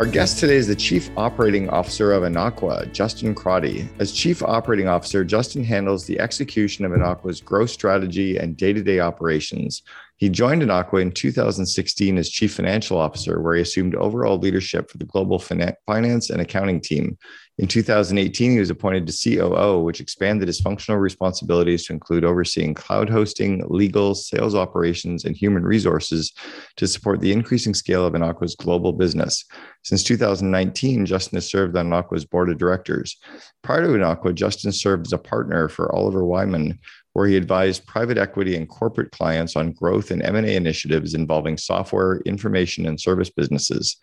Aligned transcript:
Our 0.00 0.06
guest 0.06 0.38
today 0.38 0.56
is 0.56 0.66
the 0.66 0.74
Chief 0.74 1.10
Operating 1.18 1.68
Officer 1.68 2.14
of 2.14 2.22
Anaqua, 2.22 2.90
Justin 2.90 3.34
Crotty. 3.34 3.86
As 3.98 4.12
Chief 4.12 4.42
Operating 4.42 4.88
Officer, 4.88 5.24
Justin 5.26 5.62
handles 5.62 6.06
the 6.06 6.18
execution 6.18 6.86
of 6.86 6.92
Anaqua's 6.92 7.42
growth 7.42 7.68
strategy 7.68 8.38
and 8.38 8.56
day 8.56 8.72
to 8.72 8.82
day 8.82 9.00
operations. 9.00 9.82
He 10.20 10.28
joined 10.28 10.60
Anaqua 10.60 11.00
in 11.00 11.12
2016 11.12 12.18
as 12.18 12.28
Chief 12.28 12.52
Financial 12.52 12.98
Officer, 12.98 13.40
where 13.40 13.56
he 13.56 13.62
assumed 13.62 13.94
overall 13.94 14.36
leadership 14.36 14.90
for 14.90 14.98
the 14.98 15.06
global 15.06 15.38
finance 15.38 16.28
and 16.28 16.42
accounting 16.42 16.82
team. 16.82 17.16
In 17.56 17.66
2018, 17.66 18.52
he 18.52 18.58
was 18.58 18.68
appointed 18.68 19.06
to 19.06 19.36
COO, 19.36 19.80
which 19.80 20.00
expanded 20.00 20.46
his 20.46 20.60
functional 20.60 21.00
responsibilities 21.00 21.86
to 21.86 21.94
include 21.94 22.24
overseeing 22.24 22.74
cloud 22.74 23.08
hosting, 23.08 23.62
legal, 23.68 24.14
sales 24.14 24.54
operations, 24.54 25.24
and 25.24 25.34
human 25.34 25.62
resources 25.62 26.32
to 26.76 26.86
support 26.86 27.20
the 27.20 27.32
increasing 27.32 27.74
scale 27.74 28.04
of 28.06 28.14
Anaqua's 28.14 28.56
global 28.56 28.92
business. 28.92 29.44
Since 29.84 30.04
2019, 30.04 31.06
Justin 31.06 31.36
has 31.36 31.50
served 31.50 31.76
on 31.76 31.90
Anaqua's 31.90 32.26
board 32.26 32.50
of 32.50 32.58
directors. 32.58 33.16
Prior 33.62 33.86
to 33.86 33.92
Anaqua, 33.92 34.34
Justin 34.34 34.72
served 34.72 35.06
as 35.06 35.14
a 35.14 35.18
partner 35.18 35.68
for 35.68 35.94
Oliver 35.94 36.24
Wyman, 36.24 36.78
where 37.12 37.26
he 37.26 37.36
advised 37.36 37.86
private 37.86 38.18
equity 38.18 38.56
and 38.56 38.68
corporate 38.68 39.10
clients 39.10 39.56
on 39.56 39.72
growth 39.72 40.10
and 40.10 40.22
M&A 40.22 40.54
initiatives 40.54 41.14
involving 41.14 41.56
software, 41.56 42.20
information, 42.24 42.86
and 42.86 43.00
service 43.00 43.30
businesses. 43.30 43.96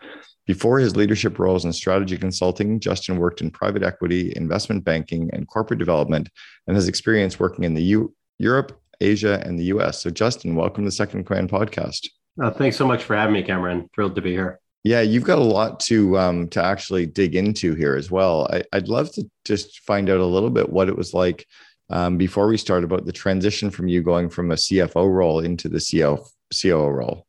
Before 0.46 0.80
his 0.80 0.96
leadership 0.96 1.40
roles 1.40 1.66
in 1.66 1.74
strategy 1.74 2.18
consulting, 2.18 2.80
Justin 2.80 3.18
worked 3.18 3.42
in 3.42 3.52
private 3.52 3.84
equity, 3.84 4.34
investment 4.36 4.84
banking, 4.84 5.30
and 5.34 5.48
corporate 5.48 5.80
development, 5.80 6.30
and 6.68 6.76
has 6.76 6.88
experience 6.88 7.40
working 7.40 7.66
in 7.66 7.74
the 7.74 7.84
U- 7.84 8.14
Europe, 8.40 8.80
Asia, 9.02 9.42
and 9.46 9.60
the 9.60 9.66
US. 9.66 10.02
So, 10.02 10.10
Justin, 10.10 10.56
welcome 10.56 10.84
to 10.84 10.88
the 10.88 10.92
Second 10.92 11.26
Command 11.26 11.50
podcast. 11.50 12.08
Uh, 12.42 12.52
thanks 12.52 12.78
so 12.78 12.88
much 12.88 13.04
for 13.04 13.16
having 13.16 13.34
me, 13.34 13.44
Cameron. 13.44 13.90
Thrilled 13.94 14.16
to 14.16 14.22
be 14.22 14.32
here. 14.32 14.60
Yeah, 14.84 15.02
you've 15.02 15.26
got 15.26 15.40
a 15.40 15.44
lot 15.44 15.82
to 15.82 16.18
um, 16.18 16.48
to 16.50 16.64
actually 16.64 17.08
dig 17.08 17.36
into 17.36 17.76
here 17.76 17.96
as 17.96 18.10
well. 18.10 18.48
I, 18.50 18.64
would 18.74 18.88
love 18.88 19.12
to 19.14 19.30
just 19.44 19.82
find 19.82 20.10
out 20.10 20.22
a 20.22 20.26
little 20.26 20.50
bit 20.50 20.70
what 20.70 20.88
it 20.88 20.96
was 20.96 21.14
like 21.14 21.46
um, 21.90 22.18
before 22.18 22.48
we 22.48 22.58
start 22.58 22.84
about 22.84 23.06
the 23.06 23.12
transition 23.12 23.70
from 23.70 23.88
you 23.88 24.02
going 24.02 24.30
from 24.30 24.52
a 24.52 24.56
CFO 24.56 25.12
role 25.12 25.40
into 25.40 25.70
the 25.70 25.80
CO, 25.80 26.26
COO 26.62 26.90
role. 26.90 27.28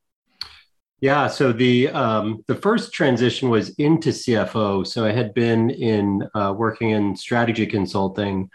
Yeah, 1.01 1.29
so 1.29 1.53
the 1.53 1.91
um, 1.91 2.43
the 2.49 2.57
first 2.57 2.93
transition 2.93 3.51
was 3.51 3.71
into 3.79 4.11
CFO. 4.11 4.85
So 4.85 5.05
I 5.05 5.13
had 5.13 5.33
been 5.33 5.71
in 5.71 6.29
uh, 6.35 6.55
working 6.57 6.91
in 6.91 7.15
strategy 7.15 7.67
consulting 7.67 8.51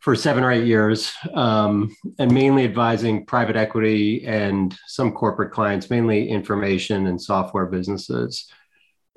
for 0.00 0.14
seven 0.14 0.44
or 0.44 0.52
eight 0.52 0.66
years, 0.66 1.10
um, 1.32 1.96
and 2.18 2.30
mainly 2.30 2.64
advising 2.64 3.24
private 3.24 3.56
equity 3.56 4.26
and 4.26 4.76
some 4.86 5.12
corporate 5.12 5.52
clients, 5.52 5.88
mainly 5.88 6.28
information 6.28 7.06
and 7.06 7.18
software 7.20 7.64
businesses. 7.64 8.46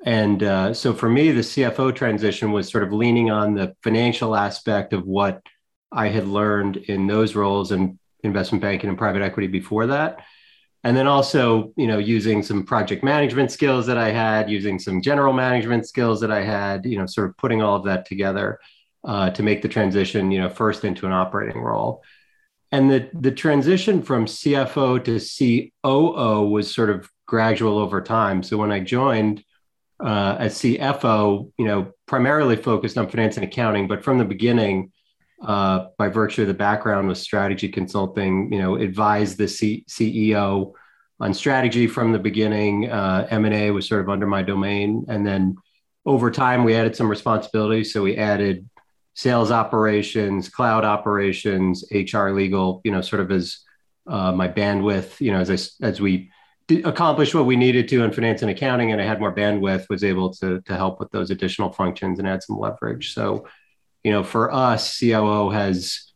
And 0.06 0.42
uh, 0.42 0.72
so 0.72 0.94
for 0.94 1.10
me, 1.10 1.32
the 1.32 1.42
CFO 1.42 1.94
transition 1.94 2.52
was 2.52 2.70
sort 2.70 2.84
of 2.84 2.94
leaning 2.94 3.30
on 3.30 3.52
the 3.52 3.74
financial 3.82 4.34
aspect 4.34 4.94
of 4.94 5.04
what 5.04 5.42
I 5.92 6.08
had 6.08 6.26
learned 6.26 6.76
in 6.76 7.06
those 7.06 7.34
roles 7.34 7.72
in 7.72 7.98
investment 8.22 8.62
banking 8.62 8.88
and 8.88 8.98
private 8.98 9.22
equity 9.22 9.46
before 9.46 9.86
that. 9.86 10.24
And 10.84 10.96
then 10.96 11.06
also 11.06 11.72
you 11.76 11.86
know 11.86 11.98
using 11.98 12.42
some 12.42 12.64
project 12.64 13.02
management 13.02 13.50
skills 13.50 13.86
that 13.86 13.98
i 13.98 14.10
had 14.10 14.48
using 14.48 14.78
some 14.78 15.02
general 15.02 15.32
management 15.32 15.86
skills 15.86 16.20
that 16.20 16.30
i 16.30 16.42
had 16.42 16.86
you 16.86 16.96
know 16.96 17.06
sort 17.06 17.28
of 17.28 17.36
putting 17.36 17.62
all 17.62 17.76
of 17.76 17.84
that 17.84 18.06
together 18.06 18.60
uh, 19.04 19.30
to 19.30 19.42
make 19.42 19.60
the 19.62 19.68
transition 19.68 20.30
you 20.30 20.40
know 20.40 20.48
first 20.48 20.84
into 20.84 21.06
an 21.06 21.12
operating 21.12 21.60
role. 21.60 22.02
And 22.70 22.90
the 22.90 23.10
the 23.12 23.32
transition 23.32 24.02
from 24.02 24.26
cfo 24.26 25.02
to 25.04 25.70
coo 25.82 26.48
was 26.48 26.74
sort 26.74 26.90
of 26.90 27.10
gradual 27.26 27.78
over 27.78 28.00
time. 28.00 28.42
So 28.42 28.56
when 28.56 28.72
i 28.72 28.80
joined 28.80 29.42
uh, 30.00 30.36
as 30.38 30.54
cfo 30.60 31.50
you 31.58 31.64
know 31.64 31.92
primarily 32.06 32.56
focused 32.56 32.96
on 32.96 33.08
finance 33.08 33.36
and 33.36 33.44
accounting 33.44 33.88
but 33.88 34.04
from 34.04 34.18
the 34.18 34.24
beginning 34.24 34.92
uh, 35.42 35.86
by 35.96 36.08
virtue 36.08 36.42
of 36.42 36.48
the 36.48 36.54
background 36.54 37.08
with 37.08 37.18
strategy 37.18 37.68
consulting, 37.68 38.52
you 38.52 38.58
know, 38.58 38.76
advised 38.76 39.38
the 39.38 39.48
C- 39.48 39.84
CEO 39.88 40.72
on 41.20 41.34
strategy 41.34 41.86
from 41.86 42.12
the 42.12 42.18
beginning. 42.18 42.90
Uh, 42.90 43.26
M&A 43.30 43.70
was 43.70 43.88
sort 43.88 44.00
of 44.00 44.08
under 44.08 44.26
my 44.26 44.42
domain. 44.42 45.04
And 45.08 45.26
then 45.26 45.56
over 46.04 46.30
time, 46.30 46.64
we 46.64 46.74
added 46.74 46.96
some 46.96 47.08
responsibilities. 47.08 47.92
So 47.92 48.02
we 48.02 48.16
added 48.16 48.68
sales 49.14 49.50
operations, 49.50 50.48
cloud 50.48 50.84
operations, 50.84 51.84
HR 51.92 52.28
legal, 52.30 52.80
you 52.84 52.92
know, 52.92 53.00
sort 53.00 53.20
of 53.20 53.30
as 53.30 53.58
uh, 54.06 54.32
my 54.32 54.48
bandwidth, 54.48 55.20
you 55.20 55.32
know, 55.32 55.40
as 55.40 55.50
I, 55.50 55.86
as 55.86 56.00
we 56.00 56.30
accomplished 56.84 57.34
what 57.34 57.46
we 57.46 57.56
needed 57.56 57.88
to 57.88 58.04
in 58.04 58.12
finance 58.12 58.42
and 58.42 58.50
accounting 58.50 58.92
and 58.92 59.00
I 59.00 59.04
had 59.04 59.20
more 59.20 59.34
bandwidth, 59.34 59.88
was 59.88 60.04
able 60.04 60.32
to, 60.34 60.60
to 60.62 60.76
help 60.76 61.00
with 61.00 61.10
those 61.10 61.30
additional 61.30 61.72
functions 61.72 62.18
and 62.18 62.28
add 62.28 62.42
some 62.42 62.58
leverage. 62.58 63.12
So 63.14 63.46
you 64.04 64.12
know, 64.12 64.22
for 64.22 64.52
us, 64.52 64.98
COO 64.98 65.50
has, 65.50 66.12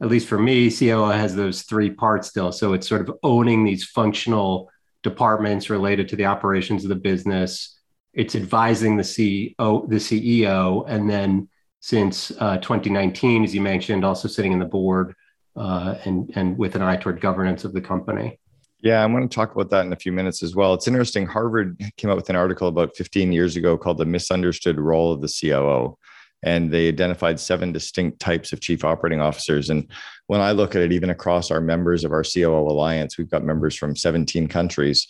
at 0.00 0.08
least 0.08 0.28
for 0.28 0.38
me, 0.38 0.70
COO 0.70 1.10
has 1.10 1.34
those 1.34 1.62
three 1.62 1.90
parts 1.90 2.28
still. 2.28 2.52
So 2.52 2.72
it's 2.72 2.88
sort 2.88 3.08
of 3.08 3.16
owning 3.22 3.64
these 3.64 3.84
functional 3.84 4.70
departments 5.02 5.70
related 5.70 6.08
to 6.08 6.16
the 6.16 6.26
operations 6.26 6.84
of 6.84 6.88
the 6.88 6.96
business. 6.96 7.78
It's 8.12 8.34
advising 8.34 8.96
the 8.96 9.02
CEO, 9.02 9.88
the 9.88 9.96
CEO, 9.96 10.84
and 10.88 11.08
then 11.08 11.48
since 11.80 12.32
uh, 12.40 12.56
2019, 12.58 13.44
as 13.44 13.54
you 13.54 13.60
mentioned, 13.60 14.04
also 14.04 14.26
sitting 14.26 14.52
in 14.52 14.58
the 14.58 14.64
board 14.64 15.14
uh, 15.56 15.96
and 16.04 16.30
and 16.34 16.58
with 16.58 16.74
an 16.74 16.82
eye 16.82 16.96
toward 16.96 17.20
governance 17.20 17.64
of 17.64 17.72
the 17.72 17.80
company. 17.80 18.38
Yeah, 18.80 19.02
I'm 19.02 19.12
going 19.12 19.28
to 19.28 19.34
talk 19.34 19.54
about 19.54 19.70
that 19.70 19.86
in 19.86 19.92
a 19.92 19.96
few 19.96 20.12
minutes 20.12 20.42
as 20.42 20.54
well. 20.54 20.74
It's 20.74 20.86
interesting. 20.86 21.26
Harvard 21.26 21.80
came 21.96 22.10
out 22.10 22.16
with 22.16 22.28
an 22.28 22.36
article 22.36 22.68
about 22.68 22.94
15 22.94 23.32
years 23.32 23.56
ago 23.56 23.76
called 23.78 23.98
"The 23.98 24.04
Misunderstood 24.04 24.78
Role 24.78 25.12
of 25.12 25.20
the 25.20 25.28
COO." 25.28 25.96
And 26.42 26.70
they 26.70 26.88
identified 26.88 27.40
seven 27.40 27.72
distinct 27.72 28.20
types 28.20 28.52
of 28.52 28.60
chief 28.60 28.84
operating 28.84 29.20
officers. 29.20 29.70
And 29.70 29.90
when 30.26 30.40
I 30.40 30.52
look 30.52 30.74
at 30.76 30.82
it, 30.82 30.92
even 30.92 31.10
across 31.10 31.50
our 31.50 31.60
members 31.60 32.04
of 32.04 32.12
our 32.12 32.22
COO 32.22 32.68
alliance, 32.68 33.18
we've 33.18 33.30
got 33.30 33.44
members 33.44 33.76
from 33.76 33.96
17 33.96 34.48
countries. 34.48 35.06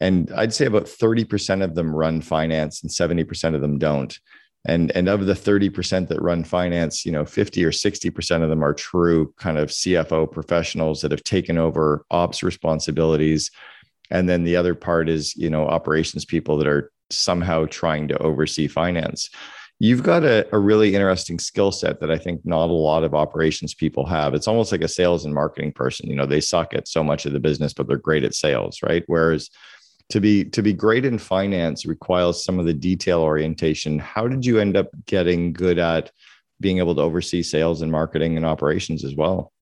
And 0.00 0.32
I'd 0.32 0.54
say 0.54 0.66
about 0.66 0.84
30% 0.84 1.62
of 1.62 1.74
them 1.74 1.94
run 1.94 2.20
finance 2.20 2.82
and 2.82 2.90
70% 2.90 3.54
of 3.54 3.60
them 3.60 3.78
don't. 3.78 4.18
And, 4.66 4.90
and 4.92 5.08
of 5.08 5.24
the 5.26 5.32
30% 5.34 6.08
that 6.08 6.20
run 6.20 6.44
finance, 6.44 7.06
you 7.06 7.12
know, 7.12 7.24
50 7.24 7.64
or 7.64 7.70
60% 7.70 8.42
of 8.42 8.50
them 8.50 8.62
are 8.62 8.74
true 8.74 9.32
kind 9.38 9.58
of 9.58 9.70
CFO 9.70 10.30
professionals 10.30 11.00
that 11.00 11.12
have 11.12 11.22
taken 11.24 11.56
over 11.56 12.04
ops 12.10 12.42
responsibilities. 12.42 13.50
And 14.10 14.28
then 14.28 14.44
the 14.44 14.56
other 14.56 14.74
part 14.74 15.08
is, 15.08 15.34
you 15.36 15.48
know, 15.48 15.66
operations 15.66 16.24
people 16.24 16.58
that 16.58 16.66
are 16.66 16.90
somehow 17.10 17.66
trying 17.70 18.08
to 18.08 18.18
oversee 18.18 18.68
finance 18.68 19.30
you've 19.80 20.02
got 20.02 20.22
a, 20.24 20.46
a 20.54 20.58
really 20.58 20.94
interesting 20.94 21.38
skill 21.38 21.72
set 21.72 22.00
that 22.00 22.10
I 22.10 22.18
think 22.18 22.42
not 22.44 22.68
a 22.68 22.72
lot 22.72 23.02
of 23.02 23.14
operations 23.14 23.74
people 23.74 24.04
have. 24.06 24.34
It's 24.34 24.46
almost 24.46 24.70
like 24.70 24.82
a 24.82 24.88
sales 24.88 25.24
and 25.24 25.34
marketing 25.34 25.72
person. 25.72 26.08
You 26.08 26.16
know, 26.16 26.26
they 26.26 26.40
suck 26.40 26.74
at 26.74 26.86
so 26.86 27.02
much 27.02 27.24
of 27.26 27.32
the 27.32 27.40
business, 27.40 27.72
but 27.72 27.88
they're 27.88 27.96
great 27.96 28.22
at 28.22 28.34
sales, 28.34 28.78
right? 28.82 29.02
Whereas 29.06 29.50
to 30.10 30.20
be 30.20 30.44
to 30.44 30.62
be 30.62 30.74
great 30.74 31.04
in 31.04 31.18
finance 31.18 31.86
requires 31.86 32.44
some 32.44 32.58
of 32.58 32.66
the 32.66 32.74
detail 32.74 33.20
orientation. 33.20 33.98
How 33.98 34.28
did 34.28 34.44
you 34.44 34.58
end 34.58 34.76
up 34.76 34.88
getting 35.06 35.52
good 35.52 35.78
at 35.78 36.10
being 36.60 36.78
able 36.78 36.94
to 36.96 37.00
oversee 37.00 37.42
sales 37.42 37.80
and 37.80 37.90
marketing 37.90 38.36
and 38.36 38.44
operations 38.44 39.02
as 39.02 39.14
well? 39.14 39.52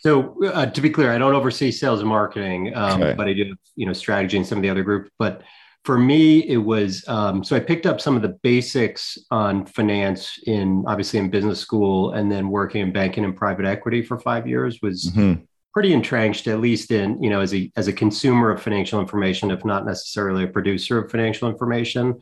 So 0.00 0.36
uh, 0.44 0.66
to 0.66 0.80
be 0.80 0.90
clear, 0.90 1.10
I 1.10 1.18
don't 1.18 1.34
oversee 1.34 1.72
sales 1.72 1.98
and 1.98 2.08
marketing, 2.08 2.72
um, 2.76 3.02
okay. 3.02 3.14
but 3.14 3.26
I 3.26 3.32
do, 3.32 3.56
you 3.74 3.86
know, 3.86 3.92
strategy 3.92 4.36
and 4.36 4.46
some 4.46 4.58
of 4.58 4.62
the 4.62 4.70
other 4.70 4.84
groups. 4.84 5.10
But 5.18 5.42
for 5.88 5.98
me, 5.98 6.40
it 6.40 6.58
was 6.58 7.02
um, 7.08 7.42
so 7.42 7.56
I 7.56 7.60
picked 7.60 7.86
up 7.86 7.98
some 7.98 8.14
of 8.14 8.20
the 8.20 8.36
basics 8.42 9.16
on 9.30 9.64
finance 9.64 10.38
in 10.44 10.84
obviously 10.86 11.18
in 11.18 11.30
business 11.30 11.60
school, 11.60 12.12
and 12.12 12.30
then 12.30 12.50
working 12.50 12.82
in 12.82 12.92
banking 12.92 13.24
and 13.24 13.34
private 13.34 13.64
equity 13.64 14.02
for 14.02 14.20
five 14.20 14.46
years 14.46 14.80
was 14.82 15.06
mm-hmm. 15.06 15.40
pretty 15.72 15.94
entrenched, 15.94 16.46
at 16.46 16.60
least 16.60 16.90
in 16.90 17.22
you 17.22 17.30
know 17.30 17.40
as 17.40 17.54
a 17.54 17.72
as 17.74 17.88
a 17.88 17.94
consumer 17.94 18.50
of 18.50 18.60
financial 18.60 19.00
information, 19.00 19.50
if 19.50 19.64
not 19.64 19.86
necessarily 19.86 20.44
a 20.44 20.48
producer 20.48 20.98
of 20.98 21.10
financial 21.10 21.48
information. 21.48 22.20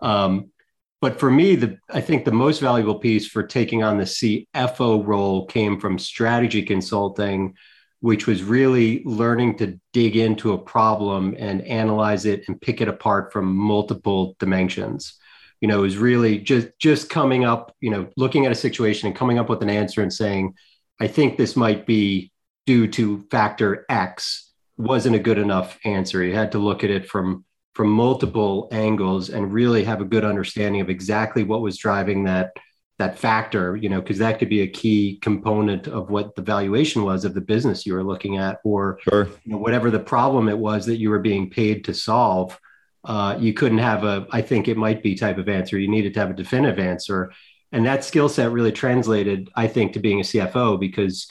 Um, 0.00 0.52
but 1.00 1.18
for 1.18 1.28
me, 1.28 1.56
the 1.56 1.76
I 1.90 2.00
think 2.00 2.24
the 2.24 2.30
most 2.30 2.60
valuable 2.60 3.00
piece 3.00 3.26
for 3.26 3.42
taking 3.42 3.82
on 3.82 3.98
the 3.98 4.04
CFO 4.04 5.04
role 5.04 5.44
came 5.46 5.80
from 5.80 5.98
strategy 5.98 6.62
consulting 6.62 7.56
which 8.00 8.26
was 8.26 8.42
really 8.42 9.02
learning 9.04 9.56
to 9.56 9.78
dig 9.92 10.16
into 10.16 10.52
a 10.52 10.58
problem 10.58 11.34
and 11.38 11.62
analyze 11.62 12.24
it 12.24 12.44
and 12.46 12.60
pick 12.60 12.80
it 12.80 12.88
apart 12.88 13.32
from 13.32 13.56
multiple 13.56 14.36
dimensions 14.38 15.14
you 15.60 15.68
know 15.68 15.80
was 15.80 15.96
really 15.96 16.38
just 16.38 16.68
just 16.78 17.10
coming 17.10 17.44
up 17.44 17.74
you 17.80 17.90
know 17.90 18.08
looking 18.16 18.46
at 18.46 18.52
a 18.52 18.54
situation 18.56 19.06
and 19.06 19.16
coming 19.16 19.38
up 19.38 19.48
with 19.48 19.62
an 19.62 19.70
answer 19.70 20.02
and 20.02 20.12
saying 20.12 20.54
I 21.00 21.06
think 21.06 21.36
this 21.36 21.56
might 21.56 21.86
be 21.86 22.32
due 22.66 22.88
to 22.88 23.24
factor 23.30 23.86
X 23.88 24.52
wasn't 24.76 25.16
a 25.16 25.20
good 25.20 25.38
enough 25.38 25.78
answer. 25.84 26.22
You 26.22 26.34
had 26.34 26.52
to 26.52 26.58
look 26.58 26.84
at 26.84 26.90
it 26.90 27.08
from 27.08 27.44
from 27.74 27.90
multiple 27.90 28.68
angles 28.72 29.30
and 29.30 29.52
really 29.52 29.84
have 29.84 30.00
a 30.00 30.04
good 30.04 30.24
understanding 30.24 30.80
of 30.80 30.90
exactly 30.90 31.44
what 31.44 31.60
was 31.60 31.78
driving 31.78 32.24
that 32.24 32.50
that 32.98 33.16
factor, 33.16 33.76
you 33.76 33.88
know, 33.88 34.00
because 34.00 34.18
that 34.18 34.38
could 34.38 34.48
be 34.48 34.62
a 34.62 34.66
key 34.66 35.18
component 35.22 35.86
of 35.86 36.10
what 36.10 36.34
the 36.34 36.42
valuation 36.42 37.04
was 37.04 37.24
of 37.24 37.32
the 37.32 37.40
business 37.40 37.86
you 37.86 37.94
were 37.94 38.02
looking 38.02 38.38
at, 38.38 38.58
or 38.64 38.98
sure. 39.02 39.28
you 39.44 39.52
know, 39.52 39.58
whatever 39.58 39.90
the 39.90 40.00
problem 40.00 40.48
it 40.48 40.58
was 40.58 40.84
that 40.86 40.98
you 40.98 41.08
were 41.08 41.20
being 41.20 41.48
paid 41.48 41.84
to 41.84 41.94
solve. 41.94 42.58
Uh, 43.04 43.36
you 43.38 43.54
couldn't 43.54 43.78
have 43.78 44.02
a, 44.02 44.26
I 44.32 44.42
think 44.42 44.66
it 44.66 44.76
might 44.76 45.02
be 45.02 45.14
type 45.14 45.38
of 45.38 45.48
answer. 45.48 45.78
You 45.78 45.88
needed 45.88 46.12
to 46.14 46.20
have 46.20 46.30
a 46.30 46.34
definitive 46.34 46.80
answer. 46.80 47.32
And 47.70 47.86
that 47.86 48.04
skill 48.04 48.28
set 48.28 48.50
really 48.50 48.72
translated, 48.72 49.48
I 49.54 49.68
think, 49.68 49.92
to 49.92 50.00
being 50.00 50.18
a 50.18 50.24
CFO 50.24 50.80
because 50.80 51.30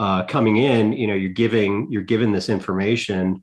uh, 0.00 0.24
coming 0.24 0.56
in, 0.56 0.94
you 0.94 1.06
know, 1.06 1.14
you're 1.14 1.30
giving, 1.30 1.88
you're 1.90 2.02
given 2.02 2.32
this 2.32 2.48
information 2.48 3.42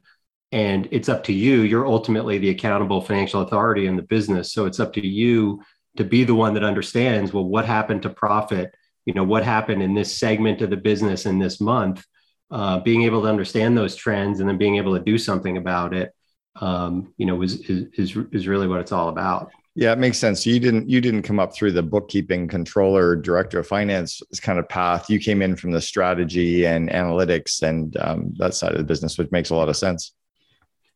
and 0.52 0.88
it's 0.90 1.10
up 1.10 1.24
to 1.26 1.34
you. 1.34 1.62
You're 1.62 1.86
ultimately 1.86 2.40
the 2.40 2.50
accountable 2.50 3.02
financial 3.02 3.42
authority 3.42 3.86
in 3.86 3.96
the 3.96 4.02
business. 4.02 4.52
So 4.52 4.66
it's 4.66 4.80
up 4.80 4.94
to 4.94 5.08
you 5.08 5.62
to 5.98 6.04
be 6.04 6.24
the 6.24 6.36
one 6.36 6.54
that 6.54 6.64
understands 6.64 7.34
well 7.34 7.46
what 7.46 7.66
happened 7.66 8.02
to 8.04 8.10
profit 8.10 8.74
you 9.06 9.14
know 9.14 9.24
what 9.24 9.44
happened 9.44 9.82
in 9.82 9.94
this 9.94 10.16
segment 10.16 10.62
of 10.62 10.70
the 10.70 10.78
business 10.78 11.26
in 11.26 11.40
this 11.40 11.60
month 11.60 12.06
uh, 12.52 12.80
being 12.80 13.04
able 13.04 13.22
to 13.22 13.28
understand 13.28 13.78
those 13.78 13.96
trends 13.96 14.40
and 14.40 14.50
then 14.50 14.58
being 14.58 14.78
able 14.78 14.98
to 14.98 15.04
do 15.04 15.18
something 15.18 15.58
about 15.58 15.94
it 15.94 16.14
um, 16.62 17.14
you 17.18 17.26
know 17.26 17.42
is, 17.42 17.60
is 17.62 18.16
is 18.32 18.48
really 18.48 18.68
what 18.68 18.80
it's 18.80 18.92
all 18.92 19.10
about 19.10 19.52
yeah, 19.80 19.94
it 19.94 19.98
makes 19.98 20.18
sense. 20.18 20.46
You 20.46 20.60
didn't 20.60 20.90
you 20.90 21.00
didn't 21.00 21.22
come 21.22 21.40
up 21.40 21.54
through 21.54 21.72
the 21.72 21.82
bookkeeping 21.82 22.50
controller, 22.50 23.16
director 23.16 23.60
of 23.60 23.68
finance 23.68 24.22
kind 24.42 24.60
of 24.60 24.68
path. 24.68 25.10
You 25.10 25.20
came 25.20 25.42
in 25.42 25.56
from 25.56 25.72
the 25.72 25.80
strategy 25.80 26.66
and 26.66 26.90
analytics 26.90 27.62
and 27.62 27.96
um, 27.98 28.34
that 28.40 28.54
side 28.56 28.74
of 28.74 28.78
the 28.78 28.84
business, 28.84 29.18
which 29.18 29.32
makes 29.32 29.52
a 29.52 29.56
lot 29.56 29.70
of 29.70 29.78
sense. 29.78 30.14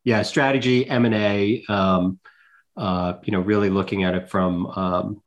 Yeah, 0.04 0.20
strategy, 0.20 0.86
M 0.86 1.06
and 1.06 1.14
A. 1.14 1.64
Um, 1.66 2.18
uh, 2.76 3.14
you 3.24 3.32
know, 3.32 3.40
really 3.40 3.70
looking 3.70 4.04
at 4.04 4.14
it 4.14 4.30
from 4.30 4.66
um, 4.66 5.22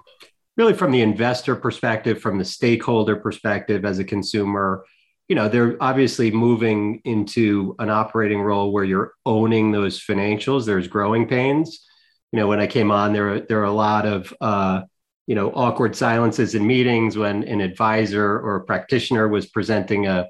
really 0.58 0.74
from 0.74 0.92
the 0.92 1.02
investor 1.02 1.56
perspective, 1.56 2.20
from 2.20 2.38
the 2.38 2.46
stakeholder 2.46 3.16
perspective 3.16 3.86
as 3.86 4.00
a 4.00 4.04
consumer. 4.04 4.84
You 5.30 5.36
know, 5.36 5.50
they're 5.50 5.78
obviously 5.82 6.32
moving 6.32 7.02
into 7.04 7.76
an 7.80 7.90
operating 7.90 8.42
role 8.42 8.72
where 8.72 8.84
you're 8.84 9.14
owning 9.26 9.72
those 9.72 10.00
financials. 10.00 10.66
There's 10.66 10.88
growing 10.88 11.28
pains. 11.28 11.86
You 12.32 12.40
know, 12.40 12.48
when 12.48 12.60
I 12.60 12.68
came 12.68 12.92
on, 12.92 13.14
there 13.14 13.42
there 13.42 13.60
are 13.60 13.66
a 13.66 13.72
lot 13.72 14.06
of 14.06 14.34
uh, 14.42 14.82
you 15.28 15.36
know 15.36 15.52
awkward 15.52 15.96
silences 15.96 16.56
in 16.56 16.66
meetings 16.66 17.18
when 17.18 17.44
an 17.44 17.62
advisor 17.62 18.40
or 18.40 18.58
a 18.58 18.64
practitioner 18.64 19.28
was 19.28 19.46
presenting 19.46 20.08
a 20.08 20.28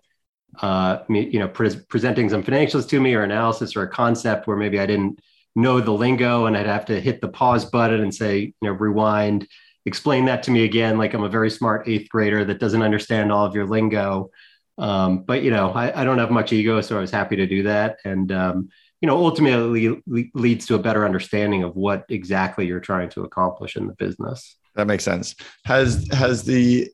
uh, 0.61 0.99
you 1.09 1.39
know 1.39 1.47
pre- 1.47 1.79
presenting 1.87 2.29
some 2.29 2.43
financials 2.43 2.87
to 2.89 2.99
me 2.99 3.13
or 3.13 3.23
analysis 3.23 3.75
or 3.75 3.83
a 3.83 3.89
concept 3.89 4.47
where 4.47 4.57
maybe 4.57 4.79
I 4.79 4.85
didn't 4.85 5.19
know 5.57 5.81
the 5.81 5.91
lingo 5.91 6.45
and 6.45 6.55
I'd 6.55 6.67
have 6.67 6.85
to 6.85 7.01
hit 7.01 7.19
the 7.19 7.27
pause 7.27 7.65
button 7.65 8.01
and 8.01 8.13
say, 8.13 8.39
you 8.39 8.53
know, 8.61 8.71
rewind, 8.71 9.47
explain 9.85 10.25
that 10.25 10.43
to 10.43 10.51
me 10.51 10.63
again, 10.63 10.97
like 10.97 11.13
I'm 11.13 11.23
a 11.23 11.29
very 11.29 11.49
smart 11.49 11.87
eighth 11.87 12.09
grader 12.09 12.45
that 12.45 12.59
doesn't 12.59 12.83
understand 12.83 13.31
all 13.31 13.45
of 13.45 13.55
your 13.55 13.65
lingo. 13.65 14.29
Um, 14.77 15.23
but 15.23 15.41
you 15.41 15.49
know, 15.49 15.71
I, 15.71 16.01
I, 16.01 16.03
don't 16.03 16.19
have 16.19 16.29
much 16.29 16.53
ego, 16.53 16.81
so 16.81 16.97
I 16.97 17.01
was 17.01 17.09
happy 17.09 17.35
to 17.37 17.47
do 17.47 17.63
that, 17.63 17.97
and 18.05 18.31
um, 18.31 18.69
you 19.01 19.07
know, 19.07 19.17
ultimately 19.17 19.99
le- 20.05 20.23
leads 20.35 20.67
to 20.67 20.75
a 20.75 20.79
better 20.79 21.03
understanding 21.03 21.63
of 21.63 21.75
what 21.75 22.05
exactly 22.09 22.67
you're 22.67 22.79
trying 22.79 23.09
to 23.09 23.23
accomplish 23.23 23.75
in 23.75 23.87
the 23.87 23.93
business. 23.93 24.55
That 24.75 24.85
makes 24.85 25.03
sense. 25.03 25.33
Has 25.65 26.07
has 26.11 26.43
the 26.43 26.91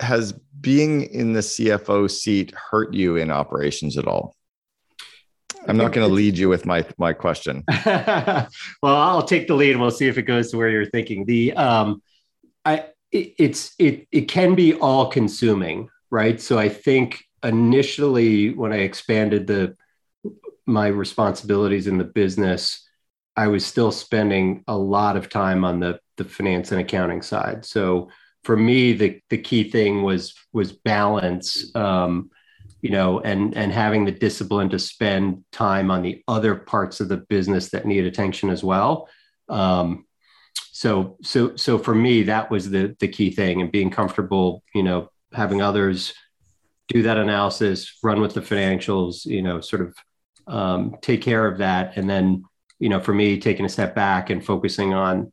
has 0.00 0.32
being 0.60 1.02
in 1.02 1.32
the 1.32 1.40
CFO 1.40 2.10
seat 2.10 2.52
hurt 2.56 2.92
you 2.92 3.14
in 3.14 3.30
operations 3.30 3.96
at 3.96 4.08
all? 4.08 4.34
I'm 5.68 5.76
not 5.76 5.92
going 5.92 6.08
to 6.08 6.12
lead 6.12 6.38
you 6.38 6.48
with 6.48 6.66
my 6.66 6.84
my 6.98 7.12
question. 7.12 7.64
well, 7.86 8.48
I'll 8.82 9.22
take 9.22 9.46
the 9.46 9.54
lead 9.54 9.76
we'll 9.76 9.90
see 9.90 10.08
if 10.08 10.18
it 10.18 10.22
goes 10.22 10.50
to 10.50 10.56
where 10.56 10.68
you're 10.68 10.86
thinking. 10.86 11.24
The 11.24 11.52
um, 11.54 12.02
I 12.64 12.86
it, 13.10 13.34
it's 13.38 13.74
it 13.78 14.06
it 14.10 14.22
can 14.22 14.54
be 14.54 14.74
all 14.74 15.08
consuming, 15.08 15.88
right? 16.10 16.40
So 16.40 16.58
I 16.58 16.68
think 16.68 17.24
initially 17.42 18.54
when 18.54 18.72
I 18.72 18.78
expanded 18.78 19.46
the 19.46 19.76
my 20.66 20.86
responsibilities 20.88 21.86
in 21.86 21.98
the 21.98 22.04
business, 22.04 22.88
I 23.36 23.48
was 23.48 23.66
still 23.66 23.92
spending 23.92 24.64
a 24.68 24.76
lot 24.76 25.16
of 25.16 25.28
time 25.28 25.64
on 25.64 25.80
the 25.80 26.00
the 26.16 26.24
finance 26.24 26.72
and 26.72 26.80
accounting 26.80 27.22
side. 27.22 27.64
So 27.64 28.10
for 28.44 28.56
me, 28.56 28.92
the 28.92 29.20
the 29.30 29.38
key 29.38 29.70
thing 29.70 30.02
was 30.02 30.34
was 30.52 30.72
balance. 30.72 31.74
Um, 31.74 32.30
you 32.82 32.90
know, 32.90 33.20
and 33.20 33.56
and 33.56 33.72
having 33.72 34.04
the 34.04 34.12
discipline 34.12 34.68
to 34.70 34.78
spend 34.78 35.44
time 35.52 35.90
on 35.90 36.02
the 36.02 36.22
other 36.26 36.56
parts 36.56 37.00
of 37.00 37.08
the 37.08 37.16
business 37.16 37.70
that 37.70 37.86
need 37.86 38.04
attention 38.04 38.50
as 38.50 38.62
well. 38.62 39.08
Um, 39.48 40.04
so 40.72 41.16
so 41.22 41.54
so 41.56 41.78
for 41.78 41.94
me, 41.94 42.24
that 42.24 42.50
was 42.50 42.70
the 42.70 42.94
the 42.98 43.08
key 43.08 43.30
thing, 43.30 43.62
and 43.62 43.70
being 43.70 43.90
comfortable, 43.90 44.64
you 44.74 44.82
know, 44.82 45.08
having 45.32 45.62
others 45.62 46.12
do 46.88 47.02
that 47.02 47.16
analysis, 47.16 47.98
run 48.02 48.20
with 48.20 48.34
the 48.34 48.40
financials, 48.40 49.24
you 49.24 49.42
know, 49.42 49.60
sort 49.60 49.82
of 49.82 49.94
um, 50.48 50.96
take 51.00 51.22
care 51.22 51.46
of 51.46 51.58
that, 51.58 51.96
and 51.96 52.10
then 52.10 52.44
you 52.80 52.88
know, 52.88 52.98
for 52.98 53.14
me, 53.14 53.38
taking 53.38 53.64
a 53.64 53.68
step 53.68 53.94
back 53.94 54.28
and 54.28 54.44
focusing 54.44 54.92
on 54.92 55.32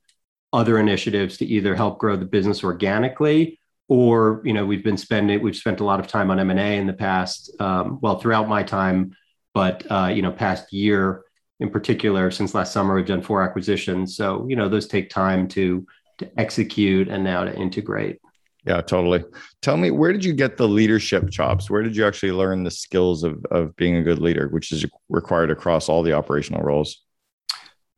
other 0.54 0.78
initiatives 0.78 1.38
to 1.38 1.46
either 1.46 1.74
help 1.75 1.98
grow 1.98 2.16
the 2.16 2.25
business 2.25 2.63
organically 2.63 3.58
or 3.89 4.41
you 4.45 4.53
know 4.53 4.65
we've 4.65 4.83
been 4.83 4.97
spending 4.97 5.41
we've 5.44 5.56
spent 5.56 5.81
a 5.81 5.83
lot 5.83 6.00
of 6.00 6.07
time 6.07 6.31
on 6.31 6.39
m&a 6.39 6.77
in 6.77 6.88
the 6.88 6.94
past 6.94 7.51
um, 7.59 8.00
well 8.01 8.18
throughout 8.18 8.47
my 8.47 8.63
time 8.63 9.13
but 9.53 9.86
uh, 9.91 10.07
you 10.07 10.21
know 10.21 10.31
past 10.31 10.71
year 10.71 11.24
in 11.59 11.69
particular 11.69 12.31
since 12.31 12.53
last 12.53 12.71
summer 12.71 12.95
we've 12.95 13.06
done 13.06 13.21
four 13.21 13.44
acquisitions. 13.44 14.15
So 14.15 14.45
you 14.47 14.56
know 14.56 14.69
those 14.69 14.88
take 14.88 15.09
time 15.09 15.47
to 15.50 15.86
to 16.19 16.30
execute 16.38 17.07
and 17.07 17.24
now 17.24 17.44
to 17.44 17.56
integrate. 17.56 18.19
Yeah 18.65 18.81
totally. 18.81 19.24
Tell 19.62 19.77
me 19.77 19.91
where 19.91 20.12
did 20.12 20.24
you 20.24 20.33
get 20.33 20.57
the 20.57 20.68
leadership 20.68 21.30
chops? 21.30 21.69
Where 21.69 21.83
did 21.83 21.95
you 21.95 22.06
actually 22.06 22.31
learn 22.31 22.63
the 22.63 22.71
skills 22.71 23.24
of, 23.24 23.45
of 23.51 23.75
being 23.75 23.95
a 23.95 24.03
good 24.03 24.19
leader 24.19 24.47
which 24.50 24.71
is 24.71 24.86
required 25.09 25.51
across 25.51 25.89
all 25.89 26.03
the 26.03 26.13
operational 26.13 26.62
roles? 26.62 27.01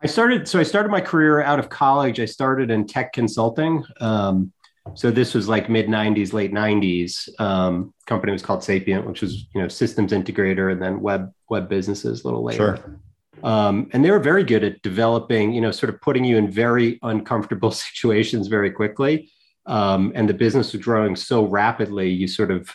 I 0.03 0.07
started 0.07 0.47
so 0.47 0.59
i 0.59 0.63
started 0.63 0.89
my 0.89 1.01
career 1.01 1.41
out 1.41 1.59
of 1.59 1.69
college. 1.69 2.19
I 2.19 2.25
started 2.25 2.71
in 2.71 2.87
tech 2.87 3.13
consulting 3.13 3.83
um, 3.99 4.51
so 4.95 5.11
this 5.11 5.33
was 5.33 5.47
like 5.47 5.69
mid 5.69 5.87
90s 5.87 6.33
late 6.33 6.53
90s 6.53 7.29
um, 7.39 7.93
company 8.05 8.31
was 8.31 8.41
called 8.41 8.63
sapient 8.63 9.05
which 9.05 9.21
was 9.21 9.47
you 9.53 9.61
know 9.61 9.67
systems 9.67 10.11
integrator 10.11 10.71
and 10.71 10.81
then 10.81 11.01
web 11.01 11.31
web 11.49 11.69
businesses 11.69 12.23
a 12.23 12.27
little 12.27 12.43
later. 12.43 12.77
Sure. 12.77 13.49
um, 13.49 13.89
and 13.93 14.03
they 14.03 14.11
were 14.11 14.19
very 14.19 14.43
good 14.43 14.63
at 14.63 14.81
developing 14.81 15.53
you 15.53 15.61
know 15.61 15.71
sort 15.71 15.93
of 15.93 16.01
putting 16.01 16.23
you 16.23 16.37
in 16.37 16.49
very 16.49 16.99
uncomfortable 17.03 17.71
situations 17.85 18.47
very 18.47 18.71
quickly. 18.71 19.31
Um, 19.67 20.11
and 20.15 20.27
the 20.27 20.33
business 20.33 20.73
was 20.73 20.81
growing 20.81 21.15
so 21.15 21.45
rapidly 21.45 22.09
you 22.09 22.27
sort 22.27 22.51
of 22.51 22.69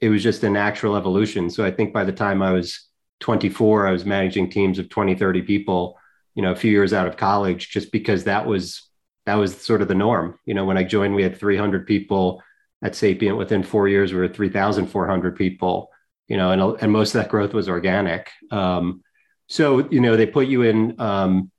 it 0.00 0.08
was 0.08 0.22
just 0.22 0.42
a 0.42 0.50
natural 0.50 0.96
evolution. 0.96 1.48
So 1.50 1.64
i 1.64 1.70
think 1.70 1.92
by 1.92 2.04
the 2.04 2.12
time 2.12 2.42
i 2.42 2.52
was 2.52 2.88
24 3.20 3.86
i 3.86 3.92
was 3.92 4.04
managing 4.04 4.50
teams 4.50 4.78
of 4.78 4.88
20 4.88 5.14
30 5.14 5.42
people 5.42 5.96
you 6.34 6.42
know 6.42 6.52
a 6.52 6.56
few 6.56 6.70
years 6.70 6.92
out 6.92 7.06
of 7.06 7.16
college 7.16 7.70
just 7.70 7.92
because 7.92 8.24
that 8.24 8.46
was 8.46 8.90
that 9.26 9.34
was 9.34 9.56
sort 9.56 9.82
of 9.82 9.88
the 9.88 9.94
norm. 9.94 10.38
You 10.44 10.54
know, 10.54 10.64
when 10.64 10.76
I 10.76 10.84
joined, 10.84 11.14
we 11.14 11.22
had 11.22 11.38
300 11.38 11.86
people 11.86 12.42
at 12.82 12.94
Sapient. 12.94 13.38
Within 13.38 13.62
four 13.62 13.88
years, 13.88 14.12
we 14.12 14.18
were 14.18 14.28
3,400 14.28 15.36
people. 15.36 15.90
You 16.28 16.36
know, 16.38 16.52
and 16.52 16.82
and 16.82 16.90
most 16.90 17.14
of 17.14 17.20
that 17.20 17.30
growth 17.30 17.52
was 17.52 17.68
organic. 17.68 18.30
Um, 18.50 19.02
so 19.46 19.88
you 19.90 20.00
know, 20.00 20.16
they 20.16 20.26
put 20.26 20.46
you 20.46 20.62
in. 20.62 20.98
Um, 20.98 21.50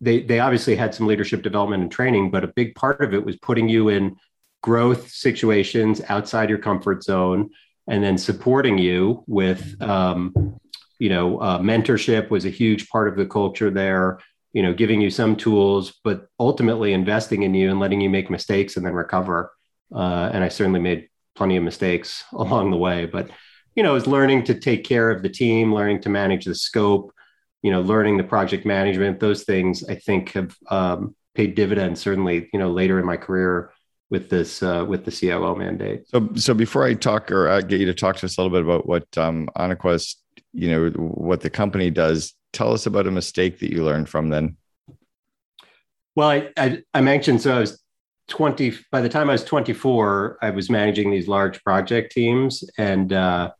they 0.00 0.22
they 0.22 0.40
obviously 0.40 0.76
had 0.76 0.94
some 0.94 1.06
leadership 1.06 1.42
development 1.42 1.82
and 1.82 1.90
training, 1.90 2.30
but 2.30 2.44
a 2.44 2.48
big 2.48 2.74
part 2.74 3.00
of 3.02 3.14
it 3.14 3.24
was 3.24 3.36
putting 3.36 3.68
you 3.68 3.88
in 3.88 4.16
growth 4.62 5.10
situations 5.10 6.02
outside 6.08 6.50
your 6.50 6.58
comfort 6.58 7.02
zone, 7.02 7.50
and 7.86 8.02
then 8.02 8.18
supporting 8.18 8.78
you 8.78 9.24
with. 9.26 9.80
Um, 9.80 10.58
you 11.00 11.08
know, 11.08 11.38
uh, 11.38 11.58
mentorship 11.58 12.30
was 12.30 12.44
a 12.44 12.50
huge 12.50 12.88
part 12.88 13.08
of 13.08 13.16
the 13.16 13.26
culture 13.26 13.68
there 13.68 14.20
you 14.54 14.62
know 14.62 14.72
giving 14.72 15.02
you 15.02 15.10
some 15.10 15.36
tools 15.36 16.00
but 16.02 16.28
ultimately 16.40 16.94
investing 16.94 17.42
in 17.42 17.52
you 17.52 17.70
and 17.70 17.80
letting 17.80 18.00
you 18.00 18.08
make 18.08 18.30
mistakes 18.30 18.76
and 18.76 18.86
then 18.86 18.94
recover 18.94 19.52
uh, 19.94 20.30
and 20.32 20.42
i 20.42 20.48
certainly 20.48 20.80
made 20.80 21.08
plenty 21.34 21.56
of 21.56 21.62
mistakes 21.62 22.24
along 22.32 22.70
the 22.70 22.76
way 22.78 23.04
but 23.04 23.28
you 23.74 23.82
know 23.82 23.94
is 23.94 24.06
learning 24.06 24.42
to 24.44 24.54
take 24.54 24.84
care 24.84 25.10
of 25.10 25.22
the 25.22 25.28
team 25.28 25.74
learning 25.74 26.00
to 26.00 26.08
manage 26.08 26.46
the 26.46 26.54
scope 26.54 27.12
you 27.62 27.70
know 27.70 27.82
learning 27.82 28.16
the 28.16 28.24
project 28.24 28.64
management 28.64 29.20
those 29.20 29.42
things 29.42 29.84
i 29.88 29.94
think 29.94 30.30
have 30.32 30.56
um, 30.70 31.14
paid 31.34 31.54
dividends 31.54 32.00
certainly 32.00 32.48
you 32.52 32.58
know 32.58 32.70
later 32.70 32.98
in 32.98 33.04
my 33.04 33.16
career 33.16 33.70
with 34.10 34.30
this 34.30 34.62
uh, 34.62 34.84
with 34.86 35.04
the 35.04 35.10
COO 35.10 35.56
mandate. 35.56 36.06
So, 36.08 36.28
so 36.36 36.54
before 36.54 36.84
I 36.84 36.94
talk 36.94 37.32
or 37.32 37.48
I 37.48 37.62
get 37.62 37.80
you 37.80 37.86
to 37.86 37.94
talk 37.94 38.16
to 38.18 38.26
us 38.26 38.36
a 38.36 38.42
little 38.42 38.56
bit 38.56 38.62
about 38.62 38.86
what 38.86 39.06
um, 39.18 39.48
Anaquest, 39.56 40.16
you 40.52 40.70
know, 40.70 40.90
what 40.90 41.40
the 41.40 41.50
company 41.50 41.90
does, 41.90 42.34
tell 42.54 42.72
us 42.72 42.86
about 42.86 43.06
a 43.06 43.10
mistake 43.10 43.58
that 43.58 43.70
you 43.70 43.84
learned 43.84 44.08
from 44.08 44.28
then. 44.28 44.56
Well, 46.16 46.28
I, 46.28 46.50
I, 46.56 46.82
I 46.94 47.00
mentioned 47.00 47.42
so 47.42 47.56
I 47.56 47.60
was 47.60 47.80
20 48.28 48.78
by 48.90 49.02
the 49.02 49.08
time 49.08 49.28
i 49.28 49.32
was 49.32 49.44
24 49.44 50.38
i 50.40 50.48
was 50.48 50.70
managing 50.70 51.10
these 51.10 51.28
large 51.28 51.62
project 51.62 52.10
teams 52.10 52.64
and 52.78 53.12
uh, 53.12 53.50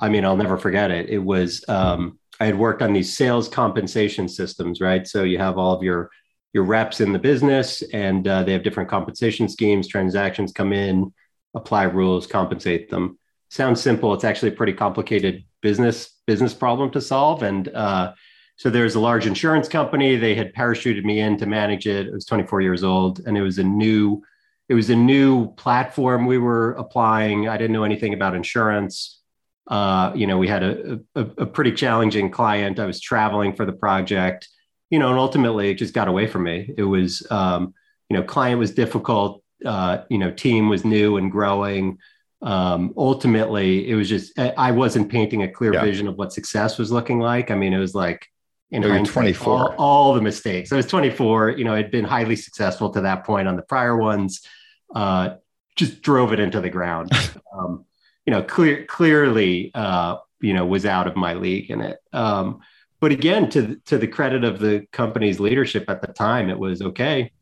i 0.00 0.08
mean 0.08 0.24
i'll 0.24 0.38
never 0.38 0.56
forget 0.56 0.90
it. 0.90 1.10
It 1.10 1.18
was 1.18 1.62
um, 1.68 2.18
i 2.40 2.46
had 2.46 2.58
worked 2.58 2.80
on 2.80 2.94
these 2.94 3.14
sales 3.14 3.46
compensation 3.48 4.26
systems 4.26 4.80
right? 4.80 5.06
So 5.06 5.24
you 5.24 5.36
have 5.36 5.58
all 5.58 5.74
of 5.74 5.82
your 5.82 6.10
your 6.54 6.64
reps 6.64 7.00
in 7.00 7.12
the 7.12 7.18
business 7.18 7.82
and 7.92 8.26
uh, 8.26 8.42
they 8.42 8.52
have 8.52 8.64
different 8.64 8.88
compensation 8.88 9.48
schemes. 9.48 9.86
Transactions 9.86 10.52
come 10.52 10.72
in 10.72 11.12
apply 11.54 11.84
rules 11.84 12.26
compensate 12.26 12.90
them. 12.90 13.18
Sounds 13.48 13.80
simple. 13.80 14.14
It's 14.14 14.24
actually 14.24 14.50
a 14.50 14.56
pretty 14.56 14.72
complicated 14.72 15.44
business 15.62 16.16
business 16.26 16.54
problem 16.54 16.90
to 16.90 17.00
solve 17.00 17.42
and 17.42 17.68
uh, 17.68 18.12
so 18.60 18.68
there's 18.68 18.94
a 18.94 19.00
large 19.00 19.26
insurance 19.26 19.68
company. 19.68 20.16
They 20.16 20.34
had 20.34 20.52
parachuted 20.52 21.02
me 21.02 21.20
in 21.20 21.38
to 21.38 21.46
manage 21.46 21.86
it. 21.86 22.08
I 22.08 22.10
was 22.10 22.26
24 22.26 22.60
years 22.60 22.84
old, 22.84 23.20
and 23.24 23.38
it 23.38 23.40
was 23.40 23.56
a 23.56 23.64
new, 23.64 24.22
it 24.68 24.74
was 24.74 24.90
a 24.90 24.94
new 24.94 25.54
platform 25.54 26.26
we 26.26 26.36
were 26.36 26.72
applying. 26.72 27.48
I 27.48 27.56
didn't 27.56 27.72
know 27.72 27.84
anything 27.84 28.12
about 28.12 28.34
insurance. 28.34 29.22
Uh, 29.66 30.12
you 30.14 30.26
know, 30.26 30.36
we 30.36 30.46
had 30.46 30.62
a, 30.62 31.00
a, 31.14 31.20
a 31.38 31.46
pretty 31.46 31.72
challenging 31.72 32.30
client. 32.30 32.78
I 32.78 32.84
was 32.84 33.00
traveling 33.00 33.54
for 33.54 33.64
the 33.64 33.72
project. 33.72 34.46
You 34.90 34.98
know, 34.98 35.08
and 35.08 35.18
ultimately 35.18 35.70
it 35.70 35.78
just 35.78 35.94
got 35.94 36.08
away 36.08 36.26
from 36.26 36.42
me. 36.42 36.74
It 36.76 36.82
was, 36.82 37.26
um, 37.30 37.72
you 38.10 38.16
know, 38.18 38.22
client 38.22 38.58
was 38.58 38.72
difficult. 38.72 39.42
Uh, 39.64 40.02
you 40.10 40.18
know, 40.18 40.30
team 40.30 40.68
was 40.68 40.84
new 40.84 41.16
and 41.16 41.32
growing. 41.32 41.96
Um, 42.42 42.94
ultimately, 42.96 43.88
it 43.88 43.94
was 43.94 44.08
just 44.08 44.38
I 44.38 44.70
wasn't 44.70 45.10
painting 45.10 45.42
a 45.42 45.48
clear 45.50 45.74
yeah. 45.74 45.82
vision 45.82 46.08
of 46.08 46.16
what 46.16 46.32
success 46.32 46.78
was 46.78 46.90
looking 46.90 47.20
like. 47.20 47.50
I 47.50 47.54
mean, 47.54 47.72
it 47.72 47.78
was 47.78 47.94
like 47.94 48.26
in 48.70 48.82
no, 48.82 49.04
24 49.04 49.74
all, 49.74 49.74
all, 49.78 50.14
the 50.14 50.20
mistakes 50.20 50.72
i 50.72 50.76
was 50.76 50.86
24 50.86 51.50
you 51.50 51.64
know 51.64 51.74
i'd 51.74 51.90
been 51.90 52.04
highly 52.04 52.36
successful 52.36 52.90
to 52.90 53.00
that 53.02 53.24
point 53.24 53.48
on 53.48 53.56
the 53.56 53.62
prior 53.62 53.96
ones 53.96 54.46
uh, 54.94 55.34
just 55.76 56.02
drove 56.02 56.32
it 56.32 56.40
into 56.40 56.60
the 56.60 56.70
ground 56.70 57.10
um, 57.52 57.84
you 58.26 58.30
know 58.32 58.42
clear, 58.42 58.84
clearly 58.86 59.70
uh, 59.74 60.16
you 60.40 60.54
know 60.54 60.64
was 60.64 60.86
out 60.86 61.06
of 61.06 61.16
my 61.16 61.34
league 61.34 61.70
in 61.70 61.80
it 61.80 61.98
um, 62.12 62.60
but 63.00 63.12
again 63.12 63.50
to 63.50 63.76
to 63.86 63.98
the 63.98 64.06
credit 64.06 64.44
of 64.44 64.58
the 64.58 64.86
company's 64.92 65.40
leadership 65.40 65.84
at 65.88 66.00
the 66.00 66.12
time 66.12 66.48
it 66.48 66.58
was 66.58 66.82
okay 66.82 67.32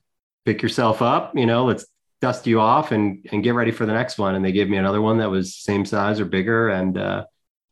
pick 0.45 0.63
yourself 0.63 1.03
up 1.03 1.33
you 1.37 1.47
know 1.47 1.65
let's 1.65 1.87
dust 2.21 2.47
you 2.47 2.61
off 2.61 2.93
and 2.93 3.27
and 3.31 3.45
get 3.45 3.55
ready 3.55 3.71
for 3.71 3.87
the 3.87 3.93
next 3.93 4.19
one 4.19 4.35
and 4.35 4.45
they 4.45 4.53
gave 4.53 4.69
me 4.69 4.77
another 4.77 5.01
one 5.01 5.19
that 5.19 5.31
was 5.31 5.55
same 5.55 5.85
size 5.85 6.19
or 6.21 6.25
bigger 6.25 6.69
and 6.69 6.99
uh, 6.99 7.25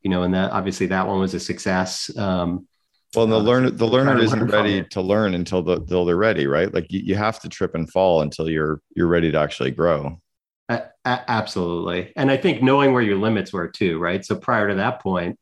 you 0.03 0.11
know 0.11 0.23
and 0.23 0.35
that 0.35 0.53
obviously 0.53 0.87
that 0.87 1.07
one 1.07 1.19
was 1.19 1.35
a 1.35 1.41
success 1.41 2.17
um, 2.17 2.67
well, 3.15 3.27
the 3.27 3.37
uh, 3.37 3.41
learner 3.41 3.71
the 3.71 3.87
learner 3.87 4.19
isn't 4.19 4.49
ready 4.49 4.85
to 4.85 5.01
learn 5.01 5.35
until 5.35 5.63
the, 5.63 5.77
until 5.77 6.05
they're 6.05 6.17
ready, 6.17 6.47
right? 6.47 6.73
Like 6.73 6.93
you, 6.93 7.01
you 7.01 7.15
have 7.15 7.41
to 7.41 7.49
trip 7.49 7.75
and 7.75 7.91
fall 7.91 8.21
until 8.21 8.49
you're 8.49 8.81
you're 8.95 9.07
ready 9.07 9.33
to 9.33 9.39
actually 9.39 9.71
grow. 9.71 10.21
A- 10.69 10.91
absolutely, 11.05 12.13
and 12.17 12.31
I 12.31 12.37
think 12.37 12.63
knowing 12.63 12.93
where 12.93 13.03
your 13.03 13.17
limits 13.17 13.53
were 13.53 13.69
too, 13.69 13.99
right? 13.99 14.25
So 14.25 14.37
prior 14.37 14.69
to 14.69 14.75
that 14.75 15.01
point, 15.01 15.39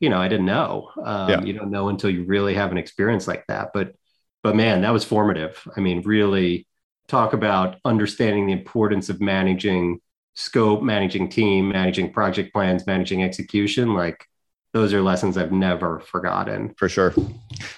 you 0.00 0.10
know, 0.10 0.18
I 0.18 0.28
didn't 0.28 0.46
know. 0.46 0.90
Um, 1.02 1.30
yeah. 1.30 1.40
You 1.42 1.52
don't 1.54 1.70
know 1.70 1.88
until 1.88 2.10
you 2.10 2.24
really 2.24 2.54
have 2.54 2.72
an 2.72 2.78
experience 2.78 3.26
like 3.26 3.44
that. 3.48 3.70
But 3.72 3.94
but 4.42 4.56
man, 4.56 4.82
that 4.82 4.92
was 4.92 5.04
formative. 5.04 5.66
I 5.76 5.80
mean, 5.80 6.02
really 6.02 6.66
talk 7.08 7.32
about 7.32 7.76
understanding 7.84 8.46
the 8.46 8.52
importance 8.52 9.08
of 9.08 9.20
managing 9.20 10.00
scope, 10.34 10.82
managing 10.82 11.28
team, 11.28 11.68
managing 11.68 12.12
project 12.12 12.52
plans, 12.52 12.86
managing 12.86 13.22
execution. 13.22 13.94
Like 13.94 14.26
those 14.72 14.92
are 14.92 15.02
lessons 15.02 15.38
I've 15.38 15.52
never 15.52 16.00
forgotten. 16.00 16.74
For 16.76 16.88
sure. 16.88 17.14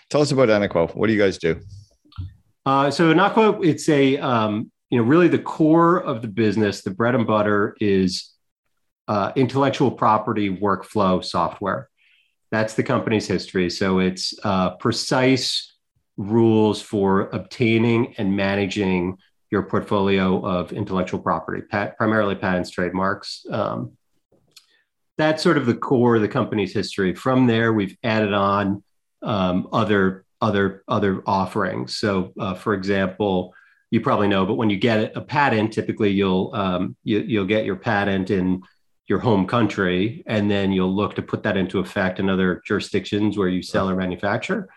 Tell 0.09 0.23
us 0.23 0.33
about 0.33 0.49
Anaqua. 0.49 0.95
What 0.95 1.07
do 1.09 1.13
you 1.13 1.19
guys 1.19 1.39
do? 1.39 1.61
Uh, 2.65 2.91
so 2.91 3.13
Anaqua, 3.13 3.65
it's 3.65 3.89
a 3.89 4.17
um, 4.19 4.71
you 4.91 4.99
know 4.99 5.05
really 5.05 5.29
the 5.29 5.39
core 5.39 5.99
of 5.99 6.23
the 6.23 6.29
business. 6.29 6.83
The 6.83 6.91
bread 6.91 7.15
and 7.15 7.27
butter 7.27 7.77
is 7.81 8.33
uh, 9.09 9.33
intellectual 9.37 9.91
property 9.91 10.51
workflow 10.51 11.25
software. 11.25 11.89
That's 12.51 12.75
the 12.75 12.83
company's 12.83 13.27
history. 13.27 13.71
So 13.71 13.99
it's 13.99 14.35
uh, 14.43 14.77
precise 14.77 15.76
rules 16.17 16.81
for 16.81 17.29
obtaining 17.31 18.15
and 18.17 18.37
managing 18.37 19.19
your 19.51 19.63
portfolio 19.63 20.45
of 20.45 20.73
intellectual 20.73 21.21
property, 21.21 21.63
pat- 21.63 21.97
primarily 21.97 22.35
patents, 22.35 22.71
trademarks. 22.71 23.47
Um, 23.51 23.93
that's 25.19 25.43
sort 25.43 25.57
of 25.57 25.67
the 25.67 25.75
core 25.75 26.17
of 26.17 26.23
the 26.23 26.29
company's 26.29 26.75
history. 26.75 27.15
From 27.15 27.47
there, 27.47 27.73
we've 27.73 27.97
added 28.03 28.33
on 28.33 28.83
um, 29.23 29.69
other 29.73 30.25
other 30.41 30.83
other 30.87 31.23
offerings. 31.27 31.97
So, 31.97 32.33
uh, 32.39 32.55
for 32.55 32.75
example, 32.75 33.55
you 33.91 34.01
probably 34.01 34.29
know, 34.29 34.45
but 34.45 34.55
when 34.55 34.69
you 34.69 34.77
get 34.77 35.17
a 35.17 35.21
patent, 35.21 35.73
typically 35.73 36.11
you'll 36.11 36.51
um, 36.55 36.97
you, 37.05 37.21
you'll 37.21 37.47
get 37.47 37.65
your 37.65 37.77
patent 37.77 38.31
in 38.31 38.63
your 39.07 39.21
home 39.21 39.47
country, 39.47 40.25
and 40.27 40.51
then 40.51 40.73
you'll 40.73 40.95
look 40.95 41.15
to 41.15 41.23
put 41.23 41.45
that 41.45 41.57
into 41.57 41.79
effect 41.79 42.19
in 42.19 42.29
other 42.29 42.61
jurisdictions 42.67 43.39
where 43.39 43.49
you 43.49 43.63
sell 43.63 43.89
or 43.89 43.97
manufacture. 43.97 44.69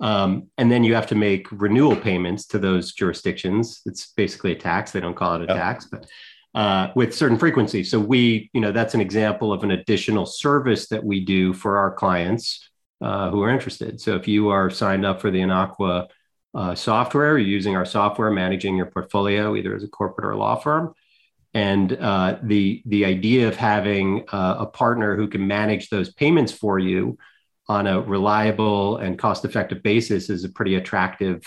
Um, 0.00 0.48
and 0.56 0.70
then 0.70 0.84
you 0.84 0.94
have 0.94 1.08
to 1.08 1.14
make 1.14 1.48
renewal 1.50 1.96
payments 1.96 2.46
to 2.48 2.58
those 2.58 2.92
jurisdictions. 2.92 3.82
It's 3.84 4.12
basically 4.12 4.52
a 4.52 4.56
tax. 4.56 4.92
They 4.92 5.00
don't 5.00 5.16
call 5.16 5.34
it 5.34 5.42
a 5.42 5.46
yep. 5.46 5.56
tax, 5.56 5.86
but 5.86 6.06
uh, 6.54 6.88
with 6.94 7.14
certain 7.14 7.38
frequency. 7.38 7.84
So 7.84 7.98
we, 7.98 8.50
you 8.52 8.60
know, 8.60 8.72
that's 8.72 8.94
an 8.94 9.00
example 9.00 9.52
of 9.52 9.64
an 9.64 9.72
additional 9.72 10.26
service 10.26 10.88
that 10.88 11.04
we 11.04 11.24
do 11.24 11.52
for 11.52 11.78
our 11.78 11.92
clients 11.92 12.68
uh, 13.00 13.30
who 13.30 13.42
are 13.42 13.50
interested. 13.50 14.00
So 14.00 14.16
if 14.16 14.26
you 14.26 14.48
are 14.48 14.70
signed 14.70 15.04
up 15.04 15.20
for 15.20 15.30
the 15.30 15.40
Anaqua 15.40 16.08
uh, 16.54 16.74
software, 16.74 17.38
you're 17.38 17.48
using 17.48 17.76
our 17.76 17.84
software, 17.84 18.30
managing 18.30 18.76
your 18.76 18.86
portfolio 18.86 19.54
either 19.54 19.74
as 19.74 19.84
a 19.84 19.88
corporate 19.88 20.24
or 20.24 20.30
a 20.30 20.38
law 20.38 20.56
firm, 20.56 20.94
and 21.54 21.92
uh, 21.92 22.38
the 22.42 22.82
the 22.86 23.04
idea 23.04 23.48
of 23.48 23.56
having 23.56 24.24
uh, 24.32 24.56
a 24.60 24.66
partner 24.66 25.16
who 25.16 25.28
can 25.28 25.46
manage 25.46 25.90
those 25.90 26.12
payments 26.12 26.52
for 26.52 26.78
you 26.78 27.18
on 27.68 27.86
a 27.86 28.00
reliable 28.00 28.96
and 28.96 29.18
cost 29.18 29.44
effective 29.44 29.82
basis 29.82 30.30
is 30.30 30.44
a 30.44 30.48
pretty 30.48 30.76
attractive 30.76 31.42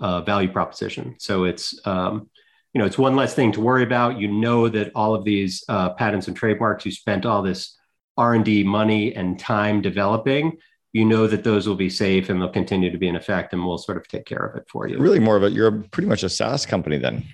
uh, 0.00 0.22
value 0.22 0.50
proposition. 0.50 1.16
So 1.18 1.44
it's 1.44 1.78
um, 1.86 2.30
you 2.74 2.80
know, 2.80 2.86
it's 2.86 2.98
one 2.98 3.16
less 3.16 3.34
thing 3.34 3.52
to 3.52 3.60
worry 3.60 3.82
about. 3.82 4.18
You 4.18 4.28
know 4.28 4.68
that 4.68 4.92
all 4.94 5.14
of 5.14 5.24
these 5.24 5.64
uh, 5.68 5.90
patents 5.90 6.28
and 6.28 6.36
trademarks 6.36 6.84
you 6.84 6.92
spent 6.92 7.26
all 7.26 7.42
this 7.42 7.76
R&D 8.16 8.64
money 8.64 9.14
and 9.14 9.38
time 9.38 9.80
developing, 9.80 10.58
you 10.92 11.04
know 11.04 11.26
that 11.26 11.44
those 11.44 11.66
will 11.66 11.76
be 11.76 11.90
safe 11.90 12.28
and 12.28 12.40
they'll 12.40 12.48
continue 12.48 12.90
to 12.90 12.98
be 12.98 13.08
in 13.08 13.16
effect 13.16 13.52
and 13.52 13.64
we'll 13.64 13.78
sort 13.78 13.96
of 13.96 14.08
take 14.08 14.26
care 14.26 14.44
of 14.44 14.56
it 14.56 14.68
for 14.68 14.86
you. 14.86 14.98
Really 14.98 15.18
more 15.18 15.36
of 15.36 15.42
a, 15.42 15.50
you're 15.50 15.72
pretty 15.72 16.08
much 16.08 16.22
a 16.22 16.28
SaaS 16.28 16.66
company 16.66 16.98
then. 16.98 17.24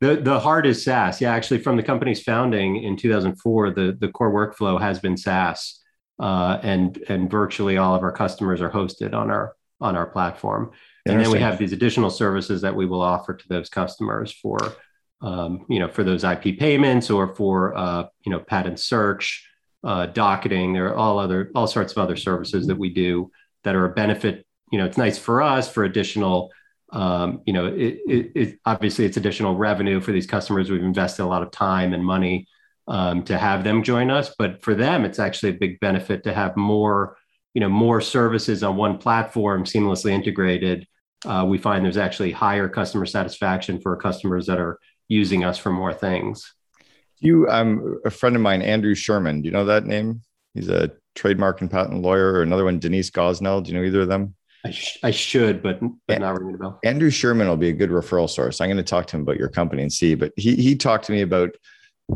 The, 0.00 0.16
the 0.16 0.40
heart 0.40 0.66
is 0.66 0.82
SaaS. 0.82 1.20
Yeah, 1.20 1.32
actually 1.32 1.58
from 1.58 1.76
the 1.76 1.82
company's 1.82 2.22
founding 2.22 2.82
in 2.82 2.96
2004, 2.96 3.70
the, 3.70 3.96
the 3.98 4.08
core 4.08 4.32
workflow 4.32 4.80
has 4.80 4.98
been 4.98 5.16
SaaS 5.16 5.81
uh, 6.22 6.58
and, 6.62 6.98
and 7.08 7.30
virtually 7.30 7.76
all 7.76 7.94
of 7.94 8.02
our 8.02 8.12
customers 8.12 8.60
are 8.60 8.70
hosted 8.70 9.12
on 9.12 9.30
our, 9.30 9.56
on 9.80 9.96
our 9.96 10.06
platform. 10.06 10.70
And 11.04 11.20
then 11.20 11.30
we 11.32 11.40
have 11.40 11.58
these 11.58 11.72
additional 11.72 12.10
services 12.10 12.62
that 12.62 12.76
we 12.76 12.86
will 12.86 13.02
offer 13.02 13.34
to 13.34 13.48
those 13.48 13.68
customers 13.68 14.32
for 14.32 14.58
um, 15.20 15.64
you 15.68 15.78
know 15.78 15.88
for 15.88 16.04
those 16.04 16.24
ip 16.24 16.58
payments 16.58 17.10
or 17.10 17.34
for 17.34 17.76
uh, 17.76 18.04
you 18.24 18.30
know 18.30 18.40
patent 18.40 18.78
search 18.78 19.48
uh, 19.84 20.06
docketing. 20.06 20.72
There 20.72 20.88
are 20.88 20.96
all 20.96 21.18
other 21.18 21.50
all 21.54 21.66
sorts 21.66 21.92
of 21.92 21.98
other 21.98 22.16
services 22.16 22.66
that 22.66 22.78
we 22.78 22.92
do 22.92 23.30
that 23.64 23.74
are 23.74 23.86
a 23.86 23.94
benefit. 23.94 24.46
You 24.70 24.78
know 24.78 24.86
it's 24.86 24.98
nice 24.98 25.18
for 25.18 25.42
us 25.42 25.70
for 25.70 25.84
additional 25.84 26.50
um, 26.92 27.42
you 27.46 27.52
know 27.52 27.66
it, 27.66 27.98
it, 28.06 28.32
it, 28.34 28.58
obviously 28.64 29.04
it's 29.04 29.16
additional 29.16 29.56
revenue 29.56 30.00
for 30.00 30.12
these 30.12 30.26
customers. 30.26 30.70
We've 30.70 30.82
invested 30.82 31.24
a 31.24 31.26
lot 31.26 31.42
of 31.42 31.50
time 31.50 31.94
and 31.94 32.04
money 32.04 32.46
um, 32.88 33.22
to 33.22 33.38
have 33.38 33.64
them 33.64 33.82
join 33.82 34.10
us 34.10 34.34
but 34.38 34.62
for 34.62 34.74
them 34.74 35.04
it's 35.04 35.18
actually 35.18 35.50
a 35.50 35.58
big 35.58 35.78
benefit 35.80 36.24
to 36.24 36.32
have 36.32 36.56
more 36.56 37.16
you 37.54 37.60
know 37.60 37.68
more 37.68 38.00
services 38.00 38.62
on 38.62 38.76
one 38.76 38.98
platform 38.98 39.64
seamlessly 39.64 40.10
integrated 40.10 40.86
uh, 41.24 41.44
we 41.46 41.58
find 41.58 41.84
there's 41.84 41.96
actually 41.96 42.32
higher 42.32 42.68
customer 42.68 43.06
satisfaction 43.06 43.80
for 43.80 43.96
customers 43.96 44.46
that 44.46 44.58
are 44.58 44.78
using 45.08 45.44
us 45.44 45.58
for 45.58 45.70
more 45.70 45.92
things. 45.92 46.54
You, 47.20 47.48
um, 47.48 48.00
a 48.04 48.10
friend 48.10 48.34
of 48.34 48.42
mine, 48.42 48.62
Andrew 48.62 48.94
Sherman. 48.94 49.42
Do 49.42 49.46
you 49.46 49.52
know 49.52 49.66
that 49.66 49.84
name? 49.84 50.22
He's 50.54 50.68
a 50.68 50.90
trademark 51.14 51.60
and 51.60 51.70
patent 51.70 52.02
lawyer. 52.02 52.32
Or 52.32 52.42
another 52.42 52.64
one, 52.64 52.80
Denise 52.80 53.10
Gosnell. 53.10 53.62
Do 53.62 53.70
you 53.70 53.78
know 53.78 53.84
either 53.84 54.00
of 54.00 54.08
them? 54.08 54.34
I, 54.64 54.70
sh- 54.70 54.98
I 55.02 55.10
should, 55.10 55.62
but, 55.62 55.80
but 56.06 56.20
not 56.20 56.38
ringing 56.38 56.54
a 56.54 56.58
bell. 56.58 56.80
Andrew 56.84 57.10
Sherman 57.10 57.48
will 57.48 57.56
be 57.56 57.68
a 57.68 57.72
good 57.72 57.90
referral 57.90 58.28
source. 58.28 58.60
I'm 58.60 58.68
going 58.68 58.76
to 58.76 58.82
talk 58.82 59.06
to 59.08 59.16
him 59.16 59.22
about 59.22 59.36
your 59.36 59.48
company 59.48 59.82
and 59.82 59.92
see. 59.92 60.14
But 60.14 60.32
he 60.36 60.56
he 60.56 60.76
talked 60.76 61.04
to 61.06 61.12
me 61.12 61.22
about 61.22 61.50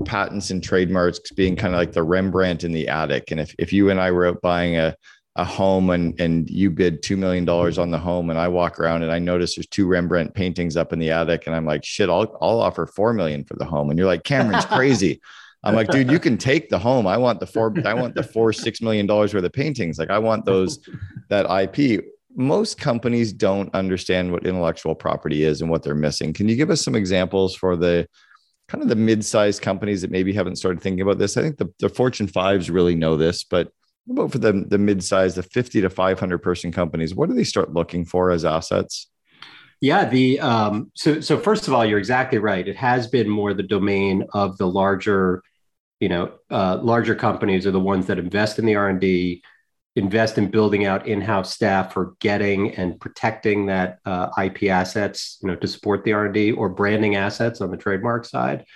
patents 0.04 0.50
and 0.50 0.62
trademarks 0.62 1.18
being 1.32 1.56
kind 1.56 1.74
of 1.74 1.78
like 1.78 1.92
the 1.92 2.02
Rembrandt 2.02 2.64
in 2.64 2.72
the 2.72 2.88
attic. 2.88 3.30
And 3.30 3.40
if 3.40 3.54
if 3.58 3.72
you 3.72 3.90
and 3.90 4.00
I 4.00 4.10
were 4.10 4.26
out 4.26 4.42
buying 4.42 4.76
a 4.76 4.96
a 5.36 5.44
home 5.44 5.90
and 5.90 6.18
and 6.18 6.48
you 6.48 6.70
bid 6.70 7.02
two 7.02 7.16
million 7.16 7.44
dollars 7.44 7.78
on 7.78 7.90
the 7.90 7.98
home 7.98 8.30
and 8.30 8.38
I 8.38 8.48
walk 8.48 8.80
around 8.80 9.02
and 9.02 9.12
I 9.12 9.18
notice 9.18 9.54
there's 9.54 9.66
two 9.66 9.86
Rembrandt 9.86 10.34
paintings 10.34 10.76
up 10.76 10.92
in 10.92 10.98
the 10.98 11.10
attic 11.10 11.46
and 11.46 11.54
I'm 11.54 11.66
like 11.66 11.84
shit 11.84 12.08
I'll 12.08 12.36
I'll 12.40 12.60
offer 12.60 12.86
four 12.86 13.12
million 13.12 13.44
for 13.44 13.54
the 13.56 13.64
home. 13.64 13.90
And 13.90 13.98
you're 13.98 14.08
like 14.08 14.24
Cameron's 14.24 14.64
crazy. 14.66 15.20
I'm 15.62 15.74
like 15.74 15.88
dude 15.88 16.10
you 16.10 16.18
can 16.18 16.38
take 16.38 16.70
the 16.70 16.78
home. 16.78 17.06
I 17.06 17.16
want 17.18 17.40
the 17.40 17.46
four 17.46 17.74
I 17.84 17.94
want 17.94 18.14
the 18.14 18.22
four 18.22 18.52
six 18.52 18.80
million 18.80 19.06
dollars 19.06 19.34
worth 19.34 19.44
of 19.44 19.52
paintings. 19.52 19.98
Like 19.98 20.10
I 20.10 20.18
want 20.18 20.46
those 20.46 20.78
that 21.28 21.46
IP 21.50 22.04
most 22.36 22.78
companies 22.78 23.32
don't 23.32 23.74
understand 23.74 24.30
what 24.30 24.46
intellectual 24.46 24.94
property 24.94 25.42
is 25.42 25.62
and 25.62 25.70
what 25.70 25.82
they're 25.82 25.94
missing. 25.94 26.34
Can 26.34 26.48
you 26.48 26.56
give 26.56 26.70
us 26.70 26.82
some 26.82 26.94
examples 26.94 27.54
for 27.54 27.76
the 27.76 28.06
kind 28.68 28.82
of 28.82 28.88
the 28.88 28.96
mid-sized 28.96 29.62
companies 29.62 30.02
that 30.02 30.10
maybe 30.10 30.32
haven't 30.32 30.56
started 30.56 30.80
thinking 30.80 31.02
about 31.02 31.18
this? 31.18 31.36
I 31.36 31.42
think 31.42 31.58
the, 31.58 31.72
the 31.78 31.88
Fortune 31.88 32.26
fives 32.26 32.70
really 32.70 32.94
know 32.94 33.16
this, 33.16 33.44
but 33.44 33.70
what 34.06 34.22
about 34.22 34.32
for 34.32 34.38
the, 34.38 34.64
the 34.68 34.78
mid-sized, 34.78 35.36
the 35.36 35.42
50 35.42 35.80
to 35.82 35.90
500 35.90 36.38
person 36.38 36.72
companies? 36.72 37.14
What 37.14 37.28
do 37.28 37.34
they 37.34 37.44
start 37.44 37.72
looking 37.72 38.04
for 38.04 38.30
as 38.30 38.44
assets? 38.44 39.08
Yeah, 39.80 40.08
the 40.08 40.40
um, 40.40 40.90
so 40.94 41.20
so 41.20 41.38
first 41.38 41.68
of 41.68 41.74
all, 41.74 41.84
you're 41.84 41.98
exactly 41.98 42.38
right. 42.38 42.66
It 42.66 42.76
has 42.76 43.08
been 43.08 43.28
more 43.28 43.52
the 43.52 43.62
domain 43.62 44.24
of 44.32 44.56
the 44.56 44.66
larger, 44.66 45.42
you 46.00 46.08
know, 46.08 46.32
uh, 46.50 46.78
larger 46.80 47.14
companies 47.14 47.66
are 47.66 47.72
the 47.72 47.80
ones 47.80 48.06
that 48.06 48.18
invest 48.18 48.58
in 48.58 48.64
the 48.64 48.74
R 48.74 48.88
and 48.88 49.00
D, 49.00 49.42
invest 49.96 50.36
in 50.36 50.50
building 50.50 50.84
out 50.84 51.08
in-house 51.08 51.54
staff 51.54 51.94
for 51.94 52.14
getting 52.20 52.74
and 52.74 53.00
protecting 53.00 53.66
that 53.66 53.98
uh, 54.04 54.28
IP 54.42 54.64
assets, 54.64 55.38
you 55.42 55.48
know, 55.48 55.56
to 55.56 55.66
support 55.66 56.04
the 56.04 56.12
R&D 56.12 56.52
or 56.52 56.68
branding 56.68 57.16
assets 57.16 57.62
on 57.62 57.70
the 57.70 57.78
trademark 57.78 58.26
side. 58.26 58.66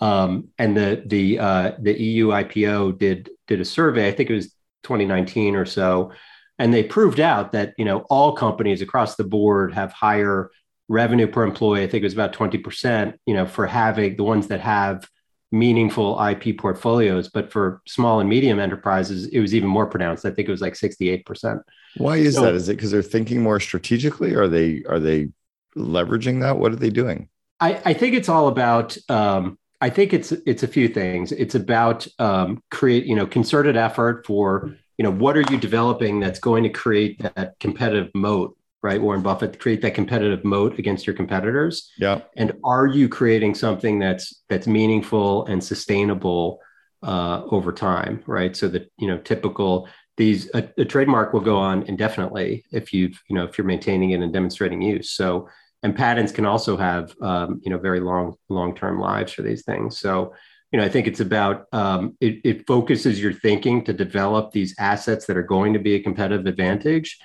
Um, 0.00 0.48
and 0.58 0.74
the 0.74 1.02
the 1.04 1.38
uh, 1.38 1.72
the 1.78 2.00
EU 2.00 2.28
IPO 2.28 2.98
did 2.98 3.28
did 3.46 3.60
a 3.60 3.64
survey. 3.64 4.08
I 4.08 4.12
think 4.12 4.30
it 4.30 4.34
was 4.34 4.46
2019 4.84 5.56
or 5.56 5.66
so, 5.66 6.12
and 6.58 6.72
they 6.72 6.82
proved 6.82 7.20
out 7.20 7.52
that 7.52 7.74
you 7.76 7.84
know 7.84 8.06
all 8.08 8.32
companies 8.32 8.80
across 8.80 9.16
the 9.16 9.24
board 9.24 9.74
have 9.74 9.92
higher 9.92 10.50
revenue 10.88 11.26
per 11.26 11.42
employee. 11.42 11.82
I 11.82 11.86
think 11.86 12.02
it 12.02 12.06
was 12.06 12.14
about 12.14 12.32
20 12.32 12.56
percent. 12.58 13.20
You 13.26 13.34
know, 13.34 13.44
for 13.44 13.66
having 13.66 14.16
the 14.16 14.24
ones 14.24 14.46
that 14.46 14.60
have 14.60 15.06
meaningful 15.52 16.20
IP 16.24 16.58
portfolios. 16.58 17.28
But 17.28 17.50
for 17.50 17.82
small 17.86 18.20
and 18.20 18.28
medium 18.28 18.58
enterprises, 18.58 19.26
it 19.26 19.40
was 19.40 19.54
even 19.54 19.68
more 19.68 19.86
pronounced. 19.86 20.24
I 20.24 20.30
think 20.30 20.48
it 20.48 20.52
was 20.52 20.60
like 20.60 20.74
68%. 20.74 21.62
Why 21.96 22.16
is 22.16 22.34
so, 22.34 22.42
that? 22.42 22.54
Is 22.54 22.68
it 22.68 22.76
because 22.76 22.90
they're 22.90 23.02
thinking 23.02 23.42
more 23.42 23.60
strategically? 23.60 24.34
Are 24.34 24.48
they 24.48 24.84
are 24.88 25.00
they 25.00 25.28
leveraging 25.76 26.40
that? 26.42 26.58
What 26.58 26.72
are 26.72 26.76
they 26.76 26.90
doing? 26.90 27.28
I, 27.60 27.80
I 27.84 27.92
think 27.92 28.14
it's 28.14 28.28
all 28.28 28.48
about 28.48 28.96
um, 29.08 29.58
I 29.80 29.90
think 29.90 30.12
it's 30.12 30.32
it's 30.32 30.62
a 30.62 30.68
few 30.68 30.88
things. 30.88 31.32
It's 31.32 31.54
about 31.54 32.06
um, 32.18 32.62
create, 32.70 33.06
you 33.06 33.16
know, 33.16 33.26
concerted 33.26 33.76
effort 33.76 34.26
for, 34.26 34.76
you 34.98 35.02
know, 35.02 35.10
what 35.10 35.36
are 35.36 35.44
you 35.50 35.58
developing 35.58 36.20
that's 36.20 36.38
going 36.38 36.62
to 36.64 36.68
create 36.68 37.20
that 37.22 37.54
competitive 37.60 38.10
moat 38.14 38.56
right? 38.82 39.00
Warren 39.00 39.22
Buffett 39.22 39.58
create 39.58 39.82
that 39.82 39.94
competitive 39.94 40.44
moat 40.44 40.78
against 40.78 41.06
your 41.06 41.14
competitors. 41.14 41.90
Yeah. 41.98 42.22
And 42.36 42.52
are 42.64 42.86
you 42.86 43.08
creating 43.08 43.54
something 43.54 43.98
that's 43.98 44.42
that's 44.48 44.66
meaningful 44.66 45.46
and 45.46 45.62
sustainable 45.62 46.60
uh, 47.02 47.42
over 47.50 47.72
time, 47.72 48.22
right? 48.26 48.56
So 48.56 48.68
that 48.68 48.90
you 48.98 49.06
know, 49.06 49.18
typical 49.18 49.88
these 50.16 50.50
a, 50.54 50.68
a, 50.76 50.84
trademark 50.84 51.32
will 51.32 51.40
go 51.40 51.56
on 51.56 51.82
indefinitely 51.84 52.64
if 52.72 52.92
you've 52.92 53.18
you 53.28 53.34
know 53.34 53.44
if 53.44 53.56
you're 53.56 53.66
maintaining 53.66 54.10
it 54.10 54.20
and 54.20 54.32
demonstrating 54.32 54.82
use. 54.82 55.10
So 55.10 55.48
and 55.82 55.96
patents 55.96 56.32
can 56.32 56.44
also 56.44 56.76
have 56.76 57.14
um, 57.22 57.60
you 57.62 57.70
know 57.70 57.78
very 57.78 58.00
long 58.00 58.36
long 58.48 58.74
term 58.74 58.98
lives 59.00 59.32
for 59.32 59.42
these 59.42 59.64
things. 59.64 59.98
So 59.98 60.34
you 60.72 60.78
know, 60.78 60.84
I 60.84 60.88
think 60.88 61.06
it's 61.06 61.20
about 61.20 61.66
um, 61.72 62.16
it, 62.20 62.40
it 62.44 62.66
focuses 62.66 63.20
your 63.20 63.32
thinking 63.32 63.82
to 63.84 63.92
develop 63.92 64.52
these 64.52 64.74
assets 64.78 65.26
that 65.26 65.36
are 65.36 65.42
going 65.42 65.72
to 65.72 65.80
be 65.80 65.94
a 65.94 66.02
competitive 66.02 66.46
advantage 66.46 67.18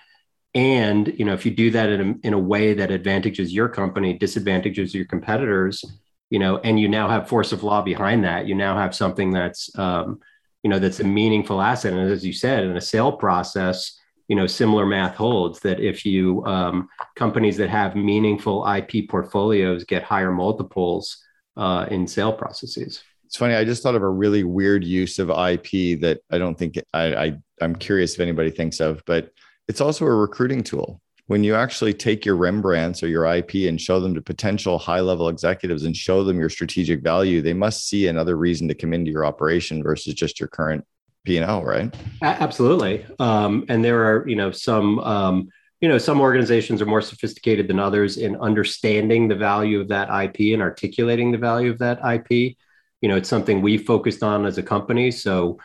and 0.56 1.14
you 1.20 1.26
know 1.26 1.34
if 1.34 1.46
you 1.46 1.52
do 1.52 1.70
that 1.70 1.90
in 1.90 2.02
a, 2.02 2.28
in 2.28 2.34
a 2.34 2.40
way 2.40 2.74
that 2.74 2.90
advantages 2.90 3.54
your 3.54 3.70
company 3.70 4.18
disadvantages 4.18 4.96
your 4.96 5.06
competitors 5.06 5.84
you 6.30 6.40
know 6.40 6.58
and 6.60 6.80
you 6.80 6.88
now 6.88 7.08
have 7.08 7.28
force 7.28 7.52
of 7.52 7.62
law 7.62 7.82
behind 7.82 8.24
that 8.24 8.48
you 8.48 8.56
now 8.56 8.76
have 8.76 8.96
something 8.96 9.32
that's 9.32 9.70
um, 9.78 10.20
you 10.64 10.70
know 10.70 10.80
that's 10.80 11.00
a 11.00 11.04
meaningful 11.04 11.62
asset. 11.62 11.94
And 11.94 12.12
as 12.12 12.26
you 12.26 12.34
said 12.34 12.64
in 12.64 12.76
a 12.76 12.82
sale 12.82 13.12
process 13.12 14.00
you 14.28 14.36
know 14.36 14.48
similar 14.48 14.86
math 14.86 15.16
holds 15.16 15.60
that 15.60 15.80
if 15.80 16.04
you 16.06 16.44
um, 16.46 16.90
companies 17.16 17.58
that 17.58 17.70
have 17.70 17.96
meaningful 17.96 18.66
ip 18.74 19.08
portfolios 19.08 19.84
get 19.84 20.02
higher 20.02 20.32
multiples 20.32 21.24
uh, 21.56 21.86
in 21.92 22.08
sale 22.08 22.34
processes. 22.34 23.04
It's 23.26 23.38
funny 23.38 23.56
i 23.56 23.64
just 23.64 23.84
thought 23.84 23.96
of 23.96 24.02
a 24.02 24.10
really 24.10 24.44
weird 24.44 24.84
use 24.84 25.20
of 25.20 25.30
ip 25.30 26.00
that 26.02 26.22
i 26.32 26.38
don't 26.38 26.58
think 26.58 26.80
I, 26.94 27.16
I 27.16 27.38
i'm 27.62 27.76
curious 27.76 28.14
if 28.14 28.20
anybody 28.20 28.50
thinks 28.50 28.80
of 28.80 29.04
but 29.06 29.32
it's 29.68 29.82
also 29.82 30.06
a 30.06 30.14
recruiting 30.14 30.64
tool. 30.64 31.02
When 31.28 31.44
you 31.44 31.56
actually 31.56 31.94
take 31.94 32.24
your 32.24 32.36
Rembrandts 32.36 33.02
or 33.02 33.08
your 33.08 33.26
IP 33.26 33.68
and 33.68 33.82
show 33.82 34.00
them 34.00 34.14
to 34.14 34.22
potential 34.22 34.78
high 34.78 35.00
level 35.00 35.28
executives 35.28 35.84
and 35.84 35.96
show 35.96 36.24
them 36.24 36.40
your 36.40 36.50
strategic 36.50 37.02
value, 37.02 37.42
they 37.42 37.54
must 37.54 37.90
see 37.90 38.08
another 38.08 38.38
reason 38.38 38.68
to 38.68 38.76
come 38.76 38.94
into 38.94 39.10
your 39.10 39.26
operation 39.26 39.82
versus 39.82 40.14
just 40.14 40.40
your 40.40 40.50
current 40.50 40.86
P&L, 41.24 41.64
right? 41.64 41.94
Absolutely. 42.22 43.06
Um, 43.18 43.66
and 43.70 43.84
there 43.84 44.06
are, 44.06 44.28
you 44.28 44.36
know, 44.36 44.52
some, 44.52 45.00
um, 45.00 45.50
you 45.82 45.90
know, 45.90 45.98
some 45.98 46.22
organizations 46.22 46.82
are 46.82 46.86
more 46.86 47.02
sophisticated 47.02 47.68
than 47.68 47.80
others 47.80 48.18
in 48.18 48.36
understanding 48.38 49.28
the 49.28 49.36
value 49.36 49.82
of 49.82 49.88
that 49.88 50.10
IP 50.10 50.54
and 50.54 50.62
articulating 50.62 51.32
the 51.32 51.38
value 51.40 51.72
of 51.72 51.80
that 51.80 52.00
IP. 52.06 52.56
You 53.02 53.10
know, 53.10 53.18
it's 53.18 53.30
something 53.30 53.62
we 53.62 53.80
focused 53.80 54.22
on 54.22 54.46
as 54.46 54.60
a 54.60 54.64
company. 54.64 55.10
So, 55.12 55.58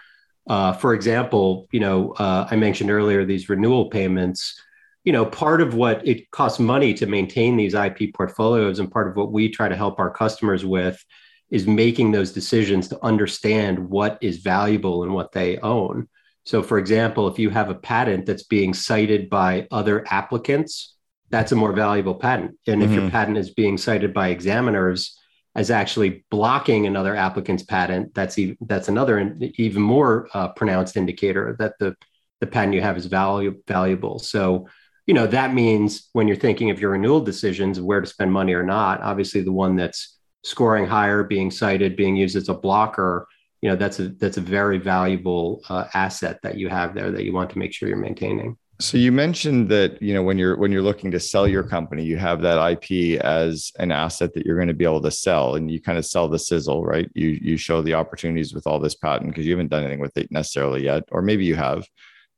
uh, 0.51 0.73
for 0.73 0.95
example, 0.95 1.69
you 1.71 1.79
know, 1.79 2.11
uh, 2.19 2.49
I 2.51 2.57
mentioned 2.57 2.91
earlier 2.91 3.25
these 3.25 3.49
renewal 3.49 3.89
payments. 3.89 4.61
You 5.05 5.13
know, 5.13 5.25
part 5.25 5.61
of 5.61 5.75
what 5.75 6.07
it 6.07 6.29
costs 6.33 6.59
money 6.59 6.93
to 6.95 7.07
maintain 7.07 7.57
these 7.57 7.73
IP 7.73 8.13
portfolios, 8.13 8.81
and 8.81 8.91
part 8.91 9.07
of 9.07 9.17
what 9.17 9.31
we 9.31 9.49
try 9.49 9.69
to 9.69 9.77
help 9.77 10.01
our 10.01 10.11
customers 10.11 10.65
with, 10.65 11.03
is 11.51 11.69
making 11.69 12.11
those 12.11 12.33
decisions 12.33 12.89
to 12.89 12.99
understand 13.05 13.79
what 13.79 14.19
is 14.21 14.39
valuable 14.39 15.05
and 15.05 15.15
what 15.15 15.31
they 15.31 15.59
own. 15.59 16.09
So, 16.45 16.65
for 16.65 16.79
example, 16.79 17.29
if 17.29 17.39
you 17.39 17.51
have 17.51 17.71
a 17.71 17.75
patent 17.77 18.27
that's 18.27 18.43
being 18.43 18.75
cited 18.75 19.31
by 19.31 19.69
other 19.71 20.05
applicants, 20.11 20.97
that's 21.29 21.53
a 21.53 21.57
more 21.57 21.73
valuable 21.73 22.17
patent. 22.17 22.59
And 22.67 22.83
mm-hmm. 22.83 22.91
if 22.91 22.91
your 22.91 23.03
mm-hmm. 23.03 23.13
patent 23.13 23.39
is 23.39 23.51
being 23.51 23.79
cited 23.79 24.13
by 24.13 24.31
examiners, 24.31 25.17
as 25.55 25.71
actually 25.71 26.25
blocking 26.31 26.87
another 26.87 27.17
applicant's 27.17 27.63
patent, 27.65 28.15
that's 28.15 28.39
even, 28.39 28.57
that's 28.61 28.89
another 28.89 29.37
even 29.57 29.83
more 29.83 30.29
uh, 30.35 30.49
pronounced 30.49 30.97
indicator 30.97 31.57
that 31.59 31.75
the 31.79 31.97
the 32.41 32.47
patent 32.47 32.73
you 32.73 32.81
have 32.81 32.97
is 32.97 33.05
value, 33.05 33.61
valuable. 33.69 34.19
So, 34.19 34.67
you 35.07 35.15
know 35.15 35.27
that 35.27 35.53
means 35.53 36.09
when 36.13 36.29
you're 36.29 36.37
thinking 36.37 36.71
of 36.71 36.81
your 36.81 36.93
renewal 36.93 37.21
decisions, 37.21 37.81
where 37.81 38.01
to 38.01 38.07
spend 38.07 38.33
money 38.33 38.55
or 38.55 38.63
not, 38.63 39.03
obviously 39.03 39.41
the 39.43 39.53
one 39.53 39.77
that's 39.77 40.19
scoring 40.45 40.87
higher, 40.87 41.25
being 41.25 41.51
cited, 41.51 41.97
being 41.97 42.17
used 42.17 42.37
as 42.37 42.49
a 42.49 42.55
blocker, 42.55 43.27
you 43.61 43.69
know 43.69 43.77
that's 43.77 43.99
a 43.99 44.09
that's 44.09 44.37
a 44.37 44.41
very 44.41 44.79
valuable 44.79 45.63
uh, 45.69 45.87
asset 45.95 46.39
that 46.43 46.57
you 46.57 46.69
have 46.69 46.95
there 46.95 47.11
that 47.11 47.25
you 47.25 47.33
want 47.33 47.51
to 47.51 47.59
make 47.59 47.73
sure 47.73 47.89
you're 47.89 47.99
maintaining. 47.99 48.57
So 48.81 48.97
you 48.97 49.13
mentioned 49.13 49.69
that 49.69 50.01
you 50.01 50.15
know 50.15 50.23
when 50.23 50.39
you're 50.39 50.57
when 50.57 50.73
you're 50.73 50.81
looking 50.81 51.11
to 51.11 51.21
sell 51.21 51.47
your 51.47 51.63
company, 51.63 52.03
you 52.03 52.17
have 52.17 52.41
that 52.41 52.73
IP 52.73 53.21
as 53.21 53.73
an 53.79 53.93
asset 53.93 54.33
that 54.33 54.47
you're 54.47 54.57
going 54.57 54.69
to 54.69 54.75
be 54.75 54.85
able 54.85 55.03
to 55.03 55.11
sell, 55.11 55.57
and 55.57 55.71
you 55.71 55.83
kind 55.83 55.99
of 55.99 56.07
sell 56.07 56.29
the 56.29 56.39
sizzle, 56.39 56.83
right? 56.83 57.11
You 57.15 57.29
you 57.43 57.59
show 57.59 57.83
the 57.83 57.93
opportunities 57.93 58.55
with 58.55 58.67
all 58.67 58.79
this 58.79 58.95
patent 58.95 59.31
because 59.31 59.45
you 59.45 59.53
haven't 59.53 59.69
done 59.69 59.83
anything 59.83 60.01
with 60.01 60.17
it 60.17 60.33
necessarily 60.33 60.83
yet, 60.83 61.05
or 61.13 61.21
maybe 61.21 61.45
you 61.45 61.57
have. 61.57 61.87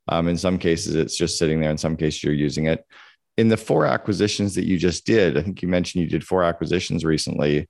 Um, 0.09 0.26
in 0.26 0.37
some 0.37 0.59
cases, 0.59 0.96
it's 0.96 1.16
just 1.16 1.38
sitting 1.38 1.61
there. 1.61 1.70
In 1.70 1.78
some 1.78 1.96
cases, 1.96 2.24
you're 2.24 2.35
using 2.35 2.66
it. 2.66 2.85
In 3.37 3.46
the 3.46 3.57
four 3.57 3.87
acquisitions 3.87 4.57
that 4.57 4.66
you 4.66 4.78
just 4.78 5.07
did, 5.07 5.38
I 5.38 5.42
think 5.42 5.62
you 5.62 5.68
mentioned 5.68 6.02
you 6.02 6.11
did 6.11 6.26
four 6.26 6.42
acquisitions 6.42 7.05
recently 7.05 7.68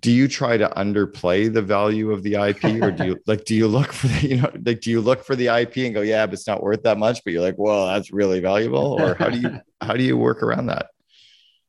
do 0.00 0.10
you 0.10 0.26
try 0.28 0.56
to 0.56 0.68
underplay 0.70 1.52
the 1.52 1.60
value 1.60 2.10
of 2.10 2.22
the 2.22 2.34
IP 2.34 2.82
or 2.82 2.90
do 2.90 3.04
you 3.04 3.20
like 3.26 3.44
do 3.44 3.54
you 3.54 3.68
look 3.68 3.92
for 3.92 4.06
the 4.08 4.28
you 4.28 4.40
know 4.40 4.50
like 4.64 4.80
do 4.80 4.90
you 4.90 5.00
look 5.00 5.22
for 5.24 5.36
the 5.36 5.48
IP 5.48 5.76
and 5.78 5.94
go 5.94 6.00
yeah 6.00 6.24
but 6.24 6.32
it's 6.32 6.46
not 6.46 6.62
worth 6.62 6.82
that 6.82 6.96
much 6.96 7.22
but 7.22 7.32
you're 7.32 7.42
like 7.42 7.56
well 7.58 7.86
that's 7.88 8.10
really 8.10 8.40
valuable 8.40 9.00
or 9.00 9.14
how 9.14 9.28
do 9.28 9.38
you 9.38 9.60
how 9.82 9.94
do 9.94 10.02
you 10.02 10.16
work 10.16 10.42
around 10.42 10.66
that? 10.66 10.86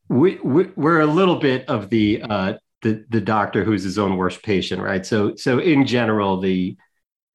We, 0.07 0.35
we 0.43 0.69
we're 0.75 1.01
a 1.01 1.07
little 1.07 1.37
bit 1.37 1.67
of 1.67 1.89
the 1.89 2.21
uh 2.21 2.53
the 2.83 3.03
the 3.09 3.21
doctor 3.21 3.63
who's 3.63 3.83
his 3.83 3.97
own 3.97 4.15
worst 4.15 4.43
patient 4.43 4.81
right? 4.81 5.05
So 5.05 5.35
so 5.35 5.59
in 5.59 5.85
general 5.85 6.39
the 6.39 6.77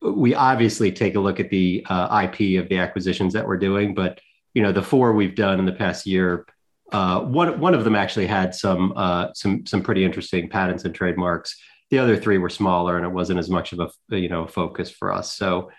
we 0.01 0.35
obviously 0.35 0.93
take 0.93 1.15
a 1.15 1.21
look 1.21 1.41
at 1.41 1.51
the 1.51 1.85
uh, 1.91 2.23
IP 2.25 2.59
of 2.59 2.71
the 2.71 2.79
acquisitions 2.79 3.35
that 3.35 3.47
we're 3.47 3.59
doing 3.59 3.93
but 3.93 4.19
you 4.55 4.63
know 4.63 4.73
the 4.73 4.83
four 4.83 5.13
we've 5.13 5.35
done 5.35 5.59
in 5.59 5.67
the 5.67 5.73
past 5.73 6.07
year 6.07 6.47
uh, 6.93 7.21
one 7.21 7.61
one 7.61 7.75
of 7.75 7.85
them 7.85 7.95
actually 7.95 8.27
had 8.27 8.55
some 8.55 8.93
uh, 8.97 9.29
some 9.35 9.67
some 9.67 9.83
pretty 9.83 10.05
interesting 10.05 10.49
patents 10.49 10.85
and 10.85 10.95
trademarks. 10.95 11.57
The 11.91 11.99
other 11.99 12.17
three 12.17 12.39
were 12.39 12.51
smaller, 12.51 12.97
and 12.97 13.05
it 13.05 13.11
wasn't 13.11 13.39
as 13.39 13.49
much 13.49 13.73
of 13.73 13.81
a 13.81 14.17
you 14.17 14.29
know 14.29 14.47
focus 14.47 14.91
for 14.91 15.13
us. 15.13 15.35
So, 15.35 15.71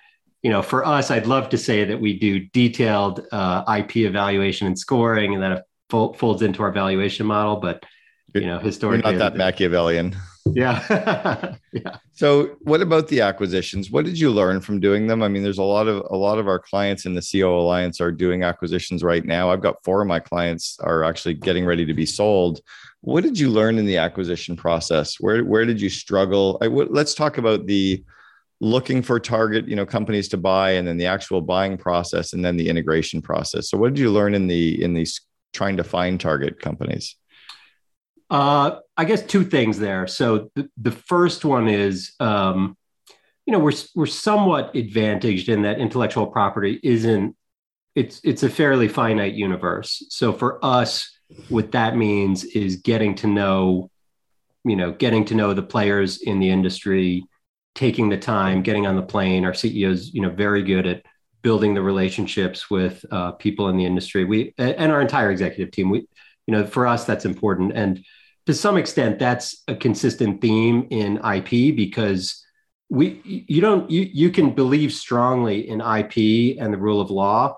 you 0.41 0.49
know, 0.49 0.61
for 0.61 0.85
us, 0.85 1.11
I'd 1.11 1.27
love 1.27 1.49
to 1.49 1.57
say 1.57 1.85
that 1.85 1.99
we 1.99 2.17
do 2.17 2.39
detailed 2.39 3.27
uh, 3.31 3.63
IP 3.79 3.97
evaluation 3.97 4.67
and 4.67 4.77
scoring, 4.77 5.33
and 5.33 5.43
that 5.43 5.65
folds 5.89 6.41
into 6.41 6.63
our 6.63 6.71
valuation 6.71 7.25
model. 7.25 7.57
But 7.57 7.83
you 8.33 8.47
know, 8.47 8.59
historically, 8.59 9.11
You're 9.11 9.19
not 9.19 9.33
that 9.33 9.37
Machiavellian. 9.37 10.15
Yeah. 11.73 11.97
So 12.11 12.57
what 12.61 12.81
about 12.81 13.07
the 13.07 13.21
acquisitions? 13.21 13.91
What 13.91 14.05
did 14.05 14.19
you 14.19 14.29
learn 14.29 14.59
from 14.59 14.79
doing 14.79 15.07
them? 15.07 15.23
I 15.23 15.29
mean, 15.29 15.41
there's 15.41 15.57
a 15.57 15.63
lot 15.63 15.87
of 15.87 16.05
a 16.09 16.17
lot 16.17 16.37
of 16.37 16.47
our 16.47 16.59
clients 16.59 17.05
in 17.05 17.13
the 17.13 17.21
COO 17.21 17.59
Alliance 17.59 18.01
are 18.01 18.11
doing 18.11 18.43
acquisitions 18.43 19.03
right 19.03 19.23
now. 19.23 19.49
I've 19.49 19.61
got 19.61 19.83
four 19.83 20.01
of 20.01 20.07
my 20.07 20.19
clients 20.19 20.77
are 20.81 21.03
actually 21.03 21.35
getting 21.35 21.65
ready 21.65 21.85
to 21.85 21.93
be 21.93 22.05
sold. 22.05 22.59
What 23.01 23.23
did 23.23 23.39
you 23.39 23.49
learn 23.49 23.77
in 23.77 23.85
the 23.85 23.97
acquisition 23.97 24.55
process? 24.57 25.15
Where 25.19 25.45
where 25.45 25.65
did 25.65 25.79
you 25.79 25.89
struggle? 25.89 26.57
I, 26.61 26.65
w- 26.65 26.89
let's 26.91 27.13
talk 27.13 27.37
about 27.37 27.67
the 27.67 28.03
looking 28.59 29.01
for 29.01 29.19
target 29.19 29.67
you 29.67 29.75
know 29.75 29.85
companies 29.85 30.27
to 30.29 30.37
buy 30.37 30.71
and 30.71 30.87
then 30.87 30.97
the 30.97 31.07
actual 31.07 31.41
buying 31.41 31.77
process 31.77 32.33
and 32.33 32.45
then 32.45 32.57
the 32.57 32.69
integration 32.69 33.19
process 33.19 33.67
so 33.67 33.75
what 33.75 33.91
did 33.91 33.99
you 33.99 34.11
learn 34.11 34.35
in 34.35 34.45
the 34.45 34.81
in 34.83 34.93
these 34.93 35.19
trying 35.51 35.75
to 35.75 35.83
find 35.83 36.21
target 36.21 36.59
companies 36.59 37.15
uh, 38.31 38.79
i 38.97 39.05
guess 39.05 39.21
two 39.21 39.43
things 39.43 39.77
there. 39.77 40.07
So 40.07 40.49
the, 40.55 40.69
the 40.77 40.91
first 40.91 41.45
one 41.45 41.67
is 41.67 42.13
um, 42.19 42.77
you 43.45 43.53
know 43.53 43.59
we're 43.59 43.73
we're 43.95 44.05
somewhat 44.05 44.75
advantaged 44.75 45.49
in 45.49 45.63
that 45.63 45.79
intellectual 45.79 46.27
property 46.27 46.79
isn't 46.81 47.35
it's 47.93 48.21
it's 48.23 48.43
a 48.43 48.49
fairly 48.49 48.87
finite 48.87 49.33
universe. 49.33 50.05
So 50.09 50.33
for 50.33 50.63
us 50.63 51.11
what 51.49 51.71
that 51.71 51.95
means 51.95 52.43
is 52.43 52.77
getting 52.77 53.15
to 53.15 53.27
know 53.27 53.89
you 54.63 54.75
know 54.75 54.91
getting 54.91 55.25
to 55.25 55.35
know 55.35 55.53
the 55.53 55.63
players 55.63 56.21
in 56.21 56.39
the 56.39 56.49
industry 56.49 57.23
taking 57.73 58.09
the 58.09 58.17
time 58.17 58.61
getting 58.61 58.87
on 58.87 58.95
the 58.95 59.01
plane. 59.01 59.43
Our 59.43 59.53
ceos 59.53 60.13
you 60.13 60.21
know 60.21 60.29
very 60.29 60.63
good 60.63 60.85
at 60.87 61.03
building 61.41 61.73
the 61.73 61.81
relationships 61.81 62.69
with 62.69 63.03
uh, 63.11 63.31
people 63.33 63.67
in 63.69 63.77
the 63.77 63.85
industry. 63.85 64.23
We 64.23 64.53
and 64.57 64.91
our 64.91 65.01
entire 65.01 65.31
executive 65.31 65.71
team. 65.71 65.89
We 65.89 66.07
you 66.47 66.53
know 66.53 66.65
for 66.65 66.87
us 66.87 67.03
that's 67.05 67.25
important. 67.25 67.73
And 67.75 68.05
to 68.51 68.57
some 68.57 68.75
extent 68.75 69.17
that's 69.17 69.63
a 69.69 69.75
consistent 69.75 70.41
theme 70.41 70.85
in 70.89 71.17
ip 71.23 71.49
because 71.73 72.45
we 72.89 73.21
you 73.23 73.61
don't 73.61 73.89
you, 73.89 74.09
you 74.11 74.29
can 74.29 74.53
believe 74.53 74.91
strongly 74.91 75.69
in 75.69 75.79
ip 75.79 76.17
and 76.59 76.73
the 76.73 76.77
rule 76.77 76.99
of 76.99 77.09
law 77.09 77.55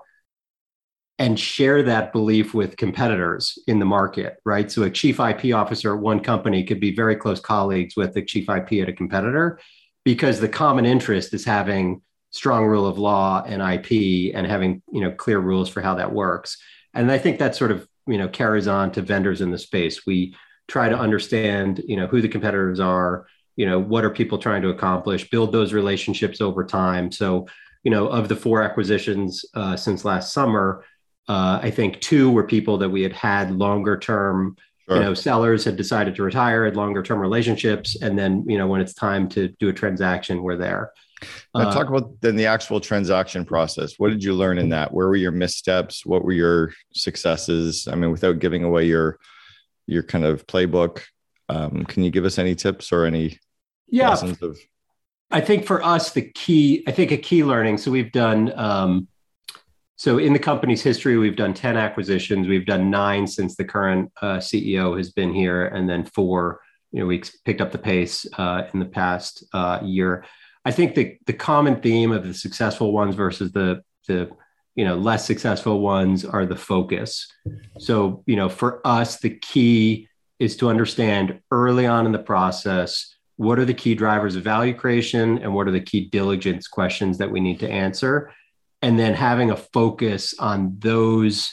and 1.18 1.38
share 1.38 1.82
that 1.82 2.12
belief 2.12 2.54
with 2.54 2.76
competitors 2.76 3.58
in 3.66 3.78
the 3.78 3.84
market, 3.84 4.36
right? 4.44 4.70
So 4.70 4.82
a 4.82 4.90
chief 4.90 5.18
IP 5.18 5.54
officer 5.54 5.94
at 5.94 6.00
one 6.00 6.20
company 6.20 6.62
could 6.64 6.80
be 6.80 6.94
very 6.94 7.16
close 7.16 7.40
colleagues 7.40 7.96
with 7.96 8.14
the 8.14 8.22
chief 8.22 8.48
IP 8.48 8.82
at 8.82 8.88
a 8.88 8.92
competitor 8.92 9.58
because 10.04 10.38
the 10.38 10.48
common 10.48 10.86
interest 10.86 11.34
is 11.34 11.44
having 11.44 12.02
strong 12.30 12.66
rule 12.66 12.86
of 12.86 12.98
law 12.98 13.44
and 13.46 13.62
IP 13.62 14.34
and 14.34 14.46
having, 14.46 14.82
you 14.92 15.00
know, 15.00 15.10
clear 15.10 15.38
rules 15.38 15.68
for 15.68 15.80
how 15.80 15.94
that 15.94 16.12
works. 16.12 16.56
And 16.94 17.10
I 17.10 17.18
think 17.18 17.38
that 17.38 17.56
sort 17.56 17.70
of, 17.70 17.86
you 18.06 18.18
know, 18.18 18.28
carries 18.28 18.68
on 18.68 18.90
to 18.92 19.02
vendors 19.02 19.40
in 19.40 19.52
the 19.52 19.58
space. 19.58 20.04
We 20.04 20.34
try 20.68 20.88
to 20.88 20.98
understand, 20.98 21.82
you 21.86 21.96
know, 21.96 22.06
who 22.06 22.20
the 22.20 22.28
competitors 22.28 22.80
are, 22.80 23.26
you 23.56 23.66
know, 23.66 23.78
what 23.78 24.04
are 24.04 24.10
people 24.10 24.38
trying 24.38 24.62
to 24.62 24.68
accomplish, 24.68 25.30
build 25.30 25.52
those 25.52 25.72
relationships 25.72 26.40
over 26.40 26.64
time. 26.64 27.12
So, 27.12 27.46
you 27.82 27.90
know, 27.90 28.08
of 28.08 28.28
the 28.28 28.36
four 28.36 28.62
acquisitions 28.62 29.44
uh, 29.54 29.76
since 29.76 30.04
last 30.04 30.32
summer, 30.32 30.84
uh, 31.28 31.60
I 31.62 31.70
think 31.70 32.00
two 32.00 32.30
were 32.30 32.44
people 32.44 32.78
that 32.78 32.88
we 32.88 33.02
had 33.02 33.12
had 33.12 33.50
longer 33.50 33.98
term, 33.98 34.56
sure. 34.88 34.96
you 34.96 35.02
know, 35.02 35.14
sellers 35.14 35.64
had 35.64 35.76
decided 35.76 36.14
to 36.16 36.22
retire, 36.22 36.64
had 36.64 36.76
longer 36.76 37.02
term 37.02 37.18
relationships, 37.18 37.96
and 38.00 38.18
then 38.18 38.44
you 38.46 38.58
know 38.58 38.66
when 38.66 38.80
it's 38.80 38.94
time 38.94 39.28
to 39.30 39.48
do 39.58 39.68
a 39.68 39.72
transaction, 39.72 40.42
we're 40.42 40.56
there. 40.56 40.92
Now, 41.54 41.68
uh, 41.68 41.72
talk 41.72 41.88
about 41.88 42.20
then 42.20 42.36
the 42.36 42.46
actual 42.46 42.80
transaction 42.80 43.46
process. 43.46 43.94
What 43.98 44.10
did 44.10 44.22
you 44.22 44.34
learn 44.34 44.58
in 44.58 44.68
that? 44.70 44.92
Where 44.92 45.08
were 45.08 45.16
your 45.16 45.32
missteps? 45.32 46.04
What 46.04 46.24
were 46.24 46.32
your 46.32 46.72
successes? 46.92 47.88
I 47.90 47.94
mean, 47.94 48.10
without 48.10 48.38
giving 48.38 48.64
away 48.64 48.86
your 48.86 49.18
your 49.86 50.02
kind 50.02 50.24
of 50.24 50.46
playbook, 50.46 51.02
um, 51.48 51.84
can 51.84 52.02
you 52.02 52.10
give 52.10 52.24
us 52.24 52.38
any 52.38 52.54
tips 52.54 52.92
or 52.92 53.04
any 53.04 53.38
yeah, 53.88 54.10
lessons 54.10 54.40
of? 54.42 54.58
I 55.30 55.40
think 55.40 55.66
for 55.66 55.82
us, 55.82 56.12
the 56.12 56.22
key, 56.22 56.84
I 56.86 56.92
think 56.92 57.10
a 57.10 57.16
key 57.16 57.44
learning. 57.44 57.78
So 57.78 57.90
we've 57.90 58.12
done 58.12 58.52
um, 58.58 59.08
so 59.96 60.18
in 60.18 60.32
the 60.32 60.38
company's 60.38 60.82
history, 60.82 61.16
we've 61.16 61.36
done 61.36 61.54
10 61.54 61.76
acquisitions. 61.76 62.48
We've 62.48 62.66
done 62.66 62.90
nine 62.90 63.26
since 63.26 63.54
the 63.54 63.64
current 63.64 64.10
uh, 64.20 64.38
CEO 64.38 64.96
has 64.96 65.12
been 65.12 65.32
here, 65.32 65.66
and 65.66 65.88
then 65.88 66.04
four, 66.04 66.60
you 66.90 67.00
know, 67.00 67.06
we 67.06 67.22
picked 67.44 67.60
up 67.60 67.70
the 67.70 67.78
pace 67.78 68.26
uh, 68.36 68.64
in 68.72 68.80
the 68.80 68.86
past 68.86 69.44
uh, 69.52 69.80
year. 69.82 70.24
I 70.64 70.72
think 70.72 70.94
the, 70.94 71.16
the 71.26 71.32
common 71.32 71.80
theme 71.80 72.10
of 72.10 72.26
the 72.26 72.34
successful 72.34 72.92
ones 72.92 73.14
versus 73.14 73.52
the, 73.52 73.82
the, 74.08 74.30
you 74.74 74.84
know, 74.84 74.96
less 74.96 75.24
successful 75.24 75.80
ones 75.80 76.24
are 76.24 76.46
the 76.46 76.56
focus. 76.56 77.30
So, 77.78 78.22
you 78.26 78.36
know, 78.36 78.48
for 78.48 78.84
us, 78.86 79.20
the 79.20 79.30
key 79.30 80.08
is 80.38 80.56
to 80.56 80.68
understand 80.68 81.40
early 81.50 81.86
on 81.86 82.06
in 82.06 82.12
the 82.12 82.18
process 82.18 83.14
what 83.36 83.58
are 83.58 83.64
the 83.64 83.74
key 83.74 83.94
drivers 83.94 84.36
of 84.36 84.44
value 84.44 84.74
creation 84.74 85.38
and 85.38 85.54
what 85.54 85.66
are 85.66 85.72
the 85.72 85.80
key 85.80 86.08
diligence 86.08 86.68
questions 86.68 87.18
that 87.18 87.30
we 87.30 87.40
need 87.40 87.58
to 87.60 87.70
answer? 87.70 88.32
And 88.80 88.98
then 88.98 89.14
having 89.14 89.50
a 89.50 89.56
focus 89.56 90.34
on 90.38 90.76
those 90.78 91.52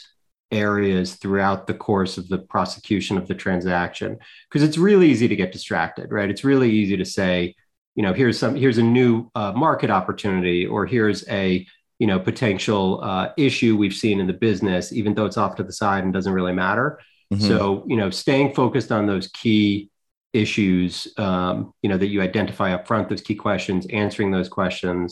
areas 0.52 1.14
throughout 1.14 1.66
the 1.66 1.74
course 1.74 2.18
of 2.18 2.28
the 2.28 2.38
prosecution 2.38 3.16
of 3.16 3.26
the 3.26 3.34
transaction. 3.34 4.18
Because 4.48 4.62
it's 4.62 4.78
really 4.78 5.10
easy 5.10 5.26
to 5.26 5.36
get 5.36 5.50
distracted 5.50 6.12
right? 6.12 6.30
It's 6.30 6.44
really 6.44 6.70
easy 6.70 6.96
to 6.96 7.04
say 7.04 7.54
you 7.94 8.02
know 8.02 8.12
here's 8.12 8.38
some 8.38 8.54
here's 8.54 8.78
a 8.78 8.82
new 8.82 9.30
uh, 9.34 9.52
market 9.52 9.90
opportunity 9.90 10.66
or 10.66 10.86
here's 10.86 11.28
a 11.28 11.66
you 12.02 12.08
know 12.08 12.18
potential 12.18 13.00
uh, 13.04 13.28
issue 13.36 13.76
we've 13.76 13.94
seen 14.04 14.18
in 14.18 14.26
the 14.26 14.32
business 14.48 14.92
even 14.92 15.14
though 15.14 15.24
it's 15.24 15.36
off 15.36 15.54
to 15.54 15.62
the 15.62 15.72
side 15.72 16.02
and 16.02 16.12
doesn't 16.12 16.32
really 16.32 16.52
matter. 16.52 16.98
Mm-hmm. 17.32 17.46
so 17.46 17.84
you 17.86 17.96
know 17.96 18.10
staying 18.10 18.52
focused 18.54 18.90
on 18.90 19.06
those 19.06 19.28
key 19.28 19.88
issues 20.32 21.06
um, 21.16 21.72
you 21.80 21.88
know 21.88 21.96
that 21.96 22.08
you 22.08 22.20
identify 22.20 22.74
up 22.74 22.88
front 22.88 23.08
those 23.08 23.22
key 23.22 23.36
questions 23.36 23.86
answering 23.90 24.32
those 24.32 24.48
questions 24.48 25.06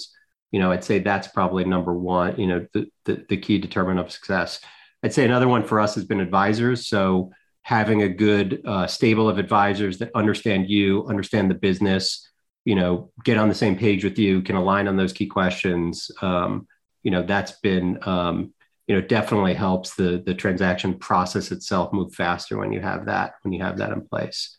you 0.50 0.60
know 0.60 0.70
i'd 0.72 0.84
say 0.84 0.98
that's 0.98 1.28
probably 1.28 1.64
number 1.64 1.94
one 1.94 2.38
you 2.38 2.48
know 2.50 2.66
the, 2.74 2.86
the, 3.06 3.24
the 3.30 3.36
key 3.36 3.58
determinant 3.58 4.04
of 4.06 4.12
success. 4.12 4.60
I'd 5.02 5.14
say 5.14 5.24
another 5.24 5.48
one 5.48 5.64
for 5.64 5.80
us 5.80 5.94
has 5.94 6.04
been 6.04 6.20
advisors. 6.20 6.86
So 6.86 7.30
having 7.62 8.02
a 8.02 8.08
good 8.08 8.60
uh, 8.66 8.86
stable 8.86 9.28
of 9.28 9.38
advisors 9.38 9.98
that 9.98 10.10
understand 10.14 10.68
you 10.68 11.06
understand 11.06 11.50
the 11.50 11.54
business 11.54 12.26
you 12.64 12.74
know 12.74 13.10
get 13.24 13.38
on 13.38 13.48
the 13.48 13.54
same 13.54 13.76
page 13.76 14.04
with 14.04 14.18
you 14.18 14.42
can 14.42 14.56
align 14.56 14.88
on 14.88 14.96
those 14.96 15.12
key 15.12 15.26
questions 15.26 16.10
um, 16.20 16.66
you 17.02 17.10
know 17.10 17.22
that's 17.22 17.52
been 17.60 17.98
um, 18.02 18.52
you 18.86 18.94
know 18.94 19.00
definitely 19.00 19.54
helps 19.54 19.94
the 19.94 20.22
the 20.24 20.34
transaction 20.34 20.94
process 20.98 21.50
itself 21.50 21.92
move 21.92 22.14
faster 22.14 22.58
when 22.58 22.72
you 22.72 22.80
have 22.80 23.06
that 23.06 23.34
when 23.42 23.52
you 23.52 23.62
have 23.62 23.78
that 23.78 23.92
in 23.92 24.06
place. 24.06 24.58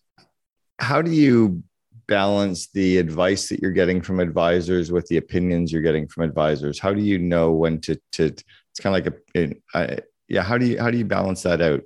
How 0.79 1.01
do 1.01 1.11
you 1.11 1.63
balance 2.07 2.67
the 2.73 2.97
advice 2.97 3.49
that 3.49 3.61
you're 3.61 3.71
getting 3.71 4.01
from 4.01 4.19
advisors 4.19 4.91
with 4.91 5.07
the 5.07 5.17
opinions 5.17 5.71
you're 5.71 5.81
getting 5.81 6.07
from 6.07 6.23
advisors? 6.23 6.79
How 6.79 6.93
do 6.93 7.01
you 7.01 7.19
know 7.19 7.51
when 7.51 7.79
to 7.81 7.99
to 8.13 8.25
it's 8.25 8.79
kind 8.79 8.95
of 8.95 9.05
like 9.05 9.55
a, 9.75 10.01
yeah 10.27 10.43
how 10.43 10.57
do 10.57 10.65
you 10.65 10.79
how 10.79 10.89
do 10.89 10.97
you 10.97 11.05
balance 11.05 11.43
that 11.43 11.61
out? 11.61 11.81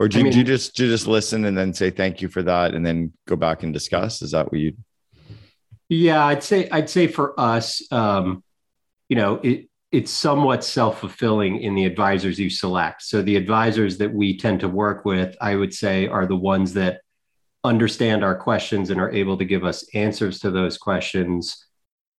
Or 0.00 0.06
do, 0.06 0.20
I 0.20 0.22
mean, 0.22 0.32
do 0.32 0.38
you 0.38 0.44
just 0.44 0.76
do 0.76 0.84
you 0.84 0.90
just 0.90 1.08
listen 1.08 1.44
and 1.44 1.58
then 1.58 1.74
say 1.74 1.90
thank 1.90 2.22
you 2.22 2.28
for 2.28 2.42
that 2.44 2.74
and 2.74 2.86
then 2.86 3.12
go 3.26 3.36
back 3.36 3.64
and 3.64 3.72
discuss? 3.72 4.22
Is 4.22 4.30
that 4.30 4.52
what 4.52 4.60
you 4.60 4.74
yeah 5.88 6.26
i'd 6.26 6.42
say 6.42 6.68
i'd 6.70 6.90
say 6.90 7.06
for 7.06 7.38
us 7.40 7.80
um 7.92 8.42
you 9.08 9.16
know 9.16 9.40
it 9.42 9.68
it's 9.90 10.10
somewhat 10.10 10.62
self-fulfilling 10.62 11.62
in 11.62 11.74
the 11.74 11.86
advisors 11.86 12.38
you 12.38 12.50
select. 12.50 13.00
So 13.00 13.22
the 13.22 13.36
advisors 13.36 13.96
that 13.98 14.12
we 14.12 14.36
tend 14.36 14.60
to 14.60 14.68
work 14.68 15.04
with 15.04 15.34
i 15.40 15.54
would 15.54 15.74
say 15.74 16.06
are 16.06 16.26
the 16.26 16.36
ones 16.36 16.74
that 16.74 17.00
understand 17.64 18.22
our 18.22 18.36
questions 18.36 18.90
and 18.90 19.00
are 19.00 19.10
able 19.10 19.36
to 19.38 19.44
give 19.44 19.64
us 19.64 19.84
answers 19.94 20.38
to 20.40 20.50
those 20.50 20.78
questions 20.78 21.66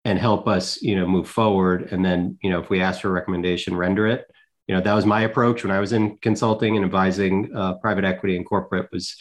and 0.05 0.19
help 0.19 0.47
us 0.47 0.81
you 0.81 0.95
know 0.95 1.07
move 1.07 1.29
forward. 1.29 1.91
And 1.91 2.03
then 2.03 2.37
you 2.41 2.49
know 2.49 2.59
if 2.59 2.69
we 2.69 2.81
ask 2.81 3.01
for 3.01 3.09
a 3.09 3.11
recommendation 3.11 3.75
render 3.75 4.07
it. 4.07 4.25
You 4.67 4.75
know 4.75 4.81
that 4.81 4.93
was 4.93 5.05
my 5.05 5.21
approach 5.21 5.63
when 5.63 5.71
i 5.71 5.79
was 5.79 5.93
in 5.93 6.17
consulting 6.17 6.75
and 6.75 6.85
advising 6.85 7.51
uh, 7.55 7.73
private 7.75 8.05
equity 8.05 8.37
and 8.37 8.45
corporate 8.45 8.91
was 8.91 9.15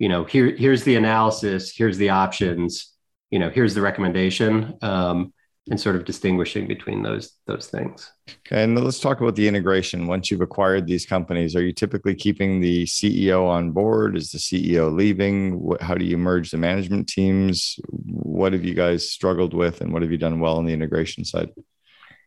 you 0.00 0.08
know 0.08 0.24
here 0.24 0.50
here's 0.56 0.82
the 0.82 0.96
analysis 0.96 1.72
here's 1.76 1.96
the 1.96 2.10
options 2.10 2.92
you 3.30 3.38
know 3.38 3.50
here's 3.50 3.74
the 3.74 3.80
recommendation. 3.80 4.76
Um, 4.82 5.32
and 5.70 5.80
sort 5.80 5.94
of 5.94 6.04
distinguishing 6.04 6.66
between 6.66 7.02
those 7.02 7.36
those 7.46 7.68
things. 7.68 8.12
Okay, 8.46 8.64
and 8.64 8.78
let's 8.82 9.00
talk 9.00 9.20
about 9.20 9.36
the 9.36 9.46
integration. 9.46 10.08
Once 10.08 10.30
you've 10.30 10.40
acquired 10.40 10.86
these 10.86 11.06
companies, 11.06 11.54
are 11.54 11.62
you 11.62 11.72
typically 11.72 12.14
keeping 12.14 12.60
the 12.60 12.84
CEO 12.84 13.46
on 13.46 13.70
board? 13.70 14.16
Is 14.16 14.32
the 14.32 14.38
CEO 14.38 14.94
leaving? 14.94 15.72
How 15.80 15.94
do 15.94 16.04
you 16.04 16.18
merge 16.18 16.50
the 16.50 16.58
management 16.58 17.08
teams? 17.08 17.78
What 17.86 18.52
have 18.52 18.64
you 18.64 18.74
guys 18.74 19.08
struggled 19.08 19.54
with, 19.54 19.80
and 19.80 19.92
what 19.92 20.02
have 20.02 20.10
you 20.10 20.18
done 20.18 20.40
well 20.40 20.58
on 20.58 20.66
the 20.66 20.74
integration 20.74 21.24
side? 21.24 21.50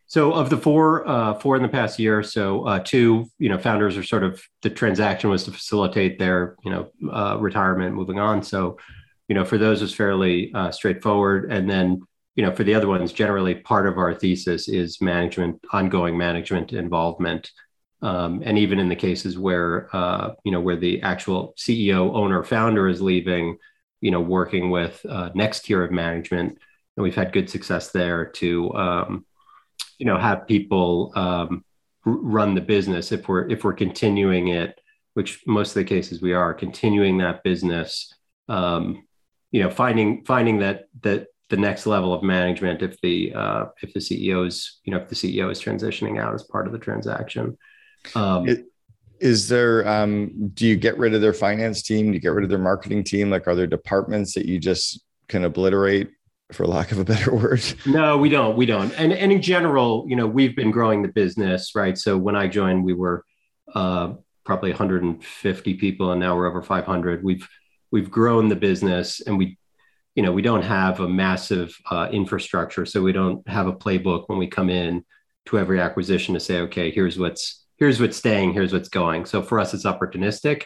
So, 0.07 0.31
of 0.31 0.49
the 0.49 0.57
four, 0.57 1.07
uh, 1.07 1.33
four 1.35 1.55
in 1.55 1.63
the 1.63 1.69
past 1.69 1.97
year, 1.97 2.21
so 2.23 2.65
uh, 2.65 2.79
two, 2.79 3.25
you 3.39 3.49
know, 3.49 3.57
founders 3.57 3.97
are 3.97 4.03
sort 4.03 4.23
of 4.23 4.41
the 4.61 4.69
transaction 4.69 5.29
was 5.29 5.43
to 5.45 5.51
facilitate 5.51 6.19
their, 6.19 6.55
you 6.63 6.71
know, 6.71 6.91
uh, 7.11 7.37
retirement, 7.39 7.95
moving 7.95 8.19
on. 8.19 8.43
So, 8.43 8.77
you 9.27 9.35
know, 9.35 9.43
for 9.43 9.57
those 9.57 9.81
it's 9.81 9.93
fairly 9.93 10.53
uh, 10.53 10.71
straightforward, 10.71 11.51
and 11.51 11.69
then 11.69 12.01
you 12.35 12.43
know, 12.43 12.53
for 12.53 12.63
the 12.63 12.73
other 12.73 12.87
ones, 12.87 13.13
generally 13.13 13.55
part 13.55 13.87
of 13.87 13.97
our 13.97 14.13
thesis 14.13 14.67
is 14.67 15.01
management, 15.01 15.63
ongoing 15.71 16.17
management 16.17 16.73
involvement. 16.73 17.51
Um, 18.01 18.41
and 18.43 18.57
even 18.57 18.79
in 18.79 18.89
the 18.89 18.95
cases 18.95 19.37
where, 19.37 19.89
uh, 19.95 20.33
you 20.43 20.51
know, 20.51 20.59
where 20.59 20.75
the 20.75 21.01
actual 21.03 21.53
CEO, 21.57 22.13
owner, 22.13 22.43
founder 22.43 22.87
is 22.89 23.01
leaving, 23.01 23.57
you 24.01 24.11
know, 24.11 24.19
working 24.19 24.71
with 24.71 25.05
uh, 25.07 25.29
next 25.35 25.65
tier 25.65 25.83
of 25.83 25.91
management, 25.91 26.57
and 26.97 27.03
we've 27.03 27.15
had 27.15 27.31
good 27.31 27.49
success 27.49 27.91
there 27.91 28.25
to, 28.25 28.73
um, 28.73 29.25
you 29.97 30.05
know, 30.05 30.17
have 30.17 30.47
people 30.47 31.13
um, 31.15 31.63
run 32.03 32.55
the 32.55 32.61
business 32.61 33.11
if 33.11 33.27
we're 33.29 33.49
if 33.49 33.63
we're 33.63 33.73
continuing 33.73 34.49
it, 34.49 34.79
which 35.13 35.41
most 35.47 35.69
of 35.69 35.75
the 35.75 35.83
cases 35.85 36.21
we 36.21 36.33
are 36.33 36.53
continuing 36.53 37.19
that 37.19 37.43
business. 37.43 38.13
Um, 38.49 39.07
you 39.51 39.63
know, 39.63 39.69
finding 39.69 40.25
finding 40.25 40.59
that 40.59 40.89
that 41.01 41.27
the 41.53 41.61
next 41.61 41.85
level 41.85 42.15
of 42.15 42.23
management 42.23 42.81
if 42.81 42.99
the 43.01 43.31
uh, 43.35 43.65
if 43.83 43.93
the 43.93 43.99
CEO 43.99 44.47
is 44.47 44.79
you 44.85 44.91
know 44.91 44.97
if 44.97 45.07
the 45.07 45.13
CEO 45.13 45.51
is 45.51 45.61
transitioning 45.61 46.19
out 46.19 46.33
as 46.33 46.41
part 46.41 46.65
of 46.65 46.73
the 46.73 46.79
transaction. 46.79 47.55
Um, 48.15 48.49
it, 48.49 48.65
is 49.19 49.47
there 49.47 49.87
um, 49.87 50.49
do 50.55 50.65
you 50.65 50.75
get 50.75 50.97
rid 50.97 51.13
of 51.13 51.21
their 51.21 51.31
finance 51.31 51.83
team? 51.83 52.07
Do 52.07 52.13
you 52.13 52.19
get 52.19 52.33
rid 52.33 52.43
of 52.43 52.49
their 52.49 52.57
marketing 52.57 53.03
team? 53.03 53.29
Like, 53.29 53.47
are 53.47 53.53
there 53.53 53.67
departments 53.67 54.33
that 54.33 54.47
you 54.47 54.59
just 54.59 55.03
can 55.27 55.43
obliterate? 55.45 56.09
for 56.51 56.67
lack 56.67 56.91
of 56.91 56.99
a 56.99 57.05
better 57.05 57.33
word 57.35 57.63
no 57.87 58.15
we 58.15 58.29
don't 58.29 58.55
we 58.55 58.65
don't 58.65 58.91
and 58.99 59.11
and 59.11 59.31
in 59.31 59.41
general 59.41 60.05
you 60.07 60.15
know 60.15 60.27
we've 60.27 60.55
been 60.55 60.69
growing 60.69 61.01
the 61.01 61.07
business 61.07 61.73
right 61.73 61.97
so 61.97 62.15
when 62.15 62.35
i 62.35 62.47
joined 62.47 62.83
we 62.83 62.93
were 62.93 63.23
uh, 63.73 64.13
probably 64.43 64.69
150 64.69 65.73
people 65.75 66.11
and 66.11 66.19
now 66.19 66.35
we're 66.35 66.45
over 66.45 66.61
500 66.61 67.23
we've 67.23 67.47
we've 67.91 68.11
grown 68.11 68.49
the 68.49 68.55
business 68.55 69.19
and 69.21 69.35
we 69.35 69.57
you 70.15 70.23
know 70.23 70.31
we 70.31 70.41
don't 70.41 70.63
have 70.63 70.99
a 70.99 71.07
massive 71.07 71.75
uh, 71.89 72.07
infrastructure 72.11 72.85
so 72.85 73.01
we 73.01 73.11
don't 73.11 73.47
have 73.47 73.67
a 73.67 73.73
playbook 73.73 74.25
when 74.27 74.37
we 74.37 74.47
come 74.47 74.69
in 74.69 75.03
to 75.45 75.57
every 75.57 75.79
acquisition 75.79 76.33
to 76.33 76.39
say 76.39 76.59
okay 76.61 76.91
here's 76.91 77.17
what's 77.17 77.63
here's 77.77 77.99
what's 77.99 78.17
staying 78.17 78.53
here's 78.53 78.73
what's 78.73 78.89
going. 78.89 79.25
So 79.25 79.41
for 79.41 79.59
us 79.59 79.73
it's 79.73 79.85
opportunistic 79.85 80.63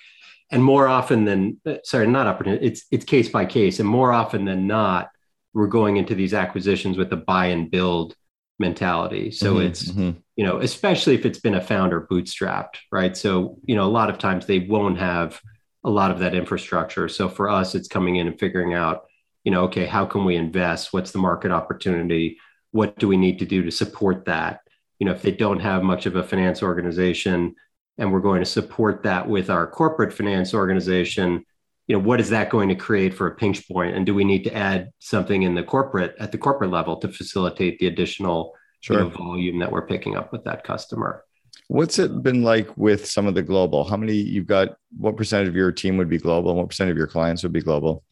and 0.52 0.64
more 0.64 0.88
often 0.88 1.26
than 1.26 1.60
sorry 1.84 2.08
not 2.08 2.28
opportunistic 2.28 2.60
it's 2.62 2.86
it's 2.92 3.06
case 3.06 3.30
by 3.30 3.46
case 3.46 3.80
and 3.80 3.90
more 3.90 4.12
often 4.12 4.46
than 4.46 4.68
not 4.68 5.10
we're 5.54 5.68
going 5.68 5.98
into 5.98 6.14
these 6.14 6.34
acquisitions 6.34 6.98
with 6.98 7.12
a 7.14 7.18
buy 7.18 7.48
and 7.48 7.72
build 7.72 8.16
mentality. 8.60 9.32
So 9.32 9.56
mm-hmm, 9.56 9.68
it's 9.68 9.92
mm-hmm. 9.92 10.20
you 10.36 10.46
know 10.46 10.60
especially 10.60 11.16
if 11.16 11.26
it's 11.26 11.40
been 11.40 11.56
a 11.56 11.62
founder 11.62 12.08
bootstrapped 12.10 12.78
right? 12.92 13.16
So 13.16 13.58
you 13.66 13.76
know 13.76 13.86
a 13.86 13.96
lot 14.00 14.10
of 14.10 14.18
times 14.18 14.46
they 14.46 14.60
won't 14.60 15.00
have 15.00 15.42
a 15.84 15.90
lot 15.90 16.12
of 16.12 16.20
that 16.20 16.36
infrastructure. 16.36 17.08
So 17.08 17.30
for 17.30 17.50
us 17.50 17.76
it's 17.76 17.88
coming 17.88 18.18
in 18.18 18.28
and 18.28 18.40
figuring 18.40 18.74
out 18.74 19.06
you 19.48 19.52
know, 19.52 19.64
okay, 19.64 19.86
how 19.86 20.06
can 20.06 20.26
we 20.26 20.36
invest? 20.36 20.92
What's 20.92 21.12
the 21.12 21.20
market 21.20 21.52
opportunity? 21.52 22.38
What 22.72 23.00
do 23.00 23.08
we 23.08 23.16
need 23.16 23.40
to 23.40 23.46
do 23.46 23.64
to 23.64 23.72
support 23.72 24.26
that? 24.26 24.60
You 25.00 25.06
know, 25.06 25.14
if 25.14 25.22
they 25.22 25.32
don't 25.32 25.62
have 25.62 25.84
much 25.84 26.06
of 26.06 26.18
a 26.18 26.24
finance 26.24 26.62
organization 26.62 27.56
and 27.98 28.12
we're 28.12 28.20
going 28.20 28.42
to 28.42 28.46
support 28.46 29.04
that 29.04 29.30
with 29.30 29.50
our 29.50 29.66
corporate 29.66 30.12
finance 30.12 30.54
organization, 30.54 31.46
you 31.88 31.96
know, 31.96 32.04
what 32.04 32.20
is 32.20 32.30
that 32.32 32.50
going 32.50 32.68
to 32.68 32.76
create 32.76 33.14
for 33.14 33.28
a 33.28 33.36
pinch 33.36 33.66
point? 33.70 33.96
And 33.96 34.06
do 34.06 34.14
we 34.14 34.26
need 34.26 34.44
to 34.44 34.54
add 34.54 34.90
something 35.00 35.44
in 35.44 35.56
the 35.56 35.64
corporate 35.64 36.14
at 36.20 36.34
the 36.34 36.38
corporate 36.38 36.72
level 36.72 36.98
to 36.98 37.08
facilitate 37.08 37.80
the 37.80 37.88
additional 37.88 38.54
sure. 38.82 38.98
you 38.98 39.04
know, 39.04 39.10
volume 39.12 39.60
that 39.60 39.72
we're 39.72 39.88
picking 39.88 40.18
up 40.18 40.34
with 40.34 40.44
that 40.44 40.66
customer? 40.66 41.24
What's 41.70 42.00
it 42.00 42.22
been 42.22 42.44
like 42.44 42.76
with 42.76 43.06
some 43.06 43.28
of 43.28 43.34
the 43.34 43.44
global? 43.44 43.86
How 43.86 43.96
many 43.96 44.16
you've 44.16 44.46
got? 44.46 44.76
What 44.98 45.16
percentage 45.16 45.48
of 45.48 45.56
your 45.56 45.72
team 45.72 45.96
would 45.96 46.10
be 46.10 46.18
global, 46.18 46.50
and 46.50 46.60
what 46.60 46.68
percent 46.68 46.92
of 46.92 46.98
your 46.98 47.08
clients 47.08 47.44
would 47.44 47.54
be 47.54 47.62
global? 47.62 48.04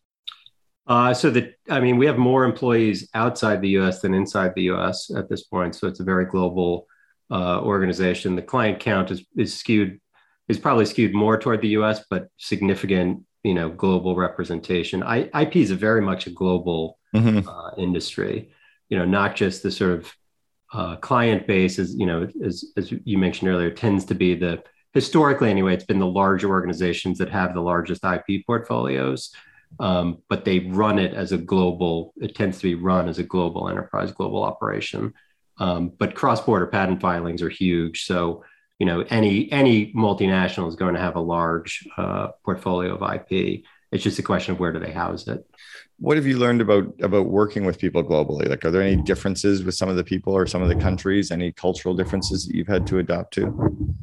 Uh, 0.87 1.13
so 1.13 1.31
that 1.31 1.55
I 1.69 1.79
mean, 1.79 1.97
we 1.97 2.05
have 2.05 2.17
more 2.17 2.43
employees 2.43 3.09
outside 3.13 3.61
the 3.61 3.69
U.S. 3.69 4.01
than 4.01 4.13
inside 4.13 4.53
the 4.55 4.63
U.S. 4.63 5.09
at 5.15 5.29
this 5.29 5.43
point. 5.43 5.75
So 5.75 5.87
it's 5.87 5.99
a 5.99 6.03
very 6.03 6.25
global 6.25 6.87
uh, 7.31 7.61
organization. 7.61 8.35
The 8.35 8.43
client 8.43 8.79
count 8.79 9.09
is 9.11 9.25
is 9.35 9.53
skewed 9.57 9.99
is 10.47 10.59
probably 10.59 10.85
skewed 10.85 11.13
more 11.13 11.39
toward 11.39 11.61
the 11.61 11.69
U.S., 11.69 12.03
but 12.07 12.27
significant, 12.37 13.23
you 13.43 13.55
know, 13.55 13.67
global 13.69 14.15
representation. 14.15 15.01
I, 15.01 15.29
IP 15.41 15.55
is 15.55 15.71
a 15.71 15.75
very 15.75 16.01
much 16.01 16.27
a 16.27 16.29
global 16.29 16.99
mm-hmm. 17.15 17.49
uh, 17.49 17.71
industry. 17.77 18.51
You 18.89 18.99
know, 18.99 19.05
not 19.05 19.35
just 19.35 19.63
the 19.63 19.71
sort 19.71 19.93
of 19.93 20.13
uh, 20.71 20.97
client 20.97 21.47
base, 21.47 21.79
as 21.79 21.95
you 21.95 22.05
know, 22.05 22.27
as 22.43 22.63
as 22.77 22.91
you 22.91 23.17
mentioned 23.17 23.49
earlier, 23.49 23.71
tends 23.71 24.05
to 24.05 24.13
be 24.13 24.35
the 24.35 24.61
historically 24.93 25.49
anyway. 25.49 25.73
It's 25.73 25.83
been 25.83 25.99
the 25.99 26.05
larger 26.05 26.49
organizations 26.49 27.17
that 27.17 27.29
have 27.29 27.55
the 27.55 27.61
largest 27.61 28.03
IP 28.05 28.45
portfolios 28.45 29.31
um, 29.79 30.19
but 30.29 30.45
they 30.45 30.59
run 30.59 30.99
it 30.99 31.13
as 31.13 31.31
a 31.31 31.37
global, 31.37 32.13
it 32.17 32.35
tends 32.35 32.57
to 32.57 32.63
be 32.63 32.75
run 32.75 33.09
as 33.09 33.19
a 33.19 33.23
global 33.23 33.69
enterprise, 33.69 34.11
global 34.11 34.43
operation. 34.43 35.13
Um, 35.57 35.91
but 35.97 36.15
cross-border 36.15 36.67
patent 36.67 37.01
filings 37.01 37.41
are 37.41 37.49
huge. 37.49 38.05
So, 38.05 38.43
you 38.79 38.85
know, 38.85 39.05
any 39.09 39.49
any 39.51 39.93
multinational 39.93 40.67
is 40.67 40.75
going 40.75 40.95
to 40.95 40.99
have 40.99 41.15
a 41.15 41.21
large 41.21 41.87
uh, 41.97 42.29
portfolio 42.43 42.95
of 42.95 43.13
IP. 43.13 43.63
It's 43.91 44.03
just 44.03 44.19
a 44.19 44.23
question 44.23 44.53
of 44.53 44.59
where 44.59 44.73
do 44.73 44.79
they 44.79 44.91
house 44.91 45.27
it. 45.27 45.45
What 45.97 46.17
have 46.17 46.25
you 46.25 46.37
learned 46.37 46.59
about 46.59 46.93
about 47.01 47.27
working 47.27 47.65
with 47.65 47.79
people 47.79 48.03
globally? 48.03 48.49
Like, 48.49 48.65
are 48.65 48.71
there 48.71 48.81
any 48.81 49.01
differences 49.01 49.63
with 49.63 49.75
some 49.75 49.87
of 49.87 49.95
the 49.95 50.03
people 50.03 50.33
or 50.33 50.45
some 50.45 50.61
of 50.61 50.67
the 50.67 50.75
countries? 50.75 51.31
Any 51.31 51.53
cultural 51.53 51.95
differences 51.95 52.45
that 52.45 52.55
you've 52.55 52.67
had 52.67 52.85
to 52.87 52.99
adapt 52.99 53.33
to? 53.35 53.97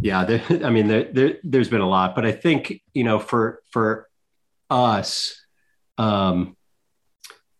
Yeah, 0.00 0.24
there, 0.24 0.42
I 0.64 0.70
mean, 0.70 0.88
there, 0.88 1.04
there, 1.12 1.38
there's 1.44 1.68
been 1.68 1.80
a 1.80 1.88
lot, 1.88 2.16
but 2.16 2.24
I 2.26 2.32
think 2.32 2.82
you 2.94 3.04
know, 3.04 3.20
for 3.20 3.62
for 3.70 4.07
us, 4.70 5.40
um, 5.96 6.56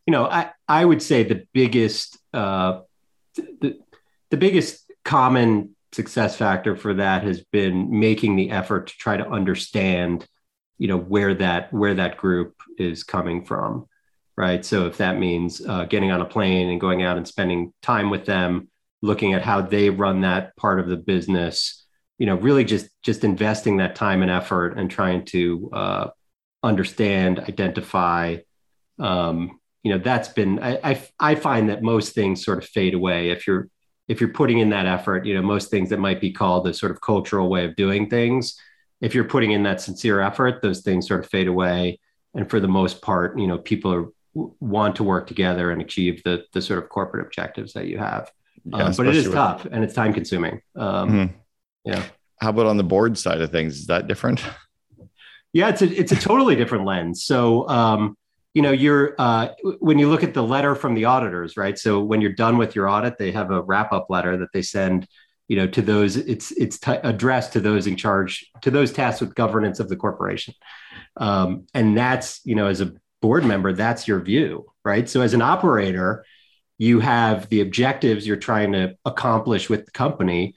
you 0.06 0.12
know, 0.12 0.24
I, 0.24 0.50
I 0.66 0.84
would 0.84 1.02
say 1.02 1.22
the 1.22 1.46
biggest 1.52 2.18
uh, 2.32 2.80
the, 3.34 3.78
the 4.30 4.36
biggest 4.36 4.90
common 5.04 5.74
success 5.92 6.36
factor 6.36 6.76
for 6.76 6.94
that 6.94 7.22
has 7.22 7.42
been 7.52 7.98
making 7.98 8.36
the 8.36 8.50
effort 8.50 8.88
to 8.88 8.96
try 8.96 9.16
to 9.16 9.28
understand, 9.28 10.26
you 10.78 10.88
know, 10.88 10.98
where 10.98 11.34
that 11.34 11.72
where 11.72 11.94
that 11.94 12.16
group 12.16 12.54
is 12.78 13.04
coming 13.04 13.44
from, 13.44 13.86
right? 14.36 14.64
So 14.64 14.86
if 14.86 14.98
that 14.98 15.18
means 15.18 15.64
uh, 15.64 15.84
getting 15.84 16.10
on 16.10 16.20
a 16.20 16.26
plane 16.26 16.68
and 16.70 16.80
going 16.80 17.02
out 17.02 17.16
and 17.16 17.26
spending 17.26 17.72
time 17.82 18.10
with 18.10 18.26
them, 18.26 18.68
looking 19.02 19.34
at 19.34 19.42
how 19.42 19.60
they 19.62 19.90
run 19.90 20.22
that 20.22 20.56
part 20.56 20.80
of 20.80 20.88
the 20.88 20.96
business, 20.96 21.86
you 22.18 22.26
know, 22.26 22.36
really 22.36 22.64
just 22.64 22.88
just 23.02 23.24
investing 23.24 23.78
that 23.78 23.94
time 23.94 24.22
and 24.22 24.30
effort 24.30 24.76
and 24.76 24.90
trying 24.90 25.24
to 25.26 25.70
uh, 25.72 26.08
understand, 26.62 27.40
identify. 27.40 28.38
Um, 28.98 29.60
you 29.82 29.92
know, 29.92 29.98
that's 29.98 30.28
been 30.28 30.58
I, 30.58 30.78
I 30.82 31.08
I 31.20 31.34
find 31.34 31.68
that 31.70 31.82
most 31.82 32.14
things 32.14 32.44
sort 32.44 32.58
of 32.58 32.64
fade 32.68 32.94
away 32.94 33.30
if 33.30 33.46
you're 33.46 33.68
if 34.08 34.20
you're 34.20 34.32
putting 34.32 34.58
in 34.58 34.70
that 34.70 34.86
effort. 34.86 35.24
You 35.24 35.34
know, 35.34 35.42
most 35.42 35.70
things 35.70 35.90
that 35.90 35.98
might 35.98 36.20
be 36.20 36.32
called 36.32 36.66
a 36.66 36.74
sort 36.74 36.92
of 36.92 37.00
cultural 37.00 37.48
way 37.48 37.64
of 37.64 37.76
doing 37.76 38.10
things. 38.10 38.58
If 39.00 39.14
you're 39.14 39.24
putting 39.24 39.52
in 39.52 39.62
that 39.62 39.80
sincere 39.80 40.20
effort, 40.20 40.60
those 40.60 40.80
things 40.80 41.06
sort 41.06 41.20
of 41.20 41.30
fade 41.30 41.46
away. 41.46 42.00
And 42.34 42.50
for 42.50 42.58
the 42.60 42.68
most 42.68 43.00
part, 43.00 43.38
you 43.38 43.46
know, 43.46 43.58
people 43.58 43.92
are 43.94 44.08
want 44.34 44.96
to 44.96 45.04
work 45.04 45.26
together 45.26 45.70
and 45.70 45.80
achieve 45.80 46.22
the 46.24 46.44
the 46.52 46.62
sort 46.62 46.82
of 46.82 46.88
corporate 46.88 47.24
objectives 47.24 47.72
that 47.74 47.86
you 47.86 47.98
have. 47.98 48.30
Yeah, 48.64 48.84
um, 48.84 48.94
but 48.96 49.06
it 49.06 49.16
is 49.16 49.26
with... 49.26 49.34
tough 49.34 49.66
and 49.70 49.84
it's 49.84 49.94
time 49.94 50.12
consuming. 50.12 50.60
Um, 50.76 51.10
mm-hmm. 51.10 51.36
Yeah. 51.84 52.04
How 52.40 52.50
about 52.50 52.66
on 52.66 52.76
the 52.76 52.84
board 52.84 53.16
side 53.18 53.40
of 53.40 53.50
things? 53.50 53.78
Is 53.78 53.86
that 53.86 54.06
different? 54.06 54.42
Yeah, 55.52 55.68
it's 55.68 55.82
a 55.82 55.86
it's 55.86 56.12
a 56.12 56.16
totally 56.16 56.56
different 56.56 56.84
lens. 56.84 57.24
So 57.24 57.68
um, 57.68 58.16
you 58.54 58.62
know, 58.62 58.72
you're 58.72 59.14
uh, 59.18 59.48
when 59.78 59.98
you 59.98 60.08
look 60.08 60.22
at 60.24 60.34
the 60.34 60.42
letter 60.42 60.74
from 60.74 60.94
the 60.94 61.04
auditors, 61.04 61.56
right? 61.56 61.78
So 61.78 62.00
when 62.02 62.20
you're 62.20 62.32
done 62.32 62.58
with 62.58 62.74
your 62.74 62.88
audit, 62.88 63.18
they 63.18 63.32
have 63.32 63.50
a 63.50 63.62
wrap 63.62 63.92
up 63.92 64.06
letter 64.10 64.36
that 64.38 64.48
they 64.52 64.62
send, 64.62 65.06
you 65.48 65.56
know, 65.56 65.66
to 65.68 65.82
those. 65.82 66.16
It's 66.16 66.50
it's 66.52 66.78
t- 66.78 66.98
addressed 67.02 67.52
to 67.54 67.60
those 67.60 67.86
in 67.86 67.96
charge, 67.96 68.46
to 68.62 68.70
those 68.70 68.92
tasked 68.92 69.20
with 69.20 69.34
governance 69.34 69.80
of 69.80 69.88
the 69.88 69.96
corporation, 69.96 70.54
um, 71.16 71.66
and 71.74 71.96
that's 71.96 72.40
you 72.44 72.54
know, 72.54 72.66
as 72.66 72.80
a 72.80 72.92
board 73.20 73.44
member, 73.44 73.72
that's 73.72 74.06
your 74.06 74.20
view, 74.20 74.66
right? 74.84 75.08
So 75.08 75.20
as 75.22 75.34
an 75.34 75.42
operator, 75.42 76.24
you 76.78 77.00
have 77.00 77.48
the 77.48 77.60
objectives 77.60 78.26
you're 78.26 78.36
trying 78.36 78.72
to 78.72 78.96
accomplish 79.04 79.68
with 79.68 79.84
the 79.84 79.90
company, 79.90 80.54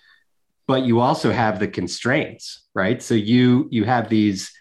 but 0.68 0.84
you 0.84 1.00
also 1.00 1.32
have 1.32 1.60
the 1.60 1.68
constraints, 1.68 2.64
right? 2.74 3.02
So 3.02 3.16
you 3.16 3.68
you 3.72 3.84
have 3.86 4.10
these 4.10 4.52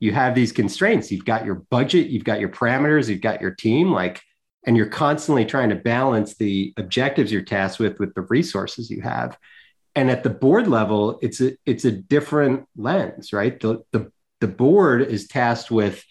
you 0.00 0.12
have 0.12 0.34
these 0.34 0.52
constraints. 0.52 1.10
You've 1.10 1.24
got 1.24 1.44
your 1.44 1.56
budget, 1.70 2.08
you've 2.08 2.24
got 2.24 2.40
your 2.40 2.48
parameters, 2.48 3.08
you've 3.08 3.20
got 3.20 3.40
your 3.40 3.52
team, 3.52 3.90
like, 3.90 4.20
and 4.66 4.76
you're 4.76 4.86
constantly 4.86 5.44
trying 5.44 5.68
to 5.70 5.76
balance 5.76 6.36
the 6.36 6.72
objectives 6.76 7.30
you're 7.30 7.42
tasked 7.42 7.78
with 7.78 7.98
with 7.98 8.14
the 8.14 8.22
resources 8.22 8.90
you 8.90 9.02
have. 9.02 9.38
And 9.94 10.10
at 10.10 10.22
the 10.22 10.30
board 10.30 10.66
level, 10.66 11.18
it's 11.22 11.40
a 11.40 11.52
it's 11.64 11.84
a 11.84 11.92
different 11.92 12.66
lens, 12.76 13.32
right? 13.32 13.58
The 13.60 13.82
the 13.92 14.10
the 14.40 14.48
board 14.48 15.02
is 15.02 15.28
tasked 15.28 15.70
with 15.70 16.04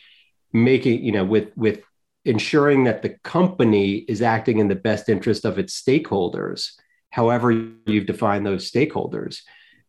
making, 0.53 1.03
you 1.03 1.11
know, 1.11 1.25
with 1.25 1.49
with 1.55 1.81
ensuring 2.25 2.85
that 2.85 3.01
the 3.01 3.17
company 3.23 3.95
is 3.95 4.21
acting 4.21 4.59
in 4.59 4.69
the 4.69 4.75
best 4.75 5.09
interest 5.09 5.43
of 5.45 5.59
its 5.59 5.81
stakeholders, 5.81 6.71
however 7.09 7.51
you've 7.85 8.05
defined 8.05 8.45
those 8.45 8.69
stakeholders. 8.69 9.39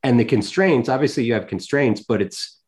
And 0.03 0.19
the 0.19 0.25
constraints, 0.25 0.89
obviously 0.89 1.25
you 1.25 1.35
have 1.35 1.47
constraints, 1.47 2.03
but 2.03 2.21
it's 2.21 2.59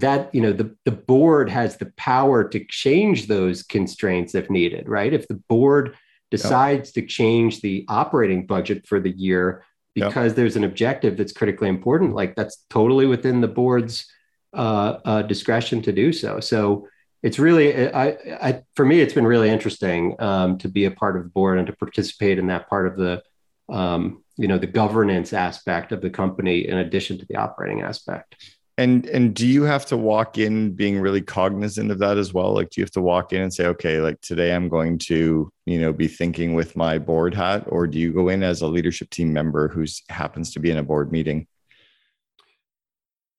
that 0.00 0.34
you 0.34 0.40
know 0.40 0.52
the, 0.52 0.74
the 0.84 0.92
board 0.92 1.48
has 1.48 1.76
the 1.76 1.92
power 1.96 2.46
to 2.48 2.64
change 2.66 3.26
those 3.26 3.62
constraints 3.62 4.34
if 4.34 4.50
needed 4.50 4.88
right 4.88 5.12
if 5.12 5.26
the 5.28 5.40
board 5.48 5.96
decides 6.30 6.88
yep. 6.88 6.94
to 6.94 7.06
change 7.06 7.60
the 7.60 7.84
operating 7.88 8.46
budget 8.46 8.86
for 8.86 9.00
the 9.00 9.10
year 9.10 9.64
because 9.94 10.30
yep. 10.30 10.36
there's 10.36 10.56
an 10.56 10.64
objective 10.64 11.16
that's 11.16 11.32
critically 11.32 11.68
important 11.68 12.14
like 12.14 12.36
that's 12.36 12.64
totally 12.70 13.06
within 13.06 13.40
the 13.40 13.48
board's 13.48 14.06
uh, 14.54 14.98
uh, 15.04 15.22
discretion 15.22 15.82
to 15.82 15.92
do 15.92 16.12
so 16.12 16.38
so 16.40 16.86
it's 17.22 17.38
really 17.38 17.88
I, 17.92 18.16
I 18.40 18.62
for 18.74 18.84
me 18.84 19.00
it's 19.00 19.14
been 19.14 19.26
really 19.26 19.50
interesting 19.50 20.14
um, 20.20 20.58
to 20.58 20.68
be 20.68 20.84
a 20.84 20.90
part 20.90 21.16
of 21.16 21.24
the 21.24 21.30
board 21.30 21.58
and 21.58 21.66
to 21.66 21.72
participate 21.72 22.38
in 22.38 22.46
that 22.46 22.68
part 22.68 22.86
of 22.86 22.96
the 22.96 23.22
um, 23.68 24.22
you 24.36 24.48
know 24.48 24.58
the 24.58 24.66
governance 24.66 25.32
aspect 25.32 25.92
of 25.92 26.00
the 26.00 26.10
company 26.10 26.68
in 26.68 26.78
addition 26.78 27.18
to 27.18 27.26
the 27.26 27.36
operating 27.36 27.80
aspect 27.82 28.36
And 28.78 29.06
and 29.06 29.34
do 29.34 29.44
you 29.44 29.64
have 29.64 29.84
to 29.86 29.96
walk 29.96 30.38
in 30.38 30.72
being 30.72 31.00
really 31.00 31.20
cognizant 31.20 31.90
of 31.90 31.98
that 31.98 32.16
as 32.16 32.32
well? 32.32 32.54
Like, 32.54 32.70
do 32.70 32.80
you 32.80 32.84
have 32.84 32.92
to 32.92 33.00
walk 33.02 33.32
in 33.32 33.42
and 33.42 33.52
say, 33.52 33.66
okay, 33.66 34.00
like 34.00 34.20
today 34.20 34.54
I'm 34.54 34.68
going 34.68 34.98
to, 34.98 35.52
you 35.66 35.80
know, 35.80 35.92
be 35.92 36.06
thinking 36.06 36.54
with 36.54 36.76
my 36.76 36.98
board 36.98 37.34
hat, 37.34 37.64
or 37.66 37.88
do 37.88 37.98
you 37.98 38.12
go 38.12 38.28
in 38.28 38.44
as 38.44 38.62
a 38.62 38.68
leadership 38.68 39.10
team 39.10 39.32
member 39.32 39.66
who's 39.66 40.04
happens 40.08 40.52
to 40.52 40.60
be 40.60 40.70
in 40.70 40.78
a 40.78 40.84
board 40.84 41.10
meeting? 41.10 41.48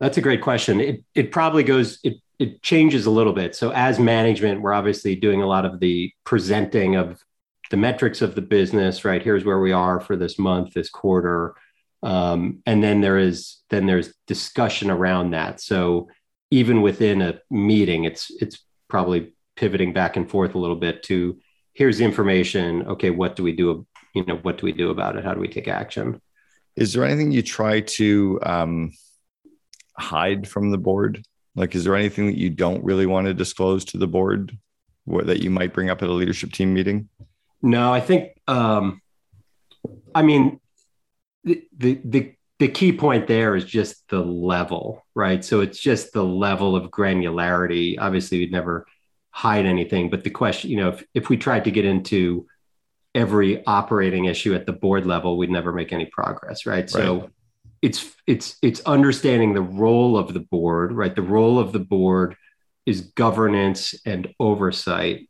That's 0.02 0.18
a 0.18 0.22
great 0.22 0.42
question. 0.42 0.82
It 0.82 1.06
it 1.16 1.32
probably 1.32 1.64
goes 1.64 2.00
it 2.04 2.18
it 2.38 2.62
changes 2.62 3.06
a 3.06 3.12
little 3.12 3.34
bit. 3.34 3.56
So 3.56 3.72
as 3.72 3.98
management, 3.98 4.62
we're 4.62 4.74
obviously 4.74 5.16
doing 5.16 5.42
a 5.42 5.48
lot 5.48 5.66
of 5.66 5.80
the 5.80 6.12
presenting 6.26 6.98
of 6.98 7.24
the 7.72 7.78
metrics 7.78 8.22
of 8.22 8.36
the 8.36 8.42
business, 8.42 9.06
right? 9.06 9.24
Here's 9.24 9.46
where 9.46 9.60
we 9.60 9.72
are 9.72 10.02
for 10.02 10.18
this 10.18 10.38
month, 10.38 10.74
this 10.74 10.90
quarter. 10.90 11.56
Um, 12.02 12.62
and 12.66 12.84
then 12.84 13.02
there 13.02 13.18
is 13.18 13.58
then 13.70 13.86
there's 13.86 14.14
discussion 14.28 14.90
around 14.90 15.32
that. 15.32 15.62
So 15.62 16.10
even 16.52 16.82
within 16.82 17.22
a 17.22 17.40
meeting, 17.50 18.06
it's 18.06 18.32
it's 18.42 18.64
probably 18.88 19.34
pivoting 19.56 19.94
back 19.94 20.16
and 20.16 20.30
forth 20.30 20.56
a 20.56 20.60
little 20.60 20.76
bit 20.76 21.04
to 21.04 21.40
here's 21.74 21.98
the 21.98 22.06
information. 22.06 22.88
Okay, 22.88 23.10
what 23.10 23.36
do 23.36 23.44
we 23.44 23.52
do? 23.52 23.86
You 24.16 24.26
know, 24.26 24.38
what 24.38 24.58
do 24.58 24.66
we 24.66 24.72
do 24.72 24.90
about 24.90 25.18
it? 25.18 25.26
How 25.26 25.34
do 25.34 25.40
we 25.40 25.48
take 25.48 25.68
action? 25.68 26.22
Is 26.76 26.94
there 26.94 27.04
anything 27.04 27.32
you 27.32 27.42
try 27.42 27.82
to 27.82 28.40
um, 28.44 28.92
hide 29.98 30.48
from 30.48 30.72
the 30.72 30.78
board? 30.78 31.24
Like, 31.56 31.76
is 31.76 31.84
there 31.84 31.96
anything 31.96 32.28
that 32.28 32.38
you 32.38 32.50
don't 32.50 32.84
really 32.84 33.06
want 33.06 33.28
to 33.28 33.34
disclose 33.34 33.84
to 33.86 33.98
the 33.98 34.08
board 34.08 34.58
what, 35.06 35.28
that 35.28 35.44
you 35.44 35.50
might 35.50 35.74
bring 35.74 35.90
up 35.90 36.02
at 36.02 36.10
a 36.10 36.14
leadership 36.14 36.54
team 36.54 36.74
meeting? 36.74 37.10
No, 37.62 37.94
I 37.94 38.00
think, 38.00 38.40
um, 38.48 39.02
I 40.16 40.22
mean, 40.22 40.62
the, 41.44 41.64
the, 41.78 42.02
the, 42.04 42.34
the 42.60 42.68
key 42.68 42.92
point 42.92 43.28
there 43.28 43.56
is 43.56 43.66
just 43.66 44.08
the 44.10 44.20
level, 44.20 45.06
right? 45.16 45.44
So 45.44 45.62
it's 45.62 45.80
just 45.80 46.12
the 46.12 46.24
level 46.24 46.76
of 46.76 46.92
granularity. 46.92 47.96
Obviously, 48.00 48.40
we'd 48.40 48.52
never 48.52 48.86
hide 49.32 49.66
anything, 49.66 50.10
but 50.10 50.24
the 50.24 50.30
question, 50.30 50.70
you 50.70 50.78
know, 50.78 50.90
if, 50.90 51.04
if 51.14 51.30
we 51.30 51.38
tried 51.38 51.64
to 51.66 51.72
get 51.72 51.86
into 51.86 52.48
every 53.16 53.66
operating 53.66 54.26
issue 54.26 54.54
at 54.54 54.66
the 54.66 54.74
board 54.74 55.06
level, 55.06 55.38
we'd 55.38 55.50
never 55.50 55.72
make 55.72 55.94
any 55.94 56.06
progress, 56.06 56.66
right? 56.66 56.80
right. 56.80 56.90
So 56.90 57.30
it's 57.82 58.14
it's 58.28 58.58
it's 58.62 58.82
understanding 58.82 59.54
the 59.54 59.62
role 59.62 60.18
of 60.18 60.34
the 60.34 60.40
board 60.40 60.92
right 60.92 61.16
the 61.16 61.22
role 61.22 61.60
of 61.60 61.72
the 61.72 61.80
board 61.80 62.36
is 62.86 63.02
governance 63.02 63.96
and 64.06 64.34
oversight 64.40 65.30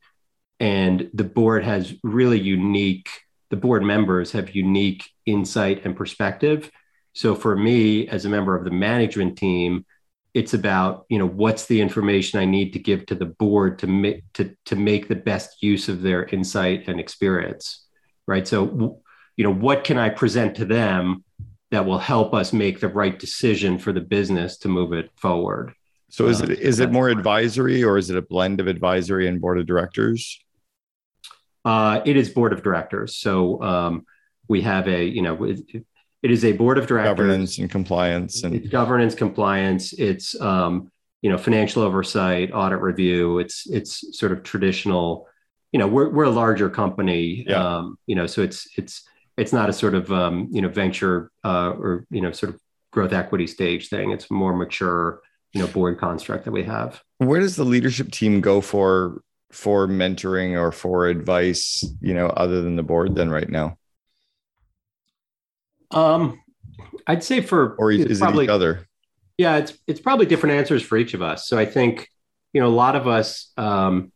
and 0.60 1.10
the 1.14 1.24
board 1.24 1.64
has 1.64 1.94
really 2.04 2.40
unique 2.40 3.10
the 3.50 3.58
board 3.58 3.84
members 3.84 4.32
have 4.32 4.56
unique 4.56 5.10
insight 5.26 5.86
and 5.86 5.96
perspective 5.96 6.72
so 7.14 7.36
for 7.36 7.56
me 7.56 8.08
as 8.08 8.26
a 8.26 8.30
member 8.30 8.56
of 8.56 8.64
the 8.64 8.72
management 8.72 9.38
team 9.38 9.86
it's 10.34 10.54
about 10.54 11.06
you 11.10 11.18
know 11.18 11.28
what's 11.28 11.66
the 11.66 11.82
information 11.82 12.40
i 12.40 12.46
need 12.46 12.74
to 12.74 12.80
give 12.80 13.06
to 13.06 13.16
the 13.16 13.26
board 13.26 13.80
to 13.80 13.88
make 13.88 14.24
to, 14.34 14.56
to 14.66 14.76
make 14.76 15.08
the 15.08 15.16
best 15.16 15.62
use 15.62 15.90
of 15.90 16.02
their 16.02 16.26
insight 16.26 16.88
and 16.88 17.00
experience 17.00 17.86
right 18.28 18.48
so 18.48 19.02
you 19.38 19.44
know 19.44 19.54
what 19.54 19.84
can 19.84 19.98
i 19.98 20.10
present 20.10 20.56
to 20.56 20.66
them 20.66 21.24
that 21.72 21.86
will 21.86 22.00
help 22.00 22.34
us 22.34 22.52
make 22.52 22.80
the 22.80 22.88
right 22.88 23.18
decision 23.20 23.78
for 23.78 23.94
the 23.94 24.02
business 24.02 24.58
to 24.58 24.68
move 24.68 24.94
it 24.94 25.12
forward. 25.16 25.74
So 26.10 26.26
is 26.28 26.42
it 26.42 26.50
is 26.50 26.80
it 26.80 26.88
um, 26.88 26.94
more 26.94 27.10
advisory 27.10 27.84
or 27.84 27.98
is 27.98 28.10
it 28.10 28.18
a 28.18 28.22
blend 28.22 28.60
of 28.60 28.68
advisory 28.68 29.28
and 29.28 29.40
board 29.40 29.60
of 29.60 29.68
directors? 29.68 30.40
Uh, 31.66 32.02
it 32.06 32.16
is 32.16 32.30
board 32.30 32.54
of 32.54 32.64
directors. 32.64 33.16
So 33.16 33.62
um, 33.62 34.06
we 34.48 34.62
have 34.62 34.88
a 34.88 35.06
you 35.06 35.22
know 35.22 35.44
it, 35.44 35.60
it 36.22 36.32
is 36.32 36.44
a 36.44 36.54
board 36.54 36.78
of 36.78 36.88
directors. 36.88 37.16
Governance 37.16 37.58
and 37.58 37.70
compliance 37.70 38.44
and 38.44 38.56
it's 38.56 38.68
governance 38.70 39.16
compliance. 39.16 39.94
It's 39.94 40.40
um, 40.42 40.92
you 41.22 41.30
know 41.30 41.38
financial 41.38 41.84
oversight, 41.84 42.52
audit 42.54 42.82
review. 42.82 43.40
It's 43.40 43.68
it's 43.70 44.18
sort 44.18 44.32
of 44.32 44.44
traditional. 44.44 45.28
You 45.72 45.80
know 45.80 45.88
we're 45.88 46.10
we're 46.10 46.26
a 46.26 46.30
larger 46.30 46.70
company. 46.70 47.46
Yeah. 47.48 47.78
Um, 47.78 47.98
you 48.08 48.16
know 48.16 48.28
so 48.28 48.42
it's 48.42 48.68
it's 48.78 49.04
it's 49.38 49.54
not 49.54 49.70
a 49.70 49.74
sort 49.74 49.96
of 49.96 50.12
um, 50.12 50.50
you 50.52 50.62
know 50.62 50.70
venture 50.70 51.32
uh, 51.44 51.72
or 51.72 52.06
you 52.10 52.22
know 52.22 52.32
sort 52.32 52.54
of 52.54 52.60
growth 52.92 53.14
equity 53.14 53.48
stage 53.48 53.90
thing. 53.90 54.12
It's 54.12 54.32
more 54.32 54.56
mature 54.56 55.22
you 55.54 55.62
know 55.62 55.68
board 55.68 56.00
construct 56.00 56.46
that 56.46 56.52
we 56.52 56.64
have. 56.64 57.02
Where 57.18 57.40
does 57.40 57.56
the 57.56 57.66
leadership 57.66 58.12
team 58.12 58.42
go 58.42 58.62
for 58.62 59.22
for 59.52 59.88
mentoring 59.88 60.60
or 60.60 60.72
for 60.72 61.08
advice? 61.08 61.86
You 62.02 62.14
know, 62.14 62.28
other 62.28 62.62
than 62.62 62.76
the 62.76 62.84
board, 62.84 63.16
then 63.16 63.30
right 63.30 63.50
now. 63.50 63.78
Um, 65.92 66.42
I'd 67.08 67.24
say 67.24 67.42
for 67.42 67.76
or 67.76 67.92
is 67.92 68.20
probably, 68.20 68.46
it 68.46 68.48
each 68.48 68.52
other? 68.52 68.88
Yeah, 69.38 69.58
it's 69.58 69.74
it's 69.88 70.00
probably 70.00 70.26
different 70.26 70.56
answers 70.56 70.84
for 70.84 70.98
each 70.98 71.14
of 71.14 71.22
us. 71.22 71.48
So 71.48 71.58
I 71.58 71.66
think 71.66 72.08
you 72.54 72.62
know 72.62 72.68
a 72.68 72.70
lot 72.70 72.96
of 72.96 73.08
us 73.08 73.52
um, 73.58 74.12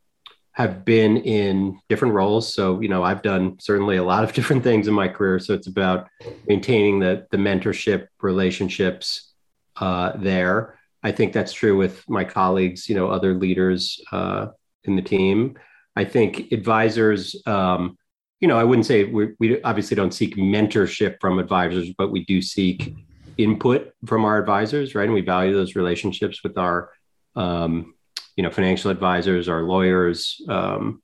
have 0.54 0.86
been 0.86 1.18
in 1.18 1.80
different 1.90 2.14
roles. 2.14 2.54
So, 2.54 2.80
you 2.80 2.88
know, 2.88 3.04
I've 3.04 3.24
done 3.24 3.58
certainly 3.60 3.98
a 3.98 4.04
lot 4.04 4.24
of 4.24 4.34
different 4.38 4.64
things 4.64 4.88
in 4.88 4.94
my 4.94 5.08
career. 5.08 5.40
So 5.40 5.54
it's 5.54 5.68
about 5.68 6.08
maintaining 6.48 7.00
the, 7.00 7.28
the 7.32 7.38
mentorship 7.38 8.08
relationships 8.22 9.34
uh, 9.78 10.14
there. 10.16 10.80
I 11.02 11.12
think 11.12 11.34
that's 11.34 11.52
true 11.52 11.76
with 11.76 12.08
my 12.08 12.24
colleagues, 12.24 12.88
you 12.88 12.96
know, 12.96 13.08
other 13.08 13.34
leaders 13.34 14.00
uh, 14.12 14.48
in 14.86 14.96
the 14.96 15.02
team. 15.02 15.58
I 15.96 16.06
think 16.06 16.52
advisors, 16.52 17.36
um, 17.46 17.98
you 18.40 18.48
know, 18.48 18.58
I 18.58 18.64
wouldn't 18.64 18.86
say 18.86 19.06
we, 19.06 19.30
we 19.40 19.62
obviously 19.64 19.96
don't 19.96 20.14
seek 20.14 20.36
mentorship 20.36 21.18
from 21.22 21.40
advisors, 21.40 21.92
but 21.98 22.12
we 22.12 22.26
do 22.26 22.42
seek 22.42 22.96
input 23.38 23.94
from 24.06 24.26
our 24.26 24.38
advisors, 24.38 24.96
right? 24.96 25.06
And 25.06 25.14
we 25.14 25.22
value 25.22 25.54
those 25.54 25.76
relationships 25.76 26.44
with 26.44 26.58
our 26.58 26.92
um, 27.36 27.94
you 28.36 28.44
know, 28.44 28.50
financial 28.50 28.92
advisors, 28.92 29.48
our 29.48 29.64
lawyers, 29.64 30.42
um, 30.50 31.02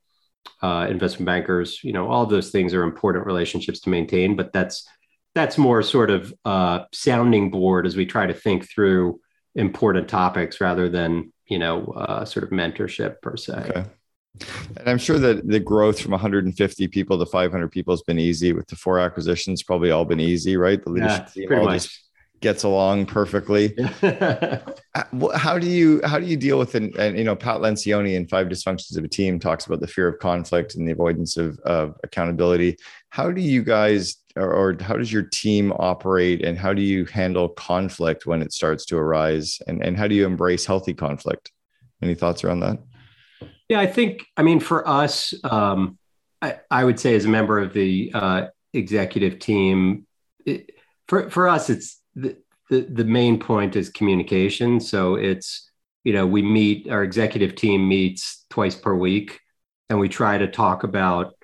uh, 0.62 0.86
investment 0.90 1.26
bankers, 1.26 1.82
you 1.82 1.92
know, 1.92 2.08
all 2.08 2.26
those 2.26 2.50
things 2.50 2.74
are 2.74 2.82
important 2.82 3.26
relationships 3.26 3.80
to 3.80 3.90
maintain, 3.90 4.36
but 4.36 4.52
that's, 4.52 4.86
that's 5.34 5.56
more 5.56 5.82
sort 5.82 6.10
of 6.10 6.34
uh, 6.44 6.80
sounding 6.92 7.50
board 7.50 7.86
as 7.86 7.96
we 7.96 8.04
try 8.04 8.26
to 8.26 8.34
think 8.34 8.68
through 8.68 9.20
important 9.54 10.08
topics 10.08 10.60
rather 10.60 10.88
than, 10.88 11.32
you 11.50 11.58
know, 11.58 11.84
uh, 11.96 12.24
sort 12.24 12.44
of 12.44 12.50
mentorship 12.50 13.20
per 13.20 13.36
se. 13.36 13.66
Okay. 13.68 13.84
And 14.76 14.88
I'm 14.88 14.98
sure 14.98 15.18
that 15.18 15.46
the 15.46 15.60
growth 15.60 16.00
from 16.00 16.12
150 16.12 16.88
people 16.88 17.18
to 17.18 17.26
500 17.26 17.68
people 17.68 17.92
has 17.92 18.02
been 18.02 18.18
easy 18.18 18.52
with 18.52 18.68
the 18.68 18.76
four 18.76 18.98
acquisitions, 18.98 19.62
probably 19.62 19.90
all 19.90 20.04
been 20.04 20.20
easy, 20.20 20.56
right? 20.56 20.82
The 20.82 20.90
leadership 20.90 21.28
yeah, 21.34 21.46
team 21.48 21.58
all 21.58 21.64
much. 21.64 21.82
just 21.82 22.09
gets 22.40 22.62
along 22.62 23.06
perfectly. 23.06 23.76
Uh, 24.92 25.38
how 25.38 25.56
do 25.56 25.68
you 25.68 26.00
how 26.04 26.18
do 26.18 26.26
you 26.26 26.36
deal 26.36 26.58
with 26.58 26.74
it? 26.74 26.96
And 26.96 27.16
you 27.16 27.22
know, 27.22 27.36
Pat 27.36 27.60
Lencioni 27.60 28.16
in 28.16 28.26
Five 28.26 28.48
Dysfunctions 28.48 28.98
of 28.98 29.04
a 29.04 29.08
Team 29.08 29.38
talks 29.38 29.64
about 29.64 29.80
the 29.80 29.86
fear 29.86 30.08
of 30.08 30.18
conflict 30.18 30.74
and 30.74 30.86
the 30.86 30.90
avoidance 30.90 31.36
of, 31.36 31.60
of 31.60 31.94
accountability. 32.02 32.76
How 33.10 33.30
do 33.30 33.40
you 33.40 33.62
guys 33.62 34.16
or, 34.36 34.52
or 34.52 34.76
how 34.80 34.96
does 34.96 35.12
your 35.12 35.22
team 35.22 35.72
operate 35.78 36.44
and 36.44 36.58
how 36.58 36.72
do 36.72 36.82
you 36.82 37.04
handle 37.06 37.48
conflict 37.48 38.26
when 38.26 38.42
it 38.42 38.52
starts 38.52 38.84
to 38.86 38.96
arise? 38.96 39.58
And, 39.66 39.82
and 39.82 39.96
how 39.96 40.08
do 40.08 40.14
you 40.14 40.26
embrace 40.26 40.64
healthy 40.64 40.94
conflict? 40.94 41.52
Any 42.02 42.14
thoughts 42.14 42.44
around 42.44 42.60
that? 42.60 42.78
Yeah, 43.68 43.80
I 43.80 43.86
think, 43.86 44.26
I 44.36 44.42
mean, 44.42 44.60
for 44.60 44.86
us, 44.88 45.34
um, 45.44 45.98
I, 46.42 46.58
I 46.70 46.84
would 46.84 46.98
say 46.98 47.14
as 47.14 47.24
a 47.24 47.28
member 47.28 47.58
of 47.58 47.72
the 47.72 48.10
uh, 48.14 48.46
executive 48.72 49.38
team, 49.38 50.06
it, 50.46 50.70
for, 51.08 51.30
for 51.30 51.48
us, 51.48 51.70
it's 51.70 51.99
the, 52.14 52.36
the, 52.70 53.04
main 53.04 53.38
point 53.38 53.76
is 53.76 53.88
communication. 53.88 54.80
So 54.80 55.16
it's, 55.16 55.70
you 56.04 56.12
know, 56.12 56.26
we 56.26 56.42
meet, 56.42 56.88
our 56.88 57.02
executive 57.02 57.54
team 57.54 57.88
meets 57.88 58.46
twice 58.50 58.74
per 58.74 58.94
week, 58.94 59.40
and 59.88 59.98
we 59.98 60.08
try 60.08 60.38
to 60.38 60.46
talk 60.46 60.84
about, 60.84 61.34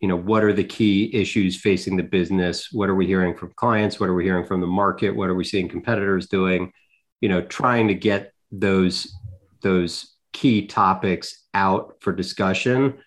you 0.00 0.08
know, 0.08 0.16
what 0.16 0.44
are 0.44 0.52
the 0.52 0.64
key 0.64 1.14
issues 1.14 1.60
facing 1.60 1.96
the 1.96 2.02
business? 2.02 2.68
What 2.72 2.88
are 2.88 2.94
we 2.94 3.06
hearing 3.06 3.36
from 3.36 3.52
clients? 3.56 4.00
What 4.00 4.08
are 4.08 4.14
we 4.14 4.24
hearing 4.24 4.46
from 4.46 4.60
the 4.60 4.66
market? 4.66 5.10
What 5.10 5.28
are 5.28 5.34
we 5.34 5.44
seeing 5.44 5.68
competitors 5.68 6.28
doing? 6.28 6.72
You 7.20 7.28
know, 7.28 7.42
trying 7.42 7.88
to 7.88 7.94
get 7.94 8.32
those 8.50 9.12
those 9.60 10.16
key 10.32 10.66
topics 10.66 11.46
out 11.52 11.96
for 12.00 12.12
discussion 12.12 12.98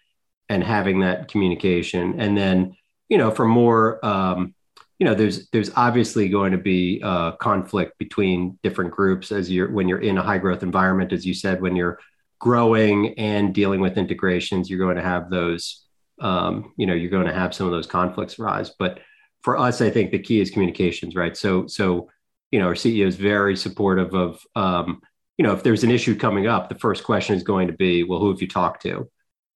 and 0.49 0.63
having 0.63 0.99
that 0.99 1.29
communication. 1.29 2.19
And 2.19 2.37
then, 2.37 2.75
you 3.09 3.17
know, 3.17 3.31
for 3.31 3.45
more 3.45 4.05
um, 4.05 4.53
you 4.99 5.05
know 5.05 5.15
there's 5.15 5.49
there's 5.49 5.71
obviously 5.75 6.29
going 6.29 6.51
to 6.51 6.57
be 6.57 7.01
uh, 7.03 7.31
conflict 7.33 7.97
between 7.97 8.57
different 8.63 8.91
groups 8.91 9.31
as 9.31 9.49
you're 9.49 9.71
when 9.71 9.87
you're 9.87 10.01
in 10.01 10.17
a 10.17 10.23
high 10.23 10.37
growth 10.37 10.63
environment 10.63 11.11
as 11.11 11.25
you 11.25 11.33
said 11.33 11.61
when 11.61 11.75
you're 11.75 11.99
growing 12.39 13.17
and 13.17 13.53
dealing 13.53 13.79
with 13.79 13.97
integrations 13.97 14.69
you're 14.69 14.79
going 14.79 14.97
to 14.97 15.01
have 15.01 15.29
those 15.29 15.85
um, 16.19 16.73
you 16.77 16.85
know 16.85 16.93
you're 16.93 17.09
going 17.09 17.27
to 17.27 17.33
have 17.33 17.53
some 17.53 17.67
of 17.67 17.71
those 17.71 17.87
conflicts 17.87 18.39
rise. 18.39 18.71
But 18.77 18.99
for 19.41 19.57
us 19.57 19.81
i 19.81 19.89
think 19.89 20.11
the 20.11 20.19
key 20.19 20.39
is 20.39 20.49
communications 20.49 21.15
right? 21.15 21.35
So 21.35 21.67
so 21.67 22.09
you 22.51 22.59
know 22.59 22.67
our 22.67 22.75
ceo 22.75 23.05
is 23.05 23.15
very 23.15 23.57
supportive 23.57 24.13
of 24.13 24.41
um, 24.55 25.01
you 25.37 25.43
know 25.43 25.53
if 25.53 25.63
there's 25.63 25.83
an 25.83 25.91
issue 25.91 26.15
coming 26.15 26.47
up 26.47 26.69
the 26.69 26.79
first 26.79 27.03
question 27.03 27.35
is 27.35 27.43
going 27.43 27.67
to 27.67 27.73
be 27.73 28.03
well 28.03 28.19
who 28.19 28.29
have 28.29 28.41
you 28.41 28.47
talked 28.47 28.83
to? 28.83 29.09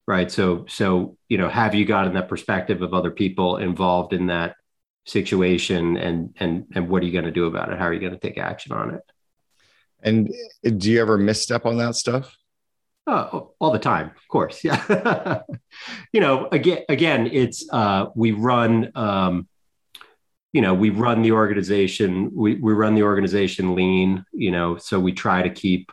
Right? 0.07 0.31
So 0.31 0.65
so 0.67 1.17
you 1.29 1.37
know 1.37 1.49
have 1.49 1.75
you 1.75 1.85
gotten 1.85 2.13
that 2.15 2.29
perspective 2.29 2.81
of 2.81 2.93
other 2.93 3.11
people 3.11 3.57
involved 3.57 4.13
in 4.13 4.27
that 4.27 4.55
situation 5.07 5.97
and 5.97 6.35
and 6.39 6.65
and 6.75 6.89
what 6.89 7.01
are 7.01 7.05
you 7.05 7.11
going 7.11 7.25
to 7.25 7.31
do 7.31 7.45
about 7.45 7.71
it 7.71 7.79
how 7.79 7.85
are 7.85 7.93
you 7.93 7.99
going 7.99 8.13
to 8.13 8.19
take 8.19 8.37
action 8.37 8.71
on 8.73 8.93
it 8.93 9.01
And 10.03 10.33
do 10.63 10.91
you 10.91 11.01
ever 11.01 11.17
misstep 11.17 11.65
on 11.65 11.77
that 11.77 11.95
stuff? 11.95 12.37
Oh, 13.09 13.53
all 13.59 13.71
the 13.71 13.79
time, 13.79 14.07
of 14.07 14.27
course. 14.27 14.63
Yeah. 14.63 15.41
you 16.11 16.19
know, 16.19 16.49
again, 16.51 16.83
again, 16.89 17.27
it's 17.31 17.65
uh, 17.71 18.07
we 18.15 18.31
run, 18.31 18.91
um, 18.95 19.47
you 20.51 20.61
know, 20.61 20.73
we 20.73 20.89
run 20.89 21.21
the 21.21 21.31
organization. 21.31 22.31
We 22.33 22.55
we 22.55 22.73
run 22.73 22.95
the 22.95 23.03
organization 23.03 23.75
lean. 23.75 24.25
You 24.33 24.51
know, 24.51 24.77
so 24.77 24.99
we 24.99 25.13
try 25.13 25.41
to 25.41 25.49
keep 25.49 25.91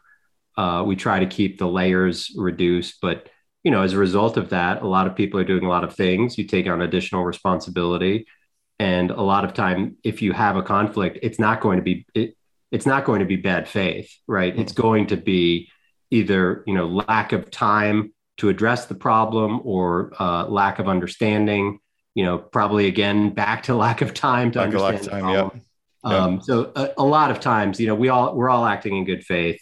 uh, 0.56 0.82
we 0.86 0.96
try 0.96 1.20
to 1.20 1.26
keep 1.26 1.58
the 1.58 1.68
layers 1.68 2.32
reduced. 2.36 3.00
But 3.00 3.28
you 3.62 3.70
know, 3.70 3.82
as 3.82 3.92
a 3.92 3.98
result 3.98 4.36
of 4.36 4.50
that, 4.50 4.82
a 4.82 4.88
lot 4.88 5.06
of 5.06 5.14
people 5.14 5.38
are 5.38 5.44
doing 5.44 5.64
a 5.64 5.68
lot 5.68 5.84
of 5.84 5.94
things. 5.94 6.36
You 6.36 6.44
take 6.44 6.66
on 6.66 6.82
additional 6.82 7.24
responsibility, 7.24 8.26
and 8.78 9.10
a 9.10 9.22
lot 9.22 9.44
of 9.44 9.54
time, 9.54 9.96
if 10.02 10.22
you 10.22 10.32
have 10.32 10.56
a 10.56 10.62
conflict, 10.62 11.18
it's 11.22 11.38
not 11.38 11.60
going 11.60 11.78
to 11.78 11.82
be 11.82 12.06
it, 12.14 12.36
it's 12.72 12.86
not 12.86 13.04
going 13.04 13.20
to 13.20 13.26
be 13.26 13.36
bad 13.36 13.68
faith, 13.68 14.12
right? 14.26 14.52
Mm-hmm. 14.52 14.62
It's 14.62 14.72
going 14.72 15.06
to 15.08 15.16
be 15.16 15.70
either 16.10 16.64
you 16.66 16.74
know 16.74 16.86
lack 16.86 17.32
of 17.32 17.50
time 17.50 18.12
to 18.38 18.48
address 18.48 18.86
the 18.86 18.94
problem 18.94 19.60
or 19.64 20.12
uh, 20.18 20.46
lack 20.46 20.78
of 20.78 20.88
understanding. 20.88 21.78
You 22.14 22.24
know, 22.24 22.38
probably 22.38 22.86
again 22.86 23.30
back 23.30 23.64
to 23.64 23.74
lack 23.86 24.00
of 24.00 24.14
time 24.14 24.50
to 24.52 24.60
lack 24.60 24.74
understand. 24.74 25.10
Time, 25.10 25.28
yeah. 25.28 25.50
Um, 26.04 26.40
So 26.42 26.70
a, 26.76 26.90
a, 26.98 27.04
lot 27.04 27.30
of 27.30 27.40
times, 27.40 27.80
you 27.80 27.86
know, 27.86 27.94
we 27.94 28.10
all 28.10 28.36
we're 28.36 28.50
all 28.50 28.66
acting 28.66 28.96
in 28.96 29.04
good 29.04 29.24
faith. 29.24 29.60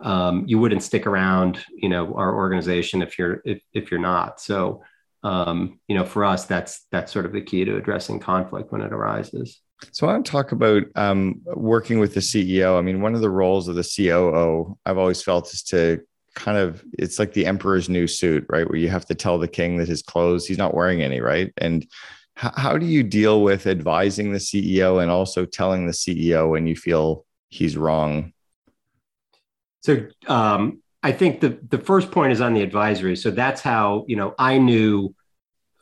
Um, 0.00 0.44
you 0.46 0.58
wouldn't 0.58 0.82
stick 0.82 1.06
around, 1.06 1.64
you 1.70 1.88
know, 1.88 2.14
our 2.14 2.34
organization 2.34 3.00
if 3.00 3.16
you're 3.16 3.40
if, 3.44 3.62
if 3.72 3.90
you're 3.90 4.00
not. 4.00 4.40
So, 4.40 4.82
um, 5.24 5.80
you 5.88 5.96
know, 5.96 6.04
for 6.04 6.24
us, 6.24 6.44
that's 6.44 6.86
that's 6.92 7.10
sort 7.10 7.24
of 7.24 7.32
the 7.32 7.40
key 7.40 7.64
to 7.64 7.76
addressing 7.76 8.20
conflict 8.20 8.70
when 8.70 8.82
it 8.82 8.92
arises. 8.92 9.60
So 9.90 10.06
I 10.06 10.12
want 10.12 10.26
to 10.26 10.32
talk 10.32 10.52
about 10.52 10.84
um, 10.94 11.40
working 11.46 11.98
with 11.98 12.14
the 12.14 12.20
CEO. 12.20 12.78
I 12.78 12.82
mean, 12.82 13.00
one 13.00 13.14
of 13.14 13.22
the 13.22 13.30
roles 13.30 13.66
of 13.66 13.74
the 13.74 13.82
COO 13.96 14.78
I've 14.86 14.98
always 14.98 15.22
felt 15.22 15.52
is 15.52 15.62
to 15.64 16.00
kind 16.34 16.58
of 16.58 16.84
it's 16.92 17.18
like 17.18 17.32
the 17.32 17.46
emperor's 17.46 17.88
new 17.88 18.06
suit, 18.06 18.44
right? 18.50 18.68
Where 18.68 18.78
you 18.78 18.90
have 18.90 19.06
to 19.06 19.14
tell 19.14 19.38
the 19.38 19.48
king 19.48 19.78
that 19.78 19.88
his 19.88 20.02
clothes 20.02 20.46
he's 20.46 20.58
not 20.58 20.74
wearing 20.74 21.00
any, 21.00 21.20
right? 21.20 21.52
And 21.56 21.82
h- 22.42 22.52
how 22.56 22.76
do 22.76 22.86
you 22.86 23.02
deal 23.02 23.42
with 23.42 23.66
advising 23.66 24.32
the 24.32 24.38
CEO 24.38 25.00
and 25.00 25.10
also 25.10 25.46
telling 25.46 25.86
the 25.86 25.92
CEO 25.92 26.50
when 26.50 26.66
you 26.66 26.76
feel 26.76 27.24
he's 27.48 27.78
wrong? 27.78 28.32
So 29.80 30.06
um, 30.28 30.82
I 31.04 31.12
think 31.12 31.40
the 31.40 31.58
the 31.68 31.78
first 31.78 32.10
point 32.10 32.32
is 32.32 32.40
on 32.40 32.54
the 32.54 32.62
advisory. 32.62 33.14
So 33.14 33.30
that's 33.30 33.60
how 33.60 34.04
you 34.08 34.16
know 34.16 34.34
I 34.38 34.56
knew 34.58 35.14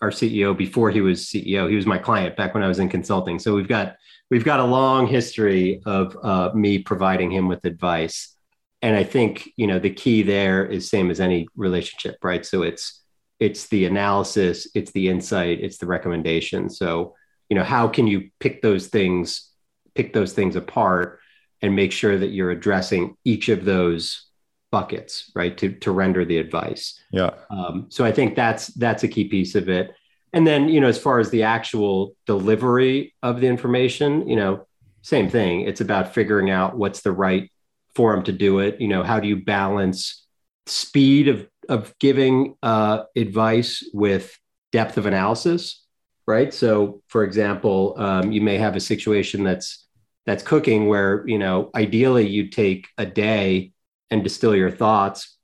our 0.03 0.11
CEO 0.11 0.57
before 0.57 0.91
he 0.91 1.01
was 1.01 1.25
CEO. 1.27 1.71
He 1.71 1.77
was 1.77 1.87
my 1.87 1.99
client 1.99 2.37
back 2.37 2.55
when 2.55 2.65
I 2.65 2.69
was 2.69 2.81
in 2.81 2.89
consulting. 2.89 3.39
So 3.39 3.55
we've 3.55 3.69
got 3.69 3.97
we've 4.31 4.45
got 4.45 4.59
a 4.59 4.65
long 4.65 5.07
history 5.07 5.81
of 5.87 6.17
uh, 6.23 6.51
me 6.55 6.81
providing 6.81 7.31
him 7.31 7.47
with 7.47 7.65
advice. 7.65 8.37
And 8.83 8.97
I 8.97 9.05
think 9.05 9.49
you 9.57 9.69
know 9.69 9.79
the 9.79 9.95
key 9.95 10.23
there 10.23 10.67
is 10.67 10.91
same 10.91 11.09
as 11.09 11.21
any 11.21 11.47
relationship, 11.55 12.17
right? 12.25 12.45
So 12.45 12.63
it's 12.63 13.01
it's 13.39 13.69
the 13.69 13.87
analysis, 13.87 14.69
it's 14.75 14.91
the 14.91 15.09
insight, 15.09 15.61
it's 15.61 15.79
the 15.79 15.87
recommendation. 15.87 16.69
So 16.69 17.15
you 17.49 17.57
know 17.57 17.65
how 17.65 17.87
can 17.87 18.09
you 18.09 18.31
pick 18.41 18.61
those 18.61 18.89
things 18.89 19.49
pick 19.95 20.13
those 20.13 20.33
things 20.33 20.57
apart 20.57 21.21
and 21.61 21.77
make 21.77 21.93
sure 21.93 22.19
that 22.19 22.31
you're 22.31 22.51
addressing 22.51 23.15
each 23.25 23.49
of 23.49 23.65
those 23.65 24.27
buckets, 24.73 25.31
right? 25.37 25.57
To 25.59 25.71
to 25.71 25.93
render 25.93 26.25
the 26.25 26.39
advice. 26.39 26.99
Yeah. 27.13 27.31
Um, 27.51 27.87
so 27.91 28.05
I 28.05 28.11
think 28.11 28.35
that's 28.35 28.69
that's 28.69 29.05
a 29.05 29.09
key 29.09 29.29
piece 29.29 29.55
of 29.55 29.69
it. 29.69 29.95
And 30.33 30.45
then 30.45 30.69
you 30.69 30.81
know, 30.81 30.89
as 30.89 30.99
far 30.99 31.21
as 31.21 31.31
the 31.31 31.45
actual 31.45 32.17
delivery 32.27 33.15
of 33.23 33.41
the 33.41 33.47
information, 33.47 34.27
you 34.27 34.35
know, 34.35 34.67
same 35.03 35.29
thing. 35.29 35.61
It's 35.61 35.81
about 35.81 36.15
figuring 36.15 36.51
out 36.51 36.77
what's 36.77 37.03
the 37.03 37.13
right 37.13 37.51
forum 37.95 38.25
to 38.25 38.33
do 38.33 38.59
it. 38.61 38.81
You 38.81 38.89
know, 38.89 39.05
how 39.05 39.21
do 39.21 39.29
you 39.29 39.37
balance 39.37 40.27
speed 40.67 41.29
of 41.29 41.47
of 41.69 41.97
giving 42.01 42.57
uh, 42.63 43.05
advice 43.15 43.89
with 43.93 44.37
depth 44.73 44.97
of 44.97 45.07
analysis, 45.07 45.85
right? 46.27 46.53
So, 46.53 47.03
for 47.09 47.23
example, 47.25 47.95
um, 47.99 48.33
you 48.33 48.41
may 48.41 48.59
have 48.59 48.75
a 48.75 48.81
situation 48.81 49.45
that's 49.45 49.87
that's 50.25 50.43
cooking 50.43 50.87
where 50.87 51.29
you 51.29 51.39
know 51.39 51.71
ideally 51.75 52.27
you 52.27 52.49
take 52.49 52.89
a 52.97 53.05
day 53.05 53.73
and 54.13 54.23
distill 54.23 54.55
your 54.55 54.71
thoughts 54.71 55.39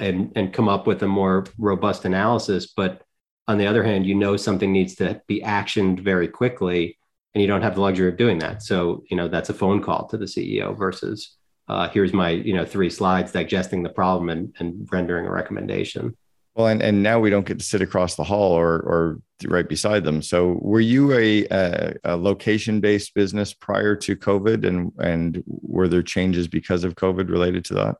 and 0.00 0.32
and 0.34 0.52
come 0.52 0.68
up 0.68 0.86
with 0.86 1.02
a 1.02 1.06
more 1.06 1.44
robust 1.58 2.04
analysis. 2.04 2.66
But 2.66 3.02
on 3.46 3.58
the 3.58 3.66
other 3.66 3.84
hand 3.84 4.06
you 4.06 4.14
know 4.14 4.36
something 4.36 4.72
needs 4.72 4.94
to 4.96 5.20
be 5.28 5.42
actioned 5.42 6.00
very 6.00 6.26
quickly 6.26 6.98
and 7.34 7.42
you 7.42 7.46
don't 7.46 7.62
have 7.62 7.74
the 7.74 7.80
luxury 7.82 8.08
of 8.08 8.16
doing 8.16 8.38
that. 8.38 8.62
So 8.62 9.04
you 9.10 9.16
know 9.16 9.28
that's 9.28 9.50
a 9.50 9.54
phone 9.54 9.82
call 9.82 10.08
to 10.08 10.16
the 10.16 10.24
ceo 10.24 10.76
versus 10.76 11.36
uh, 11.68 11.88
here's 11.88 12.12
my 12.12 12.30
you 12.30 12.54
know 12.54 12.64
three 12.64 12.90
slides 12.90 13.32
digesting 13.32 13.82
the 13.82 13.88
problem 13.90 14.30
and, 14.30 14.54
and 14.58 14.88
rendering 14.90 15.26
a 15.26 15.30
recommendation. 15.30 16.16
Well 16.54 16.68
and, 16.68 16.82
and 16.82 17.02
now 17.02 17.20
we 17.20 17.30
don't 17.30 17.46
get 17.46 17.58
to 17.58 17.64
sit 17.64 17.82
across 17.82 18.14
the 18.14 18.24
hall 18.24 18.52
or 18.52 18.80
or 18.80 19.20
right 19.46 19.68
beside 19.68 20.04
them. 20.04 20.22
So 20.22 20.58
were 20.62 20.80
you 20.80 21.12
a, 21.12 21.46
a, 21.50 21.94
a 22.04 22.16
location 22.16 22.80
based 22.80 23.14
business 23.14 23.52
prior 23.52 23.94
to 23.96 24.16
covid? 24.16 24.66
And 24.66 24.92
and 24.98 25.42
were 25.46 25.88
there 25.88 26.02
changes 26.02 26.48
because 26.48 26.84
of 26.84 26.94
covid 26.94 27.28
related 27.28 27.64
to 27.66 27.74
that 27.74 27.96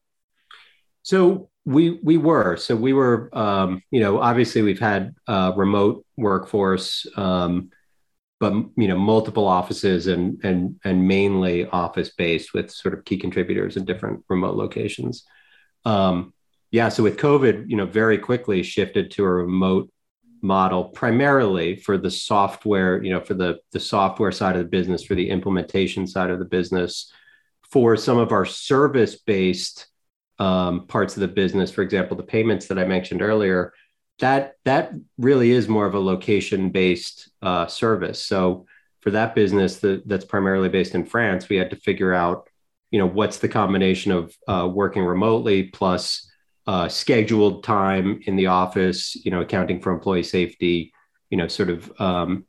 so 1.04 1.50
we 1.66 2.00
we 2.02 2.16
were 2.16 2.56
so 2.56 2.74
we 2.74 2.92
were 2.92 3.30
um, 3.32 3.82
you 3.90 4.00
know 4.00 4.20
obviously 4.20 4.62
we've 4.62 4.80
had 4.80 5.14
a 5.28 5.52
remote 5.54 6.04
workforce, 6.16 7.06
um, 7.16 7.70
but 8.40 8.52
you 8.76 8.88
know 8.88 8.98
multiple 8.98 9.46
offices 9.46 10.06
and 10.06 10.42
and 10.44 10.80
and 10.84 11.06
mainly 11.06 11.66
office 11.66 12.10
based 12.10 12.54
with 12.54 12.70
sort 12.70 12.94
of 12.94 13.04
key 13.04 13.18
contributors 13.18 13.76
in 13.76 13.84
different 13.84 14.24
remote 14.28 14.56
locations. 14.56 15.24
Um, 15.84 16.32
yeah, 16.70 16.88
so 16.88 17.02
with 17.02 17.18
COVID, 17.18 17.68
you 17.68 17.76
know, 17.76 17.86
very 17.86 18.18
quickly 18.18 18.62
shifted 18.62 19.10
to 19.12 19.24
a 19.24 19.28
remote 19.28 19.90
model 20.40 20.84
primarily 20.84 21.76
for 21.76 21.96
the 21.98 22.10
software, 22.10 23.02
you 23.02 23.10
know, 23.12 23.20
for 23.20 23.34
the 23.34 23.58
the 23.72 23.80
software 23.80 24.32
side 24.32 24.56
of 24.56 24.62
the 24.62 24.68
business, 24.68 25.04
for 25.04 25.14
the 25.14 25.28
implementation 25.28 26.06
side 26.06 26.30
of 26.30 26.38
the 26.38 26.46
business, 26.46 27.12
for 27.70 27.94
some 27.94 28.16
of 28.16 28.32
our 28.32 28.46
service 28.46 29.16
based 29.16 29.86
um, 30.38 30.86
parts 30.86 31.16
of 31.16 31.20
the 31.20 31.28
business, 31.28 31.70
for 31.70 31.82
example, 31.82 32.16
the 32.16 32.22
payments 32.22 32.66
that 32.66 32.78
I 32.78 32.84
mentioned 32.84 33.22
earlier, 33.22 33.72
that 34.20 34.54
that 34.64 34.92
really 35.18 35.50
is 35.50 35.68
more 35.68 35.86
of 35.86 35.94
a 35.94 36.00
location 36.00 36.70
based 36.70 37.30
uh, 37.42 37.66
service. 37.66 38.24
So 38.24 38.66
for 39.00 39.10
that 39.10 39.34
business 39.34 39.78
that, 39.78 40.08
that's 40.08 40.24
primarily 40.24 40.68
based 40.68 40.94
in 40.94 41.04
France, 41.04 41.48
we 41.48 41.56
had 41.56 41.70
to 41.70 41.76
figure 41.76 42.14
out, 42.14 42.48
you 42.90 42.98
know, 42.98 43.06
what's 43.06 43.38
the 43.38 43.48
combination 43.48 44.12
of 44.12 44.34
uh, 44.48 44.68
working 44.72 45.04
remotely 45.04 45.64
plus 45.64 46.30
uh, 46.66 46.88
scheduled 46.88 47.64
time 47.64 48.20
in 48.26 48.36
the 48.36 48.46
office, 48.46 49.14
you 49.16 49.30
know, 49.30 49.42
accounting 49.42 49.80
for 49.80 49.92
employee 49.92 50.22
safety, 50.22 50.92
you 51.30 51.36
know, 51.36 51.48
sort 51.48 51.70
of 51.70 51.92
um, 52.00 52.46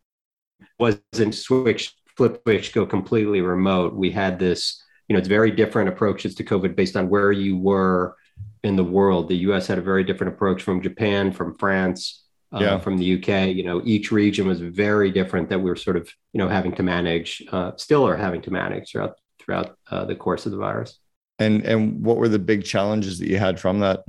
wasn't 0.80 1.36
switch 1.36 1.94
flip 2.16 2.42
switch 2.44 2.74
go 2.74 2.86
completely 2.86 3.42
remote. 3.42 3.94
We 3.94 4.12
had 4.12 4.40
this 4.40 4.82
you 5.08 5.14
know, 5.14 5.20
it's 5.20 5.28
very 5.28 5.52
different 5.52 5.90
approaches 5.90 6.36
to 6.36 6.44
COVID 6.44 6.76
based 6.76 6.96
on 6.96 7.10
where 7.10 7.32
you 7.32 7.58
were 7.58 8.16
in 8.64 8.76
the 8.76 8.84
world. 8.84 9.28
The 9.28 9.38
U.S. 9.38 9.68
had 9.68 9.78
a 9.78 9.82
very 9.82 10.04
different 10.04 10.34
approach 10.34 10.64
from 10.64 10.82
Japan, 10.82 11.32
from 11.32 11.56
France, 11.56 12.24
uh, 12.52 12.60
yeah. 12.60 12.78
from 12.80 12.98
the 12.98 13.16
UK. 13.16 13.56
You 13.56 13.64
know, 13.64 13.82
each 13.86 14.12
region 14.12 14.48
was 14.48 14.60
very 14.60 15.12
different 15.12 15.50
that 15.50 15.60
we 15.60 15.70
were 15.70 15.76
sort 15.76 15.98
of, 15.98 16.10
you 16.34 16.40
know, 16.40 16.48
having 16.48 16.74
to 16.76 16.84
manage, 16.84 17.44
uh, 17.52 17.72
still 17.76 18.08
are 18.08 18.18
having 18.18 18.42
to 18.44 18.52
manage 18.52 18.92
throughout 18.92 19.16
throughout 19.40 19.78
uh, 19.92 20.06
the 20.06 20.16
course 20.16 20.46
of 20.46 20.52
the 20.52 20.58
virus. 20.58 21.00
And 21.38 21.64
and 21.64 22.04
what 22.04 22.18
were 22.18 22.30
the 22.30 22.40
big 22.40 22.64
challenges 22.64 23.20
that 23.20 23.28
you 23.28 23.38
had 23.38 23.60
from 23.60 23.82
that? 23.82 24.04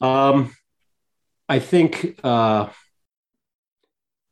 Um, 0.00 0.54
I 1.48 1.58
think, 1.58 2.18
uh, 2.24 2.68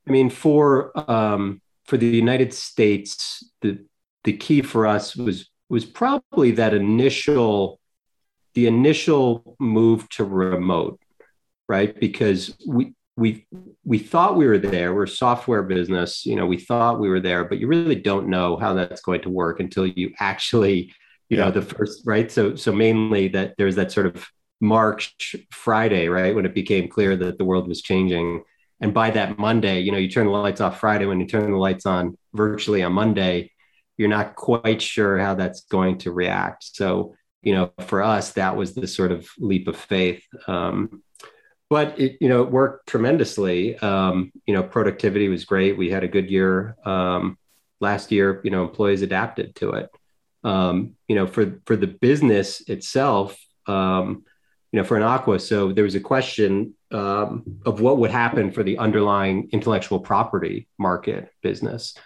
I 0.07 0.11
mean, 0.11 0.31
for 0.31 0.93
um, 1.11 1.61
for 1.85 1.97
the 1.97 2.07
United 2.07 2.53
States, 2.53 3.45
the 3.61 3.85
the 4.27 4.37
key 4.37 4.61
for 4.61 4.87
us 4.87 5.17
was 5.17 5.51
was 5.71 5.87
probably 5.87 6.51
that 6.51 6.75
initial 6.75 7.81
the 8.55 8.67
initial 8.67 9.57
move 9.59 10.09
to 10.11 10.25
remote 10.25 11.01
right? 11.69 11.99
Because 11.99 12.57
we 12.67 12.95
we 13.17 13.47
we 13.85 13.99
thought 13.99 14.37
we 14.37 14.47
were 14.47 14.59
there. 14.59 14.95
We're 14.95 15.05
a 15.05 15.09
software 15.09 15.63
business 15.63 16.27
you 16.27 16.37
know 16.37 16.47
we 16.47 16.59
thought 16.59 17.01
we 17.01 17.09
were 17.09 17.21
there 17.21 17.45
but 17.45 17.59
you 17.59 17.67
really 17.67 17.97
don't 17.97 18.29
know 18.29 18.57
how 18.57 18.75
that's 18.75 19.01
going 19.01 19.23
to 19.23 19.31
work 19.31 19.61
until 19.61 19.87
you 19.87 20.13
actually 20.19 20.93
you 21.29 21.39
yeah. 21.39 21.45
know 21.45 21.51
the 21.51 21.63
first 21.63 22.03
right? 22.05 22.31
So 22.31 22.57
so 22.57 22.73
mainly 22.73 23.29
that 23.29 23.55
there's 23.59 23.77
that 23.77 23.93
sort 23.93 24.07
of 24.07 24.27
march 24.61 25.37
friday 25.51 26.09
right? 26.09 26.35
When 26.35 26.47
it 26.47 26.55
became 26.55 26.89
clear 26.89 27.17
that 27.17 27.39
the 27.39 27.45
world 27.45 27.69
was 27.69 27.83
changing. 27.83 28.43
And 28.81 28.93
by 28.93 29.11
that 29.13 29.39
monday 29.39 29.81
you 29.81 29.91
know 29.91 29.99
you 29.99 30.11
turn 30.11 30.27
the 30.27 30.33
lights 30.33 30.61
off 30.61 30.81
friday 30.81 31.07
when 31.07 31.19
you 31.19 31.27
turn 31.27 31.51
the 31.51 31.57
lights 31.57 31.87
on 31.87 32.19
virtually 32.35 32.83
on 32.83 32.93
monday 32.93 33.51
you're 33.97 34.09
not 34.09 34.37
quite 34.37 34.81
sure 34.83 35.19
how 35.19 35.35
that's 35.35 35.63
going 35.65 35.99
to 35.99 36.13
react. 36.13 36.65
So, 36.77 37.15
you 37.43 37.55
know, 37.55 37.73
for 37.87 38.03
us, 38.03 38.33
that 38.33 38.57
was 38.57 38.75
the 38.75 38.87
sort 38.87 39.13
of 39.13 39.29
leap 39.39 39.69
of 39.69 39.77
faith. 39.77 40.25
Um, 40.47 41.03
but 41.69 41.99
it, 41.99 42.19
you 42.21 42.29
know, 42.29 42.43
it 42.43 42.51
worked 42.51 42.89
tremendously. 42.89 43.79
Um, 43.79 44.33
you 44.47 44.55
know, 44.55 44.63
productivity 44.63 45.29
was 45.29 45.45
great. 45.45 45.77
We 45.77 45.91
had 45.91 46.05
a 46.05 46.09
good 46.09 46.31
year 46.31 46.77
um, 46.85 47.39
last 47.81 48.13
year. 48.13 48.41
You 48.45 48.51
know, 48.51 48.65
employees 48.65 49.03
adapted 49.03 49.55
to 49.57 49.71
it. 49.73 49.91
um, 50.47 50.95
you 51.09 51.17
know, 51.17 51.27
for 51.27 51.61
for 51.67 51.77
the 51.77 51.89
business 51.89 52.63
itself, 52.69 53.37
um, 53.67 54.25
you 54.71 54.79
know, 54.79 54.85
for 54.85 54.99
Anaqua. 54.99 55.41
So 55.41 55.73
there 55.73 55.85
was 55.85 55.97
a 55.97 56.01
question 56.01 56.75
um, 56.93 57.61
of 57.67 57.81
what 57.81 57.99
would 57.99 58.13
happen 58.13 58.53
for 58.53 58.63
the 58.63 58.79
underlying 58.79 59.49
intellectual 59.53 59.99
property 59.99 60.69
market 60.79 61.31
business. 61.43 61.97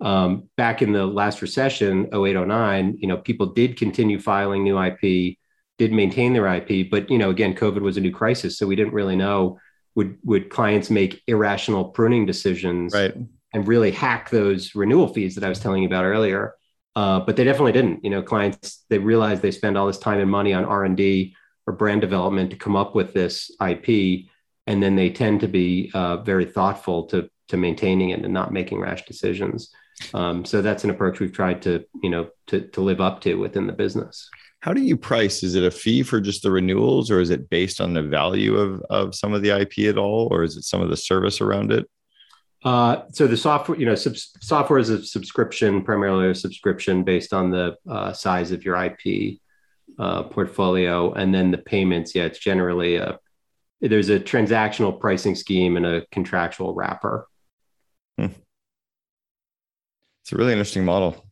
Um, 0.00 0.48
back 0.56 0.80
in 0.80 0.92
the 0.92 1.06
last 1.06 1.42
recession, 1.42 2.06
0809, 2.12 2.98
you 2.98 3.08
know, 3.08 3.16
people 3.16 3.46
did 3.46 3.76
continue 3.76 4.20
filing 4.20 4.62
new 4.62 4.80
IP, 4.80 5.36
did 5.78 5.92
maintain 5.92 6.32
their 6.32 6.46
IP, 6.46 6.90
but 6.90 7.10
you 7.10 7.18
know, 7.18 7.30
again, 7.30 7.54
COVID 7.54 7.80
was 7.80 7.96
a 7.96 8.00
new 8.00 8.12
crisis, 8.12 8.58
so 8.58 8.66
we 8.66 8.76
didn't 8.76 8.92
really 8.92 9.16
know 9.16 9.58
would 9.98 10.16
would 10.22 10.48
clients 10.48 10.90
make 10.90 11.22
irrational 11.26 11.86
pruning 11.86 12.24
decisions 12.24 12.94
right. 12.94 13.14
and 13.52 13.66
really 13.66 13.90
hack 13.90 14.30
those 14.30 14.76
renewal 14.76 15.12
fees 15.12 15.34
that 15.34 15.42
I 15.42 15.48
was 15.48 15.58
telling 15.58 15.82
you 15.82 15.88
about 15.88 16.04
earlier. 16.04 16.54
Uh, 16.94 17.20
but 17.20 17.36
they 17.36 17.44
definitely 17.44 17.72
didn't. 17.72 18.04
You 18.04 18.10
know, 18.10 18.22
clients 18.22 18.84
they 18.88 18.98
realized 18.98 19.42
they 19.42 19.50
spend 19.50 19.76
all 19.76 19.88
this 19.88 19.98
time 19.98 20.20
and 20.20 20.30
money 20.30 20.52
on 20.52 20.64
R 20.64 20.84
and 20.84 20.96
D 20.96 21.34
or 21.66 21.72
brand 21.72 22.00
development 22.00 22.50
to 22.50 22.56
come 22.56 22.76
up 22.76 22.94
with 22.94 23.12
this 23.12 23.50
IP, 23.60 24.26
and 24.68 24.80
then 24.80 24.94
they 24.94 25.10
tend 25.10 25.40
to 25.40 25.48
be 25.48 25.90
uh, 25.94 26.18
very 26.18 26.44
thoughtful 26.44 27.06
to 27.06 27.28
to 27.48 27.56
maintaining 27.56 28.10
it 28.10 28.24
and 28.24 28.32
not 28.32 28.52
making 28.52 28.80
rash 28.80 29.04
decisions. 29.04 29.70
Um, 30.14 30.44
so 30.44 30.62
that's 30.62 30.84
an 30.84 30.90
approach 30.90 31.20
we've 31.20 31.32
tried 31.32 31.62
to 31.62 31.84
you 32.02 32.10
know 32.10 32.28
to 32.48 32.60
to 32.68 32.80
live 32.80 33.00
up 33.00 33.20
to 33.22 33.34
within 33.34 33.66
the 33.66 33.72
business. 33.72 34.28
How 34.60 34.72
do 34.72 34.80
you 34.80 34.96
price? 34.96 35.42
Is 35.42 35.54
it 35.54 35.62
a 35.62 35.70
fee 35.70 36.02
for 36.02 36.20
just 36.20 36.42
the 36.42 36.50
renewals, 36.50 37.10
or 37.10 37.20
is 37.20 37.30
it 37.30 37.48
based 37.48 37.80
on 37.80 37.94
the 37.94 38.02
value 38.02 38.56
of 38.56 38.82
of 38.90 39.14
some 39.14 39.32
of 39.32 39.42
the 39.42 39.50
IP 39.50 39.88
at 39.88 39.98
all, 39.98 40.28
or 40.30 40.42
is 40.42 40.56
it 40.56 40.64
some 40.64 40.80
of 40.80 40.90
the 40.90 40.96
service 40.96 41.40
around 41.40 41.72
it? 41.72 41.88
Uh, 42.64 43.02
so 43.12 43.28
the 43.28 43.36
software, 43.36 43.78
you 43.78 43.86
know, 43.86 43.94
sub- 43.94 44.16
software 44.16 44.80
is 44.80 44.90
a 44.90 45.04
subscription, 45.04 45.82
primarily 45.82 46.28
a 46.28 46.34
subscription 46.34 47.04
based 47.04 47.32
on 47.32 47.50
the 47.50 47.76
uh, 47.88 48.12
size 48.12 48.50
of 48.50 48.64
your 48.64 48.76
IP 48.76 49.38
uh, 49.98 50.24
portfolio, 50.24 51.12
and 51.12 51.32
then 51.32 51.50
the 51.50 51.58
payments. 51.58 52.14
Yeah, 52.14 52.24
it's 52.24 52.38
generally 52.38 52.96
a 52.96 53.18
there's 53.80 54.08
a 54.08 54.18
transactional 54.18 54.98
pricing 54.98 55.36
scheme 55.36 55.76
and 55.76 55.86
a 55.86 56.04
contractual 56.10 56.74
wrapper. 56.74 57.28
Hmm. 58.18 58.26
It's 60.28 60.34
a 60.34 60.36
really 60.36 60.52
interesting 60.52 60.84
model. 60.84 61.24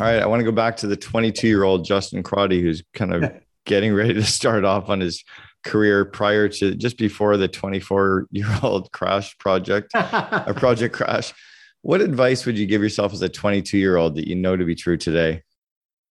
All 0.00 0.06
right, 0.06 0.22
I 0.22 0.24
want 0.24 0.40
to 0.40 0.44
go 0.44 0.50
back 0.50 0.78
to 0.78 0.86
the 0.86 0.96
22 0.96 1.46
year 1.46 1.62
old 1.62 1.84
Justin 1.84 2.22
Crotty, 2.22 2.62
who's 2.62 2.82
kind 2.94 3.12
of 3.12 3.30
getting 3.66 3.92
ready 3.92 4.14
to 4.14 4.24
start 4.24 4.64
off 4.64 4.88
on 4.88 4.98
his 4.98 5.22
career 5.62 6.06
prior 6.06 6.48
to 6.48 6.74
just 6.74 6.96
before 6.96 7.36
the 7.36 7.48
24 7.48 8.28
year 8.30 8.48
old 8.62 8.90
crash 8.92 9.36
project, 9.36 9.90
a 9.94 10.54
project 10.56 10.94
crash. 10.94 11.34
What 11.82 12.00
advice 12.00 12.46
would 12.46 12.56
you 12.56 12.64
give 12.64 12.80
yourself 12.80 13.12
as 13.12 13.20
a 13.20 13.28
22 13.28 13.76
year 13.76 13.98
old 13.98 14.14
that 14.14 14.26
you 14.26 14.36
know 14.36 14.56
to 14.56 14.64
be 14.64 14.74
true 14.74 14.96
today? 14.96 15.42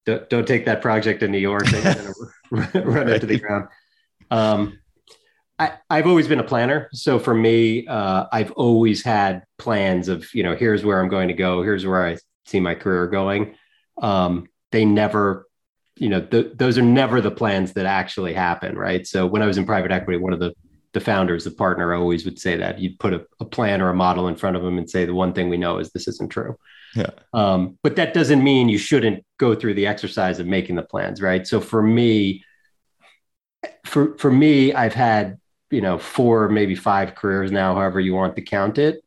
Don't, 0.06 0.30
don't 0.30 0.48
take 0.48 0.66
that 0.66 0.84
project 0.84 1.24
in 1.24 1.32
New 1.32 1.40
York 1.40 1.66
and 1.74 2.14
run 2.52 3.10
into 3.10 3.26
the 3.26 3.40
ground. 3.40 3.70
Um, 4.30 4.78
I, 5.60 5.98
have 5.98 6.08
always 6.08 6.28
been 6.28 6.40
a 6.40 6.44
planner. 6.44 6.90
So 6.94 7.20
for 7.20 7.34
me, 7.34 7.86
uh, 7.86 8.28
I've 8.32 8.52
always 8.54 9.04
had 9.04 9.44
plans 9.58 10.08
of, 10.08 10.34
you 10.34 10.42
know, 10.42 10.56
here's 10.56 10.86
where 10.86 11.02
I'm 11.02 11.10
going 11.10 11.28
to 11.28 11.34
go. 11.34 11.62
Here's 11.62 11.86
where 11.86 12.08
I 12.08 12.18
see 12.46 12.62
my 12.62 12.76
career 12.76 13.08
going. 13.08 13.56
Um, 14.02 14.48
they 14.72 14.86
never 14.86 15.46
you 15.96 16.08
know 16.08 16.22
th- 16.22 16.54
those 16.56 16.78
are 16.78 16.84
never 16.84 17.20
the 17.20 17.32
plans 17.32 17.74
that 17.74 17.86
actually 17.86 18.34
happen 18.34 18.78
right? 18.78 19.06
So 19.06 19.28
when 19.28 19.42
i 19.42 19.46
was 19.46 19.58
in 19.58 19.66
private 19.66 19.92
equity 19.92 20.18
one 20.18 20.32
of 20.32 20.40
the 20.40 20.54
the 20.94 21.00
founders 21.02 21.44
the 21.44 21.52
partner 21.52 21.94
always 21.94 22.26
would 22.26 22.40
say 22.40 22.56
that. 22.58 22.80
You'd 22.80 23.00
put 23.00 23.14
a, 23.14 23.26
a 23.40 23.46
plan 23.46 23.82
or 23.82 23.90
a 23.90 23.94
model 23.94 24.28
in 24.28 24.36
front 24.36 24.56
of 24.56 24.64
them 24.64 24.78
and 24.78 24.90
say 24.90 25.06
the 25.06 25.14
one 25.14 25.34
thing 25.34 25.50
we 25.50 25.58
know 25.58 25.78
is 25.78 25.92
this 25.92 26.08
isn't 26.08 26.32
true. 26.32 26.58
Yeah. 26.96 27.12
Um, 27.34 27.78
but 27.84 27.96
that 27.98 28.16
doesn't 28.16 28.44
mean 28.44 28.70
you 28.70 28.80
shouldn't 28.80 29.24
go 29.38 29.54
through 29.54 29.76
the 29.76 29.86
exercise 29.86 30.40
of 30.40 30.48
making 30.48 30.78
the 30.78 30.84
plans 30.84 31.22
right? 31.22 31.46
So 31.46 31.60
for 31.60 31.82
me 31.82 32.44
for 33.86 34.18
for 34.18 34.32
me 34.32 34.74
i've 34.74 34.94
had 34.94 35.38
you 35.72 35.82
know 35.82 35.98
four 35.98 36.50
maybe 36.50 36.76
five 36.76 37.16
careers 37.16 37.52
now 37.52 37.76
however 37.76 38.00
you 38.00 38.14
want 38.14 38.36
to 38.36 38.42
count 38.42 38.78
it 38.78 39.04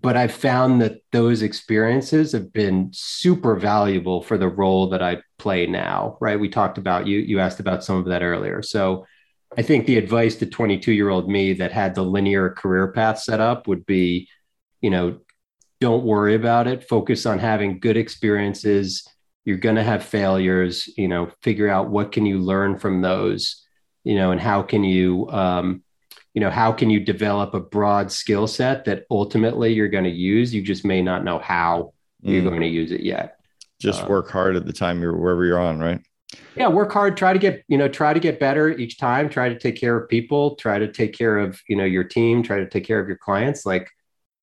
but 0.00 0.16
I've 0.16 0.32
found 0.32 0.80
that 0.80 1.00
those 1.12 1.42
experiences 1.42 2.32
have 2.32 2.52
been 2.52 2.90
super 2.92 3.56
valuable 3.56 4.22
for 4.22 4.38
the 4.38 4.48
role 4.48 4.88
that 4.90 5.02
I 5.02 5.18
play 5.38 5.66
now. 5.66 6.16
Right? 6.20 6.40
We 6.40 6.48
talked 6.48 6.78
about 6.78 7.06
you. 7.06 7.18
You 7.18 7.40
asked 7.40 7.60
about 7.60 7.84
some 7.84 7.98
of 7.98 8.06
that 8.06 8.22
earlier. 8.22 8.62
So 8.62 9.06
I 9.56 9.62
think 9.62 9.86
the 9.86 9.98
advice 9.98 10.36
to 10.36 10.46
22 10.46 10.92
year 10.92 11.10
old 11.10 11.28
me 11.28 11.52
that 11.54 11.72
had 11.72 11.94
the 11.94 12.02
linear 12.02 12.50
career 12.50 12.92
path 12.92 13.20
set 13.20 13.40
up 13.40 13.68
would 13.68 13.86
be, 13.86 14.28
you 14.80 14.90
know, 14.90 15.20
don't 15.80 16.04
worry 16.04 16.34
about 16.34 16.66
it. 16.66 16.88
Focus 16.88 17.26
on 17.26 17.38
having 17.38 17.78
good 17.78 17.96
experiences. 17.96 19.06
You're 19.44 19.58
going 19.58 19.76
to 19.76 19.84
have 19.84 20.04
failures. 20.04 20.88
You 20.96 21.08
know, 21.08 21.30
figure 21.42 21.68
out 21.68 21.90
what 21.90 22.10
can 22.10 22.26
you 22.26 22.38
learn 22.38 22.78
from 22.78 23.02
those. 23.02 23.63
You 24.04 24.16
know, 24.16 24.30
and 24.30 24.40
how 24.40 24.62
can 24.62 24.84
you 24.84 25.28
um, 25.30 25.82
you 26.34 26.40
know 26.40 26.50
how 26.50 26.72
can 26.72 26.90
you 26.90 27.00
develop 27.00 27.54
a 27.54 27.60
broad 27.60 28.12
skill 28.12 28.46
set 28.46 28.84
that 28.84 29.04
ultimately 29.10 29.72
you're 29.72 29.88
going 29.88 30.04
to 30.04 30.10
use? 30.10 30.54
You 30.54 30.62
just 30.62 30.84
may 30.84 31.02
not 31.02 31.24
know 31.24 31.38
how 31.38 31.94
mm. 32.24 32.32
you're 32.32 32.42
going 32.42 32.60
to 32.60 32.68
use 32.68 32.92
it 32.92 33.02
yet. 33.02 33.38
Just 33.80 34.02
um, 34.02 34.08
work 34.08 34.30
hard 34.30 34.56
at 34.56 34.66
the 34.66 34.72
time 34.72 35.00
you're 35.00 35.16
wherever 35.16 35.44
you're 35.44 35.60
on 35.60 35.78
right? 35.78 36.00
Yeah 36.56 36.68
work 36.68 36.92
hard 36.92 37.16
try 37.16 37.32
to 37.32 37.38
get 37.38 37.64
you 37.68 37.78
know 37.78 37.88
try 37.88 38.12
to 38.12 38.20
get 38.20 38.40
better 38.40 38.68
each 38.70 38.98
time 38.98 39.28
try 39.28 39.48
to 39.48 39.58
take 39.58 39.76
care 39.76 39.96
of 39.96 40.08
people 40.08 40.56
try 40.56 40.78
to 40.78 40.90
take 40.90 41.12
care 41.12 41.38
of 41.38 41.60
you 41.68 41.76
know 41.76 41.84
your 41.84 42.04
team 42.04 42.42
try 42.42 42.58
to 42.58 42.68
take 42.68 42.84
care 42.84 42.98
of 42.98 43.06
your 43.06 43.18
clients 43.18 43.64
like 43.64 43.88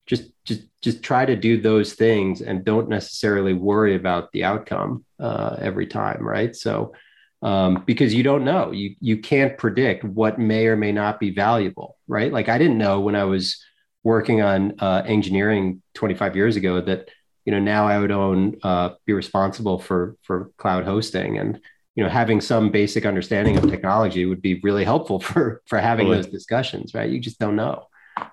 just 0.05 0.31
just 0.45 0.63
just 0.81 1.03
try 1.03 1.25
to 1.25 1.35
do 1.35 1.61
those 1.61 1.93
things 1.93 2.41
and 2.41 2.65
don't 2.65 2.89
necessarily 2.89 3.53
worry 3.53 3.95
about 3.95 4.31
the 4.31 4.43
outcome 4.43 5.05
uh, 5.19 5.55
every 5.59 5.87
time 5.87 6.27
right? 6.27 6.55
So 6.55 6.93
um, 7.41 7.83
because 7.85 8.13
you 8.13 8.23
don't 8.23 8.43
know. 8.43 8.71
You 8.71 8.95
you 8.99 9.17
can't 9.17 9.57
predict 9.57 10.03
what 10.03 10.39
may 10.39 10.67
or 10.67 10.75
may 10.75 10.91
not 10.91 11.19
be 11.19 11.31
valuable, 11.31 11.97
right? 12.07 12.31
Like 12.31 12.49
I 12.49 12.57
didn't 12.57 12.77
know 12.77 12.99
when 12.99 13.15
I 13.15 13.23
was 13.23 13.63
working 14.03 14.41
on 14.41 14.79
uh, 14.79 15.03
engineering 15.05 15.81
25 15.93 16.35
years 16.35 16.55
ago 16.55 16.81
that 16.81 17.09
you 17.45 17.51
know 17.51 17.59
now 17.59 17.87
I 17.87 17.99
would 17.99 18.11
own 18.11 18.57
uh, 18.63 18.91
be 19.05 19.13
responsible 19.13 19.79
for 19.79 20.17
for 20.21 20.51
cloud 20.57 20.85
hosting 20.85 21.37
and 21.37 21.59
you 21.95 22.03
know 22.03 22.09
having 22.09 22.41
some 22.41 22.69
basic 22.69 23.05
understanding 23.05 23.57
of 23.57 23.69
technology 23.69 24.25
would 24.25 24.41
be 24.41 24.59
really 24.63 24.83
helpful 24.83 25.19
for 25.29 25.61
for 25.65 25.79
having 25.79 26.07
totally. 26.07 26.23
those 26.23 26.31
discussions, 26.31 26.93
right? 26.93 27.09
You 27.09 27.19
just 27.19 27.39
don't 27.39 27.55
know. 27.55 27.85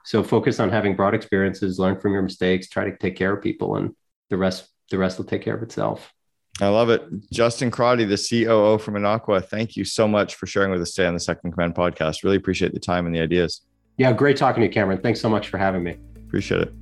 So 0.04 0.22
focus 0.22 0.60
on 0.60 0.70
having 0.70 0.96
broad 0.96 1.14
experiences, 1.14 1.78
learn 1.78 1.98
from 2.00 2.12
your 2.12 2.22
mistakes, 2.22 2.68
try 2.68 2.84
to 2.84 2.96
take 2.96 3.16
care 3.16 3.34
of 3.34 3.42
people, 3.42 3.76
and 3.76 3.94
the 4.28 4.36
rest 4.36 4.68
the 4.90 4.98
rest 4.98 5.18
will 5.18 5.24
take 5.24 5.42
care 5.42 5.56
of 5.56 5.62
itself. 5.62 6.12
I 6.60 6.68
love 6.68 6.90
it. 6.90 7.02
Justin 7.32 7.70
Crotty, 7.70 8.04
the 8.04 8.16
COO 8.16 8.78
from 8.78 8.94
Anaqua, 8.94 9.44
thank 9.44 9.76
you 9.76 9.84
so 9.84 10.08
much 10.08 10.34
for 10.34 10.46
sharing 10.46 10.72
with 10.72 10.82
us 10.82 10.92
today 10.92 11.06
on 11.06 11.14
the 11.14 11.20
Second 11.20 11.52
Command 11.52 11.74
podcast. 11.74 12.24
Really 12.24 12.36
appreciate 12.36 12.74
the 12.74 12.80
time 12.80 13.06
and 13.06 13.14
the 13.14 13.20
ideas. 13.20 13.62
Yeah, 13.96 14.12
great 14.12 14.36
talking 14.36 14.60
to 14.62 14.66
you, 14.66 14.72
Cameron. 14.72 15.00
Thanks 15.00 15.20
so 15.20 15.28
much 15.28 15.48
for 15.48 15.58
having 15.58 15.82
me. 15.82 15.96
Appreciate 16.16 16.62
it. 16.62 16.72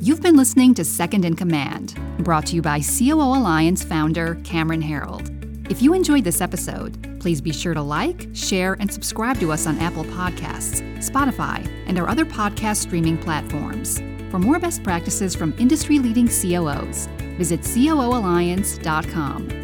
You've 0.00 0.20
been 0.20 0.36
listening 0.36 0.74
to 0.74 0.84
Second 0.84 1.24
in 1.24 1.34
Command, 1.34 1.98
brought 2.18 2.46
to 2.46 2.56
you 2.56 2.62
by 2.62 2.80
COO 2.80 3.22
Alliance 3.22 3.82
founder 3.82 4.34
Cameron 4.44 4.82
Herold. 4.82 5.30
If 5.70 5.80
you 5.80 5.94
enjoyed 5.94 6.24
this 6.24 6.42
episode, 6.42 7.18
please 7.20 7.40
be 7.40 7.52
sure 7.52 7.72
to 7.72 7.80
like, 7.80 8.28
share, 8.34 8.74
and 8.74 8.92
subscribe 8.92 9.40
to 9.40 9.50
us 9.50 9.66
on 9.66 9.78
Apple 9.78 10.04
Podcasts, 10.04 10.82
Spotify, 10.98 11.66
and 11.86 11.98
our 11.98 12.06
other 12.06 12.26
podcast 12.26 12.82
streaming 12.82 13.16
platforms. 13.16 13.98
For 14.30 14.38
more 14.38 14.58
best 14.58 14.82
practices 14.82 15.34
from 15.34 15.54
industry 15.58 15.98
leading 15.98 16.28
COOs, 16.28 17.08
visit 17.38 17.62
COOalliance.com. 17.62 19.63